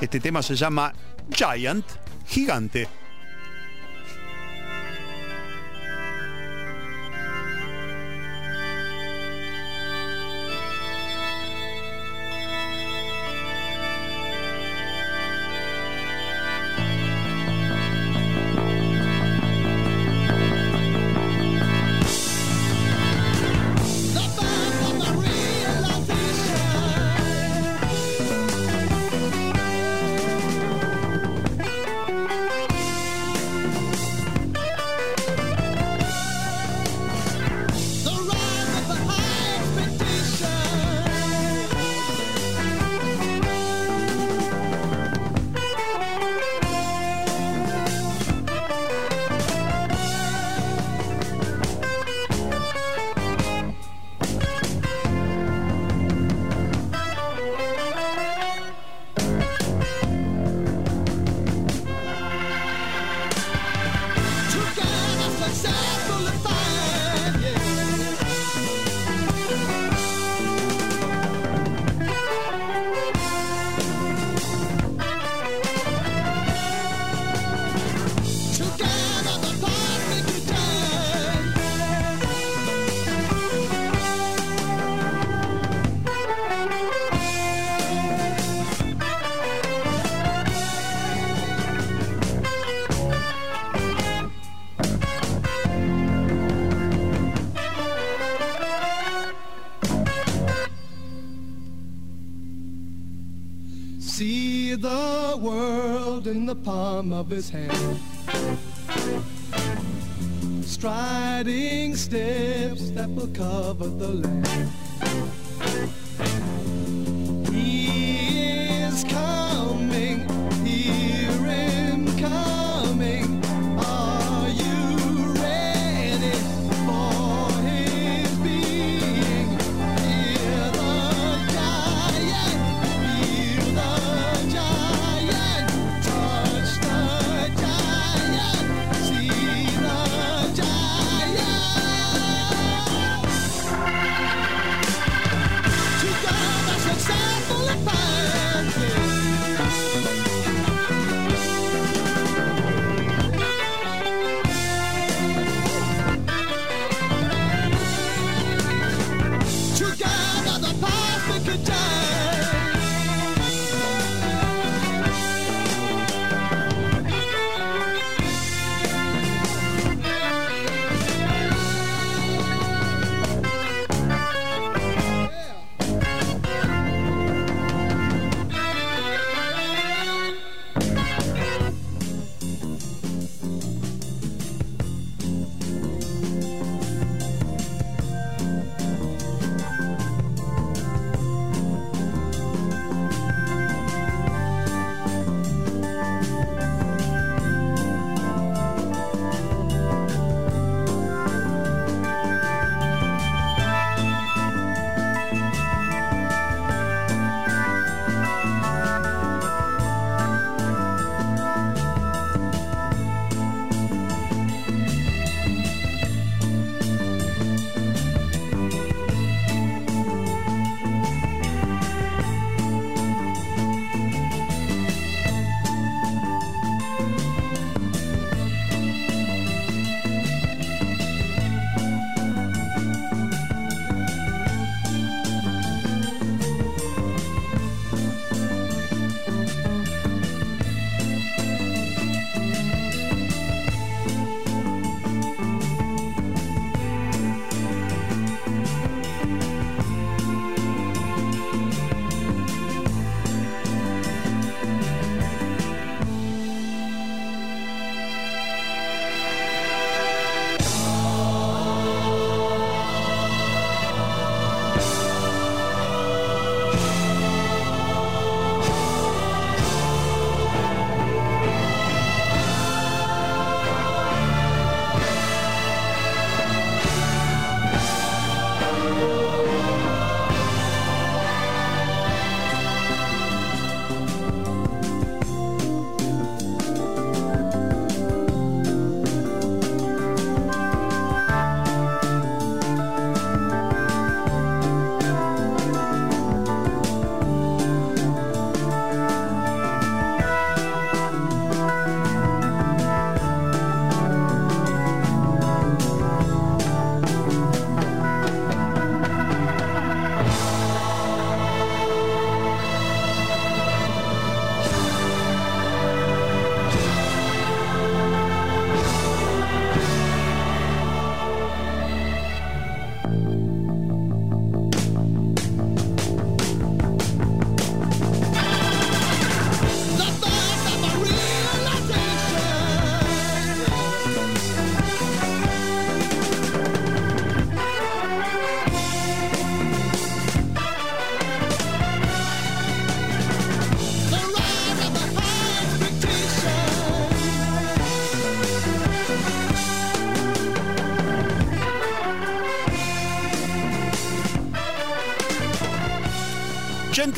Este 0.00 0.20
tema 0.20 0.42
se 0.42 0.54
llama 0.54 0.92
Giant, 1.30 1.86
gigante. 2.26 3.01
His 107.28 107.50
hand. 107.50 107.72
Striding 110.64 111.96
steps 111.96 112.90
that 112.90 113.08
will 113.10 113.28
cover 113.28 113.86
the 113.86 114.08
land. 114.08 114.31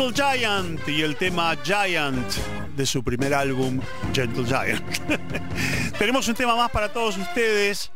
Gentle 0.05 0.39
Giant 0.39 0.89
y 0.89 1.01
el 1.01 1.17
tema 1.17 1.57
Giant 1.65 2.31
de 2.77 2.85
su 2.85 3.03
primer 3.03 3.33
álbum 3.33 3.81
Gentle 4.13 4.45
Giant. 4.45 4.85
Tenemos 5.99 6.29
un 6.29 6.35
tema 6.35 6.55
más 6.55 6.71
para 6.71 6.93
todos 6.93 7.17
ustedes 7.17 7.91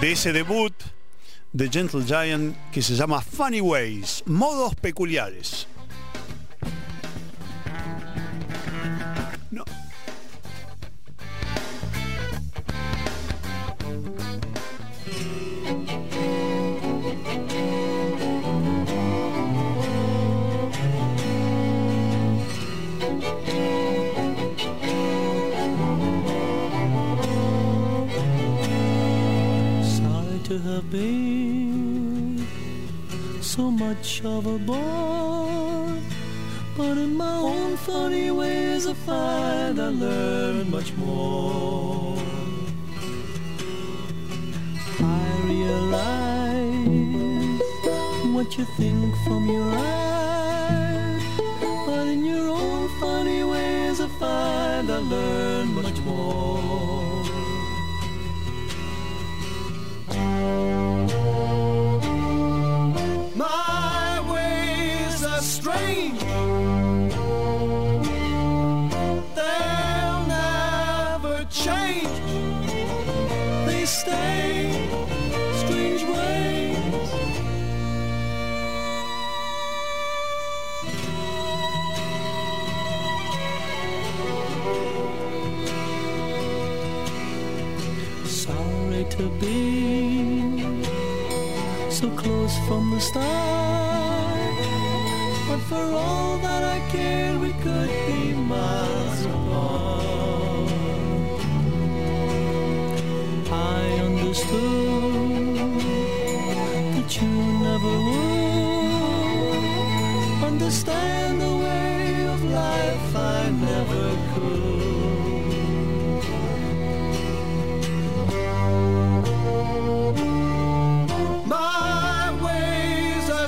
de 0.00 0.12
ese 0.12 0.32
debut 0.32 0.72
de 1.52 1.68
Gentle 1.68 2.04
Giant 2.06 2.56
que 2.70 2.80
se 2.80 2.94
llama 2.94 3.20
Funny 3.20 3.60
Ways, 3.60 4.22
modos 4.24 4.74
peculiares. 4.76 5.51
You 48.58 48.64
think 48.64 49.16
from 49.24 49.46
your 49.46 49.70
eyes, 49.74 51.22
but 51.86 52.06
in 52.06 52.22
your 52.24 52.50
own 52.50 52.88
funny 53.00 53.42
ways 53.44 53.98
I 54.00 54.08
find 54.08 54.90
I 54.90 54.98
learn 54.98 55.74
much 55.74 55.98
more. 56.00 56.81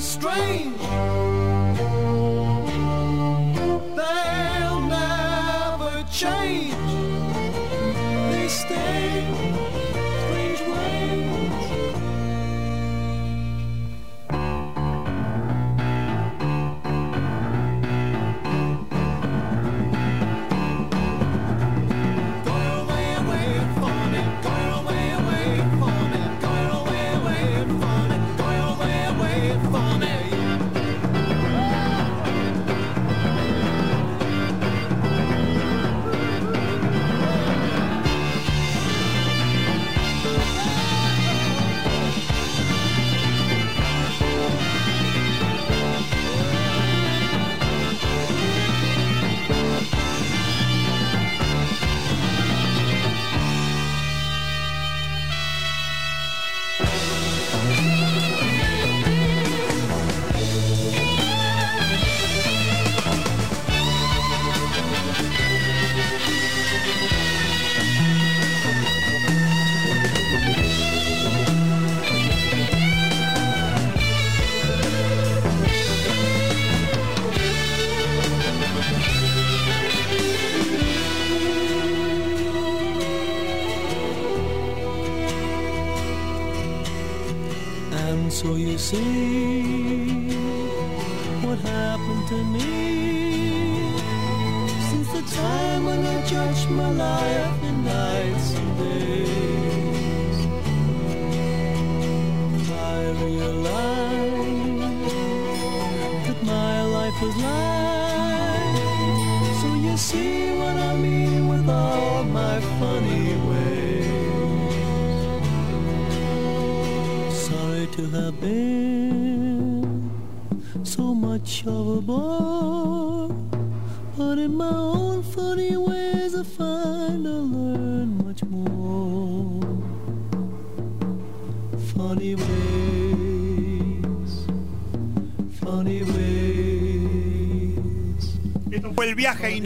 Strange. 0.04 1.43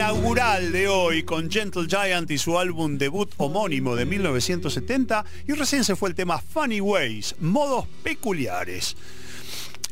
Inaugural 0.08 0.72
de 0.72 0.88
hoy 0.88 1.22
con 1.22 1.50
Gentle 1.50 1.86
Giant 1.86 2.30
y 2.30 2.38
su 2.38 2.58
álbum 2.58 2.96
debut 2.96 3.30
homónimo 3.36 3.94
de 3.94 4.06
1970 4.06 5.22
y 5.46 5.52
recién 5.52 5.84
se 5.84 5.96
fue 5.96 6.08
el 6.08 6.14
tema 6.14 6.38
Funny 6.38 6.80
Ways, 6.80 7.34
modos 7.40 7.86
peculiares. 8.02 8.96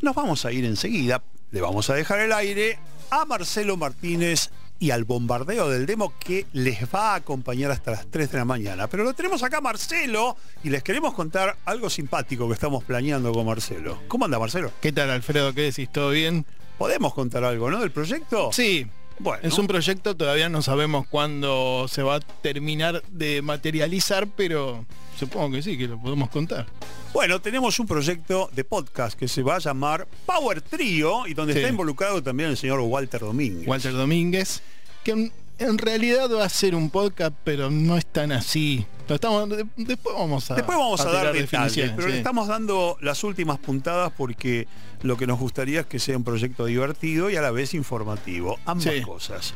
Nos 0.00 0.14
vamos 0.14 0.46
a 0.46 0.52
ir 0.52 0.64
enseguida, 0.64 1.22
le 1.50 1.60
vamos 1.60 1.90
a 1.90 1.94
dejar 1.94 2.20
el 2.20 2.32
aire 2.32 2.78
a 3.10 3.26
Marcelo 3.26 3.76
Martínez 3.76 4.48
y 4.78 4.90
al 4.90 5.04
bombardeo 5.04 5.68
del 5.68 5.84
demo 5.84 6.14
que 6.18 6.46
les 6.54 6.84
va 6.84 7.12
a 7.12 7.16
acompañar 7.16 7.70
hasta 7.70 7.90
las 7.90 8.06
3 8.06 8.32
de 8.32 8.38
la 8.38 8.46
mañana. 8.46 8.86
Pero 8.86 9.04
lo 9.04 9.12
tenemos 9.12 9.42
acá 9.42 9.60
Marcelo 9.60 10.38
y 10.64 10.70
les 10.70 10.82
queremos 10.82 11.12
contar 11.12 11.58
algo 11.66 11.90
simpático 11.90 12.48
que 12.48 12.54
estamos 12.54 12.84
planeando 12.84 13.32
con 13.32 13.44
Marcelo. 13.44 14.00
¿Cómo 14.08 14.24
anda 14.24 14.38
Marcelo? 14.38 14.72
¿Qué 14.80 14.92
tal 14.92 15.10
Alfredo? 15.10 15.52
¿Qué 15.52 15.60
decís? 15.60 15.92
¿Todo 15.92 16.08
bien? 16.08 16.46
¿Podemos 16.78 17.12
contar 17.12 17.44
algo, 17.44 17.70
no? 17.70 17.80
Del 17.80 17.90
proyecto. 17.90 18.50
Sí. 18.50 18.86
Bueno. 19.18 19.40
Es 19.48 19.56
un 19.58 19.66
proyecto, 19.66 20.14
todavía 20.16 20.48
no 20.48 20.60
sabemos 20.62 21.06
cuándo 21.08 21.86
se 21.88 22.02
va 22.02 22.16
a 22.16 22.20
terminar 22.20 23.02
de 23.10 23.40
materializar, 23.42 24.26
pero 24.36 24.84
supongo 25.18 25.52
que 25.52 25.62
sí, 25.62 25.78
que 25.78 25.88
lo 25.88 25.98
podemos 26.00 26.28
contar. 26.28 26.66
Bueno, 27.14 27.40
tenemos 27.40 27.78
un 27.78 27.86
proyecto 27.86 28.50
de 28.52 28.62
podcast 28.64 29.18
que 29.18 29.26
se 29.26 29.42
va 29.42 29.56
a 29.56 29.58
llamar 29.58 30.06
Power 30.26 30.60
Trio 30.60 31.26
y 31.26 31.32
donde 31.32 31.54
Sí. 31.54 31.60
está 31.60 31.70
involucrado 31.70 32.22
también 32.22 32.50
el 32.50 32.58
señor 32.58 32.80
Walter 32.80 33.20
Domínguez. 33.22 33.66
Walter 33.66 33.92
Domínguez, 33.92 34.60
que 35.02 35.30
en, 35.58 35.78
realidad 35.78 36.30
va 36.32 36.44
a 36.44 36.48
ser 36.48 36.74
un 36.74 36.90
podcast, 36.90 37.34
pero 37.44 37.70
no 37.70 37.96
es 37.96 38.06
tan 38.06 38.32
así. 38.32 38.86
Lo 39.08 39.14
estamos, 39.14 39.48
de- 39.48 39.66
después 39.76 40.16
vamos 40.16 40.50
a 40.50 40.54
Después 40.56 40.76
vamos 40.76 41.00
a, 41.00 41.04
dar 41.04 41.32
tirar 41.32 41.34
detalles, 41.34 41.92
pero 41.94 42.08
le 42.08 42.16
estamos 42.18 42.48
dando 42.48 42.96
las 43.00 43.22
últimas 43.24 43.58
puntadas 43.58 44.12
porque 44.16 44.66
lo 45.02 45.16
que 45.16 45.26
nos 45.28 45.38
gustaría 45.38 45.80
es 45.80 45.86
que 45.86 45.98
sea 46.00 46.16
un 46.16 46.24
proyecto 46.24 46.64
divertido 46.64 47.30
y 47.30 47.36
a 47.36 47.42
la 47.42 47.52
vez 47.52 47.74
informativo, 47.74 48.58
ambas 48.64 48.92
Sí. 48.94 49.00
cosas. 49.02 49.54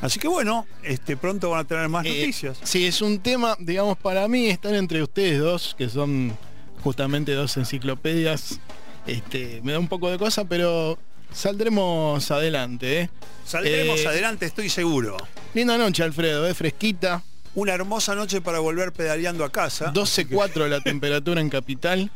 Así 0.00 0.18
que 0.18 0.26
bueno, 0.26 0.66
este 0.82 1.16
pronto 1.16 1.50
van 1.50 1.60
a 1.60 1.64
tener 1.64 1.88
más 1.88 2.04
Eh, 2.06 2.08
noticias. 2.08 2.58
Sí, 2.64 2.86
es 2.86 3.00
un 3.00 3.20
tema, 3.20 3.56
digamos, 3.60 3.96
para 3.98 4.26
mí 4.26 4.46
estar 4.48 4.74
entre 4.74 5.02
ustedes 5.02 5.38
dos, 5.38 5.74
que 5.78 5.88
son 5.88 6.36
justamente 6.82 7.32
dos 7.34 7.56
enciclopedias, 7.56 8.58
este, 9.06 9.60
me 9.62 9.72
da 9.72 9.78
un 9.78 9.88
poco 9.88 10.10
de 10.10 10.18
cosa, 10.18 10.44
pero 10.44 10.98
saldremos 11.32 12.30
adelante, 12.30 13.02
¿eh? 13.02 13.10
Saldremos 13.46 14.00
Eh, 14.00 14.08
adelante, 14.08 14.46
estoy 14.46 14.68
seguro. 14.68 15.16
Linda 15.54 15.78
noche, 15.78 16.02
Alfredo, 16.02 16.46
¿eh? 16.46 16.54
Fresquita. 16.54 17.22
Una 17.54 17.72
hermosa 17.72 18.14
noche 18.14 18.40
para 18.40 18.58
volver 18.60 18.92
pedaleando 18.92 19.44
a 19.44 19.50
casa. 19.50 19.92
12.4 19.92 20.68
la 20.68 20.80
temperatura 20.80 21.40
en 21.40 21.50
Capital. 21.50 22.10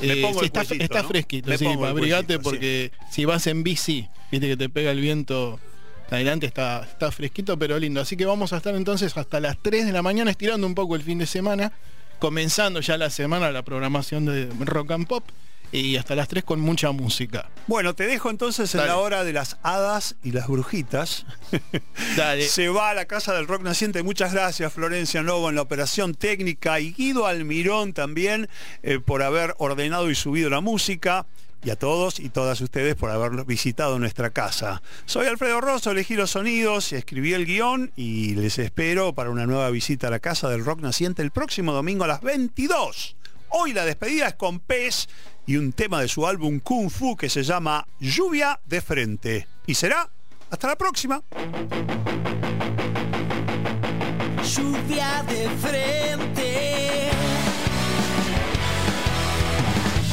Me 0.00 0.12
Eh, 0.14 0.22
pongo 0.22 0.40
sí, 0.40 0.40
el 0.40 0.46
está, 0.46 0.64
cuellito, 0.64 0.84
está 0.84 1.02
¿no? 1.02 1.08
fresquito, 1.08 1.50
Me 1.50 1.58
sí, 1.58 1.64
pongo 1.66 1.84
el 1.84 1.90
abrigate 1.90 2.26
cuellito, 2.38 2.42
porque 2.42 2.90
si 3.12 3.24
vas 3.26 3.46
en 3.46 3.62
bici, 3.62 4.08
viste 4.32 4.48
que 4.48 4.56
te 4.56 4.68
pega 4.68 4.90
el 4.90 5.00
viento 5.00 5.60
adelante, 6.10 6.46
está, 6.46 6.82
está 6.84 7.12
fresquito 7.12 7.58
pero 7.58 7.78
lindo. 7.78 8.00
Así 8.00 8.16
que 8.16 8.24
vamos 8.24 8.52
a 8.52 8.56
estar 8.56 8.74
entonces 8.74 9.16
hasta 9.16 9.38
las 9.40 9.56
3 9.62 9.86
de 9.86 9.92
la 9.92 10.02
mañana 10.02 10.30
estirando 10.30 10.66
un 10.66 10.74
poco 10.74 10.96
el 10.96 11.02
fin 11.02 11.18
de 11.18 11.26
semana, 11.26 11.72
comenzando 12.18 12.80
ya 12.80 12.96
la 12.96 13.10
semana 13.10 13.52
la 13.52 13.62
programación 13.62 14.24
de 14.24 14.48
Rock 14.60 14.92
and 14.92 15.06
Pop 15.06 15.24
y 15.74 15.96
hasta 15.96 16.14
las 16.14 16.28
3 16.28 16.44
con 16.44 16.60
mucha 16.60 16.92
música. 16.92 17.50
Bueno, 17.66 17.94
te 17.94 18.06
dejo 18.06 18.30
entonces 18.30 18.72
en 18.76 18.86
la 18.86 18.96
hora 18.96 19.24
de 19.24 19.32
las 19.32 19.56
hadas 19.64 20.14
y 20.22 20.30
las 20.30 20.46
brujitas. 20.46 21.26
Dale. 22.16 22.46
Se 22.46 22.68
va 22.68 22.90
a 22.90 22.94
la 22.94 23.06
Casa 23.06 23.34
del 23.34 23.48
Rock 23.48 23.62
Naciente. 23.62 24.04
Muchas 24.04 24.32
gracias, 24.32 24.72
Florencia 24.72 25.22
Novo, 25.22 25.48
en 25.48 25.56
la 25.56 25.62
operación 25.62 26.14
técnica 26.14 26.78
y 26.78 26.92
Guido 26.92 27.26
Almirón 27.26 27.92
también 27.92 28.48
eh, 28.84 29.00
por 29.00 29.24
haber 29.24 29.54
ordenado 29.58 30.10
y 30.10 30.14
subido 30.14 30.48
la 30.48 30.60
música. 30.60 31.26
Y 31.64 31.70
a 31.70 31.76
todos 31.76 32.20
y 32.20 32.28
todas 32.28 32.60
ustedes 32.60 32.94
por 32.94 33.10
haber 33.10 33.44
visitado 33.46 33.98
nuestra 33.98 34.28
casa. 34.28 34.82
Soy 35.06 35.26
Alfredo 35.26 35.62
Rosso, 35.62 35.92
elegí 35.92 36.14
los 36.14 36.32
sonidos, 36.32 36.92
escribí 36.92 37.32
el 37.32 37.46
guion 37.46 37.90
y 37.96 38.34
les 38.34 38.58
espero 38.58 39.14
para 39.14 39.30
una 39.30 39.46
nueva 39.46 39.70
visita 39.70 40.08
a 40.08 40.10
la 40.10 40.18
Casa 40.18 40.50
del 40.50 40.62
Rock 40.62 40.80
Naciente 40.80 41.22
el 41.22 41.30
próximo 41.30 41.72
domingo 41.72 42.04
a 42.04 42.08
las 42.08 42.20
22. 42.20 43.16
Hoy 43.56 43.72
la 43.72 43.84
despedida 43.84 44.26
es 44.26 44.34
con 44.34 44.58
Pez 44.58 45.06
y 45.46 45.56
un 45.56 45.72
tema 45.72 46.00
de 46.00 46.08
su 46.08 46.26
álbum 46.26 46.60
Kung 46.60 46.90
Fu 46.90 47.16
que 47.16 47.28
se 47.28 47.42
llama 47.42 47.86
Lluvia 48.00 48.60
de 48.64 48.80
Frente. 48.80 49.46
Y 49.66 49.74
será 49.74 50.10
hasta 50.50 50.68
la 50.68 50.76
próxima. 50.76 51.22
Lluvia 54.42 55.24
de 55.26 55.48
frente. 55.60 57.10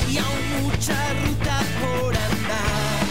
Y 0.09 0.17
aún 0.17 0.63
mucha 0.63 1.13
ruta 1.13 1.59
por 1.81 2.15
andar. 2.15 3.01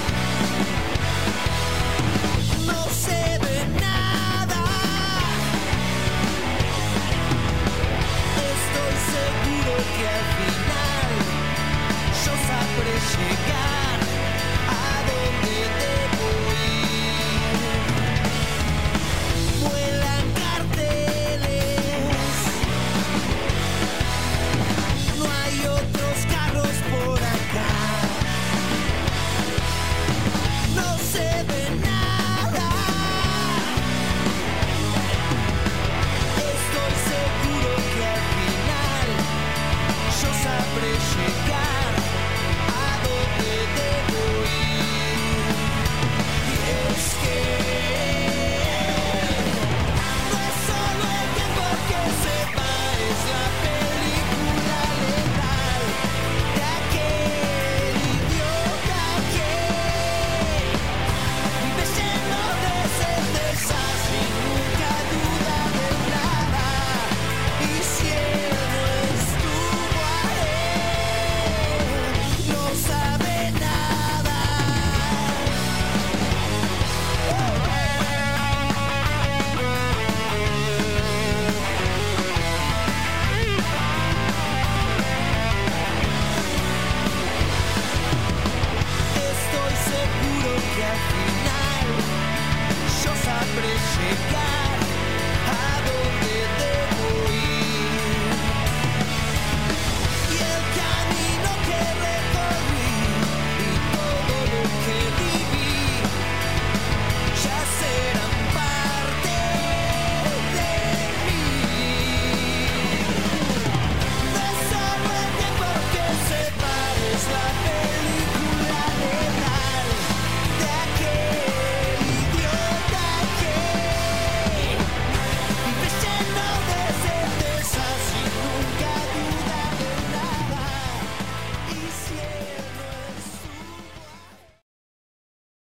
No 2.67 2.85
se 2.89 3.39
ve 3.39 3.67
nada. 3.81 4.65
Estoy 8.37 8.95
seguro 9.13 9.77
que 9.99 10.30
llegar 13.19 14.01
a 14.69 15.03
donde 15.09 15.80